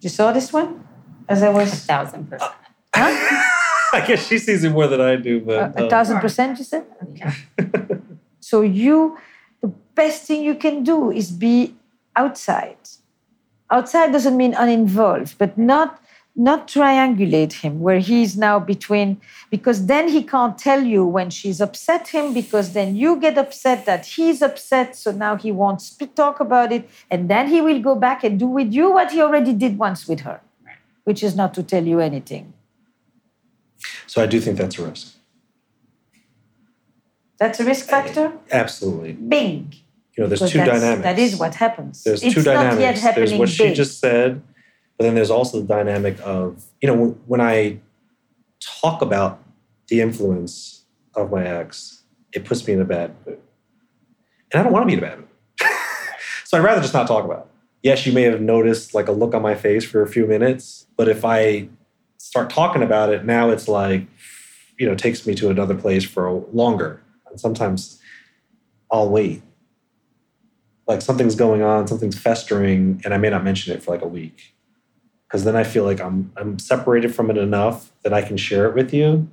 You 0.00 0.08
saw 0.08 0.32
this 0.32 0.52
one? 0.52 0.86
As 1.28 1.42
I 1.42 1.50
was. 1.50 1.72
A 1.72 1.76
thousand 1.76 2.30
percent. 2.30 2.52
I 2.94 4.04
guess 4.06 4.26
she 4.26 4.38
sees 4.38 4.64
it 4.64 4.70
more 4.70 4.86
than 4.86 5.00
I 5.00 5.16
do, 5.16 5.40
but. 5.40 5.76
A, 5.76 5.80
a 5.80 5.84
um, 5.84 5.90
thousand 5.90 6.20
percent, 6.20 6.58
you 6.58 6.64
said? 6.64 6.84
Okay. 7.10 7.32
so 8.40 8.62
you, 8.62 9.18
the 9.60 9.68
best 9.94 10.24
thing 10.24 10.42
you 10.42 10.54
can 10.54 10.82
do 10.82 11.10
is 11.10 11.30
be 11.30 11.74
outside. 12.14 12.78
Outside 13.70 14.12
doesn't 14.12 14.36
mean 14.36 14.54
uninvolved, 14.54 15.38
but 15.38 15.56
not 15.58 16.00
not 16.38 16.68
triangulate 16.68 17.54
him 17.64 17.80
where 17.80 17.98
he's 17.98 18.36
now 18.36 18.58
between 18.58 19.18
because 19.50 19.86
then 19.86 20.06
he 20.06 20.22
can't 20.22 20.58
tell 20.58 20.82
you 20.82 21.02
when 21.02 21.30
she's 21.30 21.62
upset 21.62 22.08
him 22.08 22.34
because 22.34 22.74
then 22.74 22.94
you 22.94 23.16
get 23.16 23.38
upset 23.38 23.86
that 23.86 24.04
he's 24.04 24.42
upset 24.42 24.94
so 24.94 25.10
now 25.10 25.34
he 25.34 25.50
wants 25.50 25.88
to 25.96 26.06
talk 26.06 26.38
about 26.38 26.70
it 26.70 26.86
and 27.10 27.30
then 27.30 27.48
he 27.48 27.62
will 27.62 27.80
go 27.80 27.94
back 27.94 28.22
and 28.22 28.38
do 28.38 28.46
with 28.46 28.70
you 28.70 28.92
what 28.92 29.10
he 29.10 29.22
already 29.22 29.54
did 29.54 29.78
once 29.78 30.06
with 30.06 30.20
her 30.20 30.38
which 31.06 31.22
is 31.22 31.34
not 31.40 31.54
to 31.54 31.62
tell 31.62 31.86
you 31.92 32.00
anything 32.00 32.52
so 34.06 34.22
i 34.22 34.26
do 34.26 34.40
think 34.40 34.58
that's 34.58 34.78
a 34.78 34.86
risk 34.86 35.14
that's 37.38 37.60
a 37.60 37.64
risk 37.64 37.88
eh, 37.88 37.90
factor 37.90 38.32
absolutely 38.50 39.12
bing 39.12 39.72
you 40.16 40.22
know 40.22 40.28
there's 40.28 40.50
two 40.50 40.58
dynamics 40.58 41.02
that 41.02 41.18
is 41.18 41.36
what 41.36 41.54
happens 41.54 42.04
there's 42.04 42.22
it's 42.22 42.34
two 42.34 42.42
dynamics 42.42 43.02
there's 43.14 43.32
what 43.32 43.48
big. 43.48 43.56
she 43.56 43.74
just 43.74 43.98
said 44.00 44.42
but 44.96 45.04
then 45.04 45.14
there's 45.14 45.30
also 45.30 45.60
the 45.60 45.66
dynamic 45.66 46.18
of, 46.22 46.64
you 46.80 46.88
know, 46.88 47.18
when 47.26 47.40
I 47.40 47.80
talk 48.60 49.02
about 49.02 49.42
the 49.88 50.00
influence 50.00 50.84
of 51.14 51.30
my 51.30 51.46
ex, 51.46 52.02
it 52.32 52.44
puts 52.44 52.66
me 52.66 52.74
in 52.74 52.80
a 52.80 52.84
bad 52.84 53.14
mood. 53.26 53.38
And 54.52 54.60
I 54.60 54.62
don't 54.62 54.72
want 54.72 54.84
to 54.84 54.86
be 54.86 54.94
in 54.94 54.98
a 54.98 55.02
bad 55.02 55.18
mood. 55.18 55.28
so 56.44 56.56
I'd 56.56 56.64
rather 56.64 56.80
just 56.80 56.94
not 56.94 57.06
talk 57.06 57.24
about 57.24 57.40
it. 57.40 57.46
Yes, 57.82 58.06
you 58.06 58.12
may 58.12 58.22
have 58.22 58.40
noticed 58.40 58.94
like 58.94 59.08
a 59.08 59.12
look 59.12 59.34
on 59.34 59.42
my 59.42 59.54
face 59.54 59.84
for 59.84 60.02
a 60.02 60.08
few 60.08 60.26
minutes, 60.26 60.86
but 60.96 61.08
if 61.08 61.24
I 61.24 61.68
start 62.18 62.50
talking 62.50 62.82
about 62.82 63.12
it, 63.12 63.24
now 63.24 63.50
it's 63.50 63.68
like, 63.68 64.06
you 64.78 64.86
know, 64.86 64.94
takes 64.94 65.26
me 65.26 65.34
to 65.36 65.50
another 65.50 65.74
place 65.74 66.04
for 66.04 66.30
longer. 66.52 67.00
And 67.30 67.38
sometimes 67.38 68.00
I'll 68.90 69.08
wait. 69.08 69.42
Like 70.86 71.02
something's 71.02 71.34
going 71.34 71.62
on, 71.62 71.86
something's 71.86 72.18
festering, 72.18 73.00
and 73.04 73.12
I 73.12 73.18
may 73.18 73.30
not 73.30 73.44
mention 73.44 73.74
it 73.74 73.82
for 73.82 73.92
like 73.92 74.02
a 74.02 74.08
week 74.08 74.54
because 75.26 75.44
then 75.44 75.56
I 75.56 75.64
feel 75.64 75.84
like 75.84 76.00
I'm 76.00 76.32
I'm 76.36 76.58
separated 76.58 77.14
from 77.14 77.30
it 77.30 77.36
enough 77.36 77.92
that 78.02 78.12
I 78.12 78.22
can 78.22 78.36
share 78.36 78.66
it 78.66 78.74
with 78.74 78.92
you. 78.94 79.28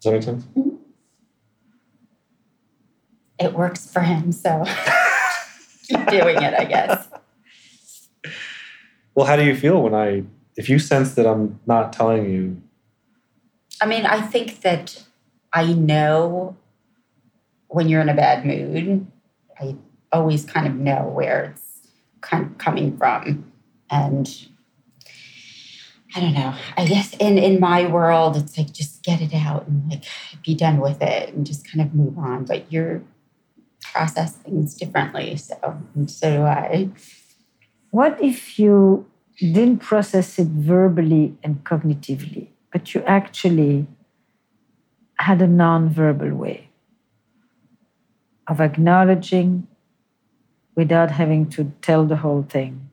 Does 0.00 0.04
that 0.04 0.12
make 0.12 0.22
sense? 0.22 0.44
Mm-hmm. 0.56 0.76
It 3.38 3.52
works 3.54 3.90
for 3.90 4.00
him, 4.00 4.30
so 4.30 4.64
keep 5.82 6.06
doing 6.06 6.42
it, 6.42 6.54
I 6.54 6.64
guess. 6.64 7.08
Well, 9.14 9.26
how 9.26 9.36
do 9.36 9.44
you 9.44 9.54
feel 9.54 9.82
when 9.82 9.94
I 9.94 10.24
if 10.56 10.70
you 10.70 10.78
sense 10.78 11.14
that 11.16 11.26
I'm 11.26 11.60
not 11.66 11.92
telling 11.92 12.30
you? 12.30 12.62
I 13.78 13.84
mean, 13.84 14.06
I 14.06 14.22
think 14.22 14.62
that 14.62 15.04
I 15.52 15.74
know 15.74 16.56
when 17.68 17.88
you're 17.88 18.00
in 18.00 18.08
a 18.08 18.14
bad 18.14 18.46
mood. 18.46 19.06
I 19.60 19.76
always 20.12 20.44
kind 20.44 20.66
of 20.66 20.74
know 20.74 21.10
where 21.14 21.52
it's 21.52 21.88
kind 22.20 22.46
of 22.46 22.58
coming 22.58 22.96
from. 22.96 23.52
And 23.90 24.46
I 26.14 26.20
don't 26.20 26.34
know. 26.34 26.54
I 26.76 26.86
guess 26.86 27.14
in 27.14 27.38
in 27.38 27.60
my 27.60 27.86
world, 27.86 28.36
it's 28.36 28.56
like 28.56 28.72
just 28.72 29.02
get 29.02 29.20
it 29.20 29.34
out 29.34 29.66
and 29.66 29.90
like 29.90 30.04
be 30.44 30.54
done 30.54 30.80
with 30.80 31.02
it 31.02 31.34
and 31.34 31.46
just 31.46 31.70
kind 31.70 31.80
of 31.86 31.94
move 31.94 32.18
on. 32.18 32.44
But 32.44 32.70
you're 32.72 33.02
process 33.92 34.32
things 34.36 34.74
differently, 34.74 35.36
so 35.36 35.56
so 36.06 36.36
do 36.36 36.42
I. 36.42 36.88
What 37.90 38.22
if 38.22 38.58
you 38.58 39.06
didn't 39.38 39.78
process 39.78 40.38
it 40.38 40.48
verbally 40.48 41.36
and 41.42 41.62
cognitively, 41.64 42.48
but 42.72 42.94
you 42.94 43.02
actually 43.06 43.86
had 45.16 45.42
a 45.42 45.46
non-verbal 45.46 46.34
way 46.34 46.70
of 48.46 48.60
acknowledging 48.60 49.66
without 50.74 51.10
having 51.10 51.48
to 51.50 51.72
tell 51.82 52.04
the 52.06 52.16
whole 52.16 52.42
thing? 52.42 52.88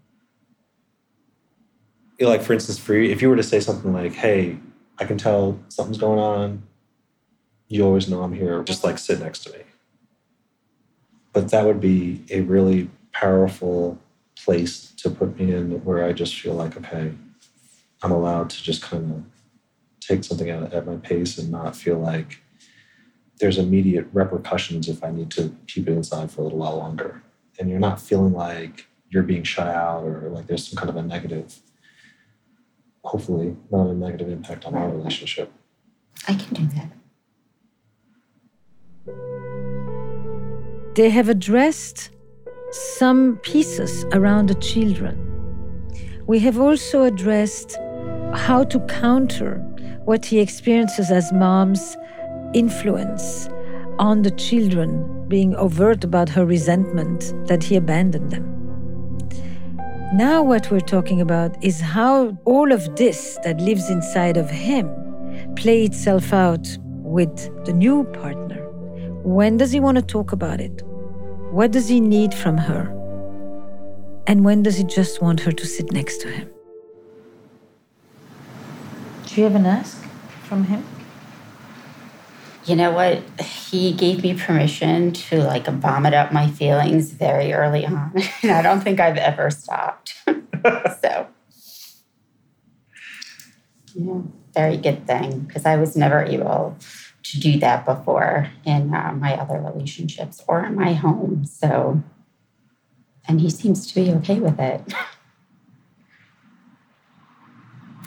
like 2.27 2.41
for 2.41 2.53
instance, 2.53 2.77
for 2.77 2.93
you, 2.93 3.09
if 3.09 3.21
you 3.21 3.29
were 3.29 3.37
to 3.37 3.43
say 3.43 3.61
something 3.61 3.93
like, 3.93 4.13
"Hey, 4.13 4.57
I 4.99 5.05
can 5.05 5.17
tell 5.17 5.57
something's 5.69 5.97
going 5.97 6.19
on," 6.19 6.63
you 7.69 7.85
always 7.85 8.09
know 8.09 8.23
I'm 8.23 8.33
here. 8.33 8.61
Just 8.63 8.83
like 8.83 8.97
sit 8.97 9.19
next 9.19 9.45
to 9.45 9.51
me. 9.51 9.68
But 11.33 11.49
that 11.49 11.65
would 11.65 11.79
be 11.79 12.23
a 12.31 12.41
really 12.41 12.89
powerful 13.11 13.99
place 14.35 14.91
to 14.97 15.09
put 15.09 15.39
me 15.39 15.53
in, 15.53 15.83
where 15.83 16.03
I 16.03 16.13
just 16.13 16.39
feel 16.39 16.53
like, 16.53 16.77
okay, 16.77 17.13
I'm 18.01 18.11
allowed 18.11 18.49
to 18.51 18.63
just 18.63 18.81
kind 18.81 19.11
of 19.11 19.23
take 19.99 20.23
something 20.23 20.49
at, 20.49 20.73
at 20.73 20.87
my 20.87 20.95
pace 20.95 21.37
and 21.37 21.51
not 21.51 21.75
feel 21.75 21.99
like 21.99 22.41
there's 23.39 23.57
immediate 23.57 24.07
repercussions 24.11 24.89
if 24.89 25.03
I 25.03 25.11
need 25.11 25.31
to 25.31 25.55
keep 25.67 25.87
it 25.87 25.93
inside 25.93 26.31
for 26.31 26.41
a 26.41 26.43
little 26.45 26.59
while 26.59 26.77
longer. 26.77 27.21
And 27.59 27.69
you're 27.69 27.79
not 27.79 28.01
feeling 28.01 28.33
like 28.33 28.87
you're 29.09 29.23
being 29.23 29.43
shut 29.43 29.67
out 29.67 30.03
or 30.03 30.29
like 30.29 30.47
there's 30.47 30.67
some 30.67 30.77
kind 30.77 30.89
of 30.89 30.95
a 30.95 31.01
negative 31.01 31.59
hopefully 33.03 33.55
not 33.71 33.87
a 33.87 33.93
negative 33.93 34.29
impact 34.29 34.65
on 34.65 34.75
our 34.75 34.89
relationship. 34.89 35.51
I 36.27 36.35
can 36.35 36.53
do 36.53 36.67
that. 39.05 39.48
They 40.95 41.09
have 41.09 41.29
addressed 41.29 42.09
some 42.71 43.37
pieces 43.37 44.05
around 44.11 44.47
the 44.47 44.55
children. 44.55 45.17
We 46.27 46.39
have 46.39 46.59
also 46.59 47.03
addressed 47.03 47.77
how 48.33 48.63
to 48.65 48.79
counter 48.81 49.57
what 50.05 50.25
he 50.25 50.39
experiences 50.39 51.11
as 51.11 51.31
mom's 51.31 51.97
influence 52.53 53.49
on 53.99 54.23
the 54.23 54.31
children, 54.31 55.27
being 55.27 55.55
overt 55.55 56.03
about 56.03 56.29
her 56.29 56.45
resentment 56.45 57.33
that 57.47 57.63
he 57.63 57.75
abandoned 57.75 58.31
them. 58.31 58.45
Now, 60.13 60.41
what 60.41 60.71
we're 60.71 60.79
talking 60.79 61.21
about 61.21 61.63
is 61.63 61.79
how 61.79 62.35
all 62.45 62.71
of 62.71 62.95
this 62.95 63.37
that 63.43 63.61
lives 63.61 63.89
inside 63.89 64.37
of 64.37 64.49
him 64.49 64.89
play 65.55 65.83
itself 65.83 66.33
out 66.33 66.67
with 67.03 67.35
the 67.65 67.73
new 67.73 68.05
partner. 68.05 68.58
When 69.23 69.57
does 69.57 69.71
he 69.71 69.81
want 69.81 69.97
to 69.97 70.01
talk 70.01 70.31
about 70.31 70.61
it? 70.61 70.81
What 71.51 71.71
does 71.71 71.89
he 71.89 71.99
need 71.99 72.33
from 72.33 72.57
her? 72.57 72.87
And 74.27 74.45
when 74.45 74.63
does 74.63 74.77
he 74.77 74.85
just 74.85 75.21
want 75.21 75.41
her 75.41 75.51
to 75.51 75.65
sit 75.65 75.91
next 75.91 76.21
to 76.21 76.29
him? 76.29 76.49
Do 79.25 79.35
you 79.35 79.43
have 79.43 79.55
an 79.55 79.65
ask 79.65 80.01
from 80.43 80.63
him? 80.63 80.85
You 82.63 82.77
know 82.77 82.91
what? 82.91 83.21
He 83.41 83.91
gave 83.91 84.23
me 84.23 84.35
permission 84.35 85.11
to 85.11 85.43
like 85.43 85.67
vomit 85.67 86.13
up 86.13 86.31
my 86.31 86.49
feelings 86.49 87.11
very 87.11 87.51
early 87.51 87.85
on. 87.85 88.13
And 88.41 88.51
I 88.51 88.61
don't 88.61 88.79
think 88.81 89.01
I've 89.01 89.17
ever 89.17 89.51
stopped. 89.51 90.13
so, 91.01 91.27
yeah, 93.95 94.21
very 94.53 94.77
good 94.77 95.05
thing 95.05 95.41
because 95.41 95.65
I 95.65 95.75
was 95.75 95.97
never 95.97 96.23
able 96.23 96.77
to 97.23 97.39
do 97.39 97.59
that 97.59 97.85
before 97.85 98.49
in 98.65 98.93
uh, 98.93 99.13
my 99.13 99.35
other 99.35 99.59
relationships 99.59 100.41
or 100.47 100.65
in 100.65 100.75
my 100.75 100.93
home. 100.93 101.45
So, 101.45 102.01
and 103.27 103.41
he 103.41 103.49
seems 103.49 103.87
to 103.87 103.95
be 103.95 104.11
okay 104.11 104.39
with 104.39 104.59
it. 104.59 104.81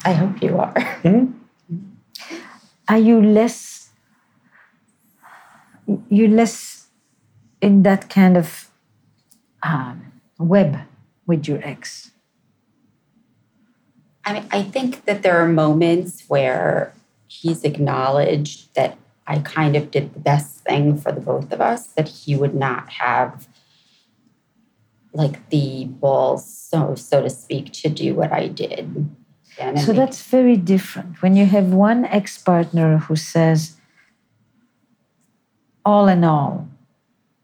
I 0.04 0.12
hope 0.12 0.42
you 0.42 0.58
are. 0.58 0.74
Mm-hmm. 1.02 1.38
Are 2.88 2.98
you 2.98 3.22
less 3.22 3.82
you 6.08 6.28
less 6.28 6.88
in 7.60 7.82
that 7.82 8.10
kind 8.10 8.36
of 8.36 8.70
um, 9.62 10.12
web 10.38 10.78
with 11.26 11.48
your 11.48 11.60
ex? 11.62 12.10
I 14.24 14.34
mean, 14.34 14.46
I 14.50 14.62
think 14.62 15.04
that 15.06 15.22
there 15.22 15.38
are 15.38 15.48
moments 15.48 16.24
where 16.28 16.94
he's 17.26 17.64
acknowledged 17.64 18.74
that 18.74 18.98
I 19.26 19.38
kind 19.38 19.76
of 19.76 19.90
did 19.90 20.14
the 20.14 20.20
best 20.20 20.60
thing 20.64 20.98
for 20.98 21.12
the 21.12 21.20
both 21.20 21.52
of 21.52 21.60
us, 21.60 21.88
that 21.88 22.08
he 22.08 22.34
would 22.34 22.54
not 22.54 22.88
have 22.90 23.48
like 25.12 25.48
the 25.50 25.84
balls, 25.84 26.44
so 26.44 26.94
so 26.94 27.22
to 27.22 27.30
speak, 27.30 27.72
to 27.72 27.88
do 27.88 28.14
what 28.14 28.32
I 28.32 28.48
did. 28.48 29.10
so 29.76 29.92
that's 29.92 30.22
very 30.22 30.56
different. 30.56 31.20
When 31.22 31.36
you 31.36 31.46
have 31.46 31.72
one 31.72 32.04
ex-partner 32.06 32.98
who 32.98 33.16
says, 33.16 33.76
all 35.84 36.08
in 36.08 36.24
all, 36.24 36.68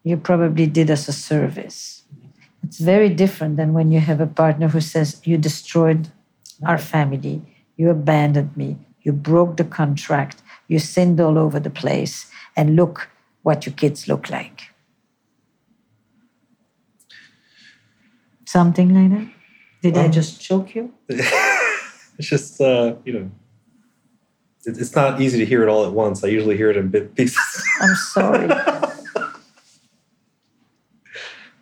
you 0.02 0.16
probably 0.16 0.66
did 0.66 0.90
us 0.90 1.08
a 1.08 1.12
service. 1.12 2.04
It's 2.62 2.78
very 2.78 3.08
different 3.08 3.56
than 3.56 3.72
when 3.72 3.90
you 3.92 4.00
have 4.00 4.20
a 4.20 4.26
partner 4.26 4.68
who 4.68 4.80
says, 4.80 5.20
you 5.24 5.36
destroyed 5.36 6.08
our 6.66 6.78
family, 6.78 7.42
you 7.76 7.90
abandoned 7.90 8.56
me, 8.56 8.78
you 9.02 9.12
broke 9.12 9.56
the 9.56 9.64
contract, 9.64 10.42
you 10.68 10.78
sinned 10.78 11.20
all 11.20 11.38
over 11.38 11.58
the 11.58 11.70
place, 11.70 12.30
and 12.56 12.76
look 12.76 13.10
what 13.42 13.66
your 13.66 13.74
kids 13.74 14.06
look 14.06 14.30
like. 14.30 14.70
Something 18.44 18.94
like 18.94 19.10
that? 19.18 19.28
Did 19.82 19.96
I 19.98 20.08
just 20.08 20.40
choke 20.40 20.74
you? 20.74 20.92
it's 21.08 22.28
just, 22.28 22.60
uh, 22.60 22.94
you 23.04 23.12
know, 23.12 23.30
it's 24.64 24.94
not 24.94 25.20
easy 25.20 25.38
to 25.38 25.46
hear 25.46 25.62
it 25.62 25.68
all 25.68 25.84
at 25.86 25.92
once. 25.92 26.24
I 26.24 26.28
usually 26.28 26.56
hear 26.56 26.70
it 26.70 26.76
in 26.76 26.88
bit 26.88 27.14
pieces. 27.14 27.64
I'm 27.80 27.94
sorry. 27.94 28.46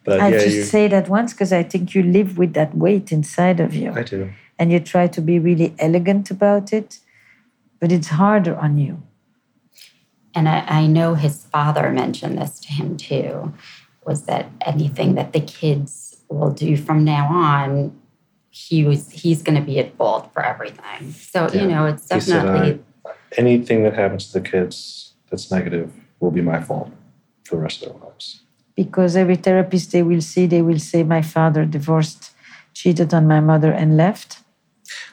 but 0.04 0.20
I 0.20 0.28
yeah, 0.28 0.38
just 0.38 0.57
you, 0.57 0.64
say 0.64 0.88
that 0.88 1.09
once 1.09 1.32
because 1.32 1.52
I 1.52 1.62
think 1.62 1.94
you 1.94 2.02
live 2.02 2.38
with 2.38 2.54
that 2.54 2.76
weight 2.76 3.12
inside 3.12 3.61
of 3.61 3.74
you. 3.74 3.92
I 3.92 4.02
do. 4.02 4.32
And 4.59 4.72
you 4.72 4.80
try 4.80 5.07
to 5.07 5.20
be 5.20 5.38
really 5.38 5.74
elegant 5.78 6.30
about 6.30 6.72
it, 6.72 7.00
but 7.81 7.93
it's 7.93 8.09
harder 8.09 8.57
on 8.57 8.79
you. 8.79 9.03
And 10.35 10.49
I, 10.49 10.64
I 10.68 10.87
know 10.87 11.14
his 11.14 11.45
father 11.45 11.91
mentioned 11.91 12.39
this 12.39 12.61
to 12.61 12.68
him 12.72 12.97
too, 12.97 13.55
was 14.05 14.24
that 14.24 14.51
anything 14.64 15.14
that 15.14 15.33
the 15.33 15.41
kids 15.41 16.22
will 16.29 16.51
do 16.51 16.77
from 16.77 17.05
now 17.05 17.29
on, 17.29 17.99
he 18.51 18.85
was 18.85 19.11
he's 19.11 19.43
going 19.43 19.59
to 19.59 19.64
be 19.64 19.79
at 19.79 19.97
fault 19.97 20.33
for 20.33 20.45
everything. 20.45 21.12
So 21.12 21.49
Yeah. 21.53 21.62
you 21.62 21.68
know, 21.68 21.87
it's 21.87 22.12
He 22.12 22.20
said, 22.20 22.43
definitely 22.43 22.85
anything 23.37 23.83
that 23.85 23.95
happens 23.95 24.29
to 24.29 24.41
the 24.41 24.49
kids 24.49 25.14
that's 25.31 25.51
negative 25.51 25.93
will 26.20 26.31
be 26.31 26.41
my 26.41 26.61
fault 26.62 26.91
for 27.45 27.57
the 27.57 27.62
rest 27.62 27.83
of 27.83 27.93
their 27.93 28.01
lives. 28.09 28.41
Because 28.74 29.16
every 29.16 29.37
therapist 29.37 29.93
they 29.93 30.03
will 30.03 30.20
see, 30.20 30.47
they 30.47 30.62
will 30.62 30.79
say, 30.79 31.03
My 31.03 31.22
father 31.22 31.64
divorced, 31.64 32.33
cheated 32.74 33.14
on 33.14 33.27
my 33.27 33.41
mother, 33.41 33.72
and 33.72 33.97
left. 33.97 34.41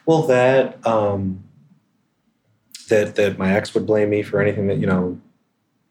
Well, 0.06 0.24
that 0.24 0.86
um, 0.86 1.44
that 2.94 3.16
that 3.16 3.38
my 3.38 3.56
ex 3.56 3.74
would 3.74 3.86
blame 3.86 4.10
me 4.10 4.22
for 4.22 4.42
anything 4.42 4.68
that 4.68 4.78
you 4.78 4.88
know, 4.88 5.20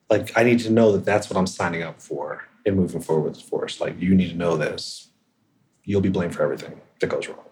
like 0.08 0.32
I 0.36 0.42
need 0.44 0.60
to 0.60 0.70
know 0.70 0.92
that 0.92 1.04
that's 1.04 1.28
what 1.28 1.36
I'm 1.36 1.46
signing 1.46 1.82
up 1.82 2.00
for 2.00 2.44
in 2.64 2.76
moving 2.76 3.00
forward 3.00 3.30
with 3.30 3.42
force 3.42 3.80
Like 3.80 4.00
you 4.00 4.14
need 4.14 4.30
to 4.30 4.36
know 4.36 4.56
this. 4.56 5.08
You'll 5.84 6.00
be 6.00 6.14
blamed 6.16 6.34
for 6.34 6.42
everything 6.44 6.80
that 7.00 7.08
goes 7.08 7.26
wrong, 7.28 7.50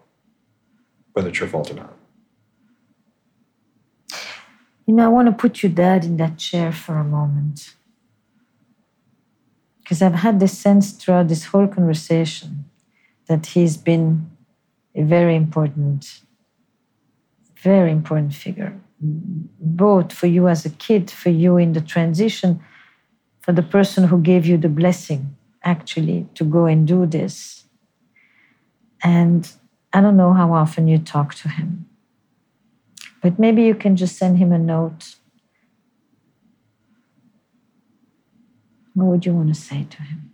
whether 1.13 1.29
it's 1.29 1.39
your 1.39 1.49
fault 1.49 1.69
or 1.69 1.73
not. 1.73 1.93
You 4.85 4.93
know, 4.95 5.05
I 5.05 5.09
want 5.09 5.27
to 5.27 5.33
put 5.33 5.61
your 5.61 5.71
dad 5.71 6.05
in 6.05 6.15
that 6.17 6.37
chair 6.37 6.71
for 6.71 6.95
a 6.95 7.03
moment. 7.03 7.73
Because 9.79 10.01
I've 10.01 10.21
had 10.25 10.39
this 10.39 10.57
sense 10.57 10.91
throughout 10.91 11.27
this 11.27 11.45
whole 11.45 11.67
conversation 11.67 12.65
that 13.27 13.47
he's 13.47 13.75
been 13.75 14.31
a 14.95 15.03
very 15.03 15.35
important, 15.35 16.21
very 17.61 17.91
important 17.91 18.33
figure, 18.33 18.73
both 19.01 20.13
for 20.13 20.27
you 20.27 20.47
as 20.47 20.65
a 20.65 20.69
kid, 20.69 21.09
for 21.09 21.29
you 21.29 21.57
in 21.57 21.73
the 21.73 21.81
transition, 21.81 22.61
for 23.41 23.51
the 23.51 23.63
person 23.63 24.05
who 24.05 24.21
gave 24.21 24.45
you 24.45 24.57
the 24.57 24.69
blessing 24.69 25.35
actually 25.63 26.27
to 26.35 26.43
go 26.43 26.65
and 26.65 26.87
do 26.87 27.05
this. 27.05 27.65
And 29.03 29.51
I 29.93 30.01
don't 30.01 30.17
know 30.17 30.33
how 30.33 30.53
often 30.53 30.87
you 30.87 30.99
talk 30.99 31.33
to 31.35 31.49
him. 31.49 31.87
But 33.21 33.39
maybe 33.39 33.63
you 33.63 33.75
can 33.75 33.95
just 33.95 34.17
send 34.17 34.37
him 34.37 34.51
a 34.51 34.57
note. 34.57 35.15
What 38.93 39.05
would 39.05 39.25
you 39.25 39.33
want 39.33 39.49
to 39.49 39.59
say 39.59 39.85
to 39.89 40.03
him? 40.03 40.30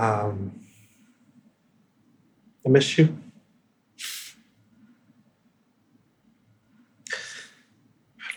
Um, 0.00 0.58
I 2.64 2.70
miss 2.70 2.96
you. 2.96 3.18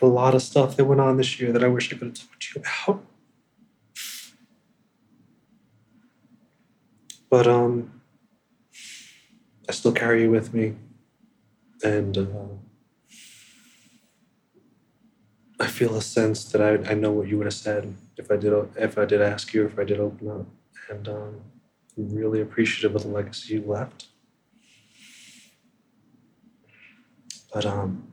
A 0.02 0.06
lot 0.06 0.36
of 0.36 0.42
stuff 0.42 0.76
that 0.76 0.84
went 0.84 1.00
on 1.00 1.16
this 1.16 1.40
year 1.40 1.54
that 1.54 1.64
I 1.64 1.70
wish 1.70 1.88
I 1.88 1.96
could 1.96 2.08
have 2.10 2.16
talked 2.16 2.42
to 2.42 2.60
you 2.60 2.66
about. 2.86 3.06
But 7.30 7.48
um, 7.48 8.02
I 9.70 9.72
still 9.72 9.94
carry 9.94 10.24
you 10.24 10.32
with 10.32 10.54
me, 10.54 10.76
and 11.82 12.18
uh, 12.18 12.58
I 15.62 15.68
feel 15.68 15.96
a 15.96 16.02
sense 16.02 16.44
that 16.52 16.62
I, 16.62 16.92
I 16.92 16.96
know 16.96 17.14
what 17.14 17.30
you 17.30 17.38
would 17.38 17.48
have 17.48 17.54
said 17.54 17.96
if 18.18 18.30
I 18.30 18.36
did 18.36 18.52
if 18.76 18.98
I 18.98 19.06
did 19.06 19.22
ask 19.22 19.54
you 19.54 19.66
if 19.66 19.80
I 19.80 19.86
did 19.86 20.02
open 20.02 20.30
up, 20.30 20.46
and 20.90 21.08
um, 21.08 21.42
Really 21.96 22.42
appreciative 22.42 22.96
of 22.96 23.04
the 23.04 23.10
legacy 23.10 23.56
you 23.56 23.64
left. 23.66 24.08
But 27.54 27.66
um, 27.66 28.12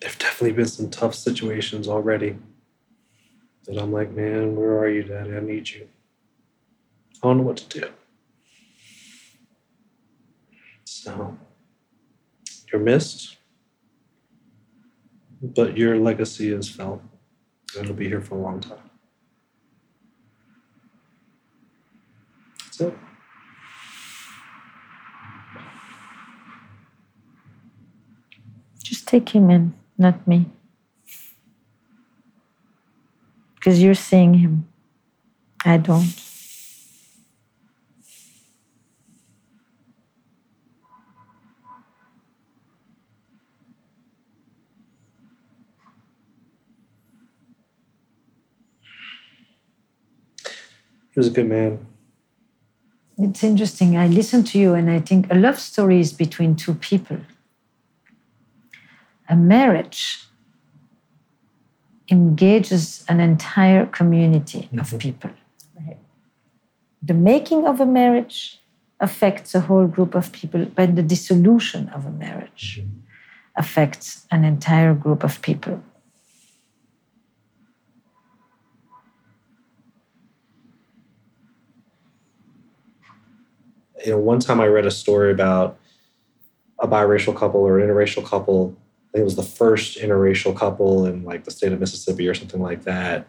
there've 0.00 0.18
definitely 0.18 0.52
been 0.52 0.66
some 0.66 0.90
tough 0.90 1.14
situations 1.14 1.86
already 1.86 2.36
that 3.66 3.78
I'm 3.80 3.92
like, 3.92 4.10
man, 4.12 4.56
where 4.56 4.78
are 4.78 4.88
you, 4.88 5.04
Daddy? 5.04 5.36
I 5.36 5.40
need 5.40 5.70
you. 5.70 5.88
I 7.22 7.28
don't 7.28 7.38
know 7.38 7.44
what 7.44 7.56
to 7.58 7.80
do. 7.80 7.88
So 10.84 11.36
you're 12.72 12.80
missed, 12.82 13.36
but 15.40 15.76
your 15.76 15.98
legacy 15.98 16.50
is 16.52 16.68
felt. 16.68 17.02
and 17.76 17.84
It'll 17.84 17.94
be 17.96 18.08
here 18.08 18.20
for 18.20 18.36
a 18.36 18.40
long 18.40 18.60
time. 18.60 18.78
Just 28.82 29.08
take 29.08 29.30
him 29.30 29.50
in, 29.50 29.74
not 29.98 30.26
me. 30.28 30.46
Because 33.54 33.82
you're 33.82 33.94
seeing 33.94 34.34
him. 34.34 34.68
I 35.64 35.78
don't. 35.78 36.04
He 51.12 51.20
was 51.20 51.28
a 51.28 51.30
good 51.30 51.48
man. 51.48 51.86
It's 53.18 53.42
interesting. 53.42 53.96
I 53.96 54.08
listen 54.08 54.44
to 54.44 54.58
you 54.58 54.74
and 54.74 54.90
I 54.90 55.00
think 55.00 55.30
a 55.32 55.34
love 55.34 55.58
story 55.58 56.00
is 56.00 56.12
between 56.12 56.54
two 56.54 56.74
people. 56.74 57.18
A 59.28 59.36
marriage 59.36 60.24
engages 62.10 63.04
an 63.08 63.20
entire 63.20 63.86
community 63.86 64.68
of 64.78 64.90
Mhm. 64.90 64.98
people. 64.98 65.30
The 67.02 67.14
making 67.14 67.66
of 67.66 67.80
a 67.80 67.86
marriage 67.86 68.60
affects 69.00 69.54
a 69.54 69.60
whole 69.60 69.86
group 69.86 70.14
of 70.14 70.32
people, 70.32 70.64
but 70.74 70.96
the 70.96 71.02
dissolution 71.02 71.88
of 71.90 72.06
a 72.06 72.10
marriage 72.10 72.82
affects 73.56 74.26
an 74.30 74.44
entire 74.44 74.94
group 74.94 75.22
of 75.24 75.40
people. 75.42 75.82
You 84.04 84.12
know, 84.12 84.18
one 84.18 84.40
time 84.40 84.60
I 84.60 84.66
read 84.66 84.86
a 84.86 84.90
story 84.90 85.32
about 85.32 85.78
a 86.78 86.88
biracial 86.88 87.34
couple 87.34 87.60
or 87.60 87.78
an 87.78 87.88
interracial 87.88 88.24
couple. 88.24 88.76
I 89.08 89.12
think 89.12 89.22
it 89.22 89.24
was 89.24 89.36
the 89.36 89.42
first 89.42 89.98
interracial 89.98 90.54
couple 90.54 91.06
in 91.06 91.24
like 91.24 91.44
the 91.44 91.50
state 91.50 91.72
of 91.72 91.80
Mississippi 91.80 92.28
or 92.28 92.34
something 92.34 92.60
like 92.60 92.84
that. 92.84 93.26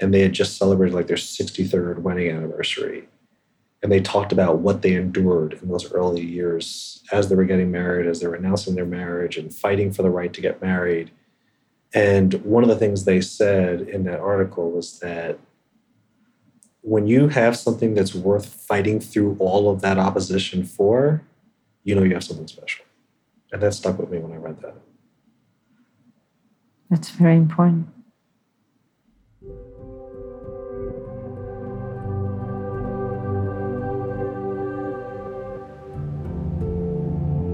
And 0.00 0.12
they 0.12 0.20
had 0.20 0.32
just 0.32 0.56
celebrated 0.56 0.94
like 0.94 1.06
their 1.06 1.16
63rd 1.16 1.98
wedding 1.98 2.30
anniversary. 2.30 3.08
And 3.82 3.92
they 3.92 4.00
talked 4.00 4.32
about 4.32 4.58
what 4.58 4.82
they 4.82 4.94
endured 4.94 5.58
in 5.62 5.68
those 5.68 5.92
early 5.92 6.24
years 6.24 7.02
as 7.12 7.28
they 7.28 7.36
were 7.36 7.44
getting 7.44 7.70
married, 7.70 8.08
as 8.08 8.20
they 8.20 8.26
were 8.26 8.34
announcing 8.34 8.74
their 8.74 8.84
marriage 8.84 9.36
and 9.36 9.54
fighting 9.54 9.92
for 9.92 10.02
the 10.02 10.10
right 10.10 10.32
to 10.32 10.40
get 10.40 10.60
married. 10.60 11.12
And 11.94 12.34
one 12.44 12.64
of 12.64 12.68
the 12.68 12.76
things 12.76 13.04
they 13.04 13.20
said 13.20 13.82
in 13.82 14.04
that 14.04 14.20
article 14.20 14.72
was 14.72 14.98
that 14.98 15.38
when 16.88 17.06
you 17.06 17.28
have 17.28 17.54
something 17.54 17.92
that's 17.92 18.14
worth 18.14 18.46
fighting 18.46 18.98
through 18.98 19.36
all 19.38 19.70
of 19.70 19.82
that 19.82 19.98
opposition 19.98 20.64
for, 20.64 21.22
you 21.84 21.94
know 21.94 22.02
you 22.02 22.14
have 22.14 22.24
something 22.24 22.46
special. 22.46 22.84
And 23.52 23.62
that 23.62 23.74
stuck 23.74 23.98
with 23.98 24.10
me 24.10 24.18
when 24.18 24.32
I 24.32 24.36
read 24.36 24.60
that. 24.62 24.74
That's 26.88 27.10
very 27.10 27.36
important. 27.36 27.88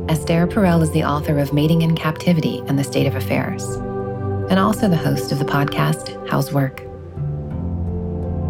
Esther 0.09 0.47
Perel 0.47 0.81
is 0.81 0.93
the 0.93 1.03
author 1.03 1.41
of 1.41 1.53
Mating 1.53 1.83
in 1.83 1.97
Captivity 1.97 2.63
and 2.69 2.79
the 2.79 2.85
State 2.85 3.09
of 3.09 3.17
Affairs, 3.17 3.65
and 4.49 4.61
also 4.61 4.89
the 4.89 4.97
host 4.97 5.33
of 5.33 5.41
the 5.41 5.45
podcast 5.45 6.29
How's 6.29 6.53
Work. 6.53 6.94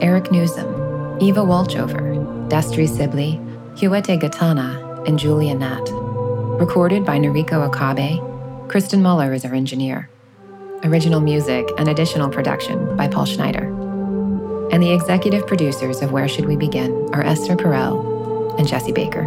Eric 0.00 0.26
Nuzum, 0.26 1.20
Eva 1.20 1.40
Walchover, 1.40 2.48
Destry 2.48 2.88
Sibley, 2.88 3.40
Hiwote 3.74 4.20
Getaneh, 4.20 5.08
and 5.08 5.18
Julia 5.18 5.56
Nat. 5.56 5.82
Recorded 6.60 7.04
by 7.04 7.18
Noriko 7.18 7.66
Okabe. 7.66 8.20
Kristen 8.68 9.02
Muller 9.02 9.32
is 9.32 9.44
our 9.44 9.54
engineer. 9.54 10.08
Original 10.84 11.20
music 11.20 11.68
and 11.78 11.88
additional 11.88 12.28
production 12.28 12.96
by 12.96 13.06
Paul 13.06 13.26
Schneider. 13.26 13.66
And 14.70 14.82
the 14.82 14.92
executive 14.92 15.46
producers 15.46 16.00
of 16.00 16.12
Where 16.12 16.28
Should 16.28 16.46
We 16.46 16.56
Begin 16.56 17.08
are 17.12 17.22
Esther 17.22 17.54
Perel 17.54 18.58
and 18.58 18.66
Jesse 18.66 18.92
Baker. 18.92 19.24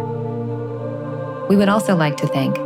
We 1.48 1.56
would 1.56 1.68
also 1.68 1.94
like 1.94 2.16
to 2.18 2.26
thank 2.26 2.58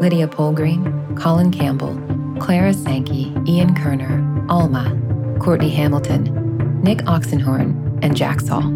Lydia 0.00 0.28
Polgreen, 0.28 1.16
Colin 1.16 1.50
Campbell, 1.50 1.96
Clara 2.38 2.74
Sankey, 2.74 3.34
Ian 3.48 3.74
Kerner, 3.74 4.46
Alma, 4.50 4.94
Courtney 5.40 5.70
Hamilton, 5.70 6.82
Nick 6.82 6.98
Oxenhorn, 7.06 7.98
and 8.02 8.14
Jack 8.14 8.40
Saul. 8.40 8.75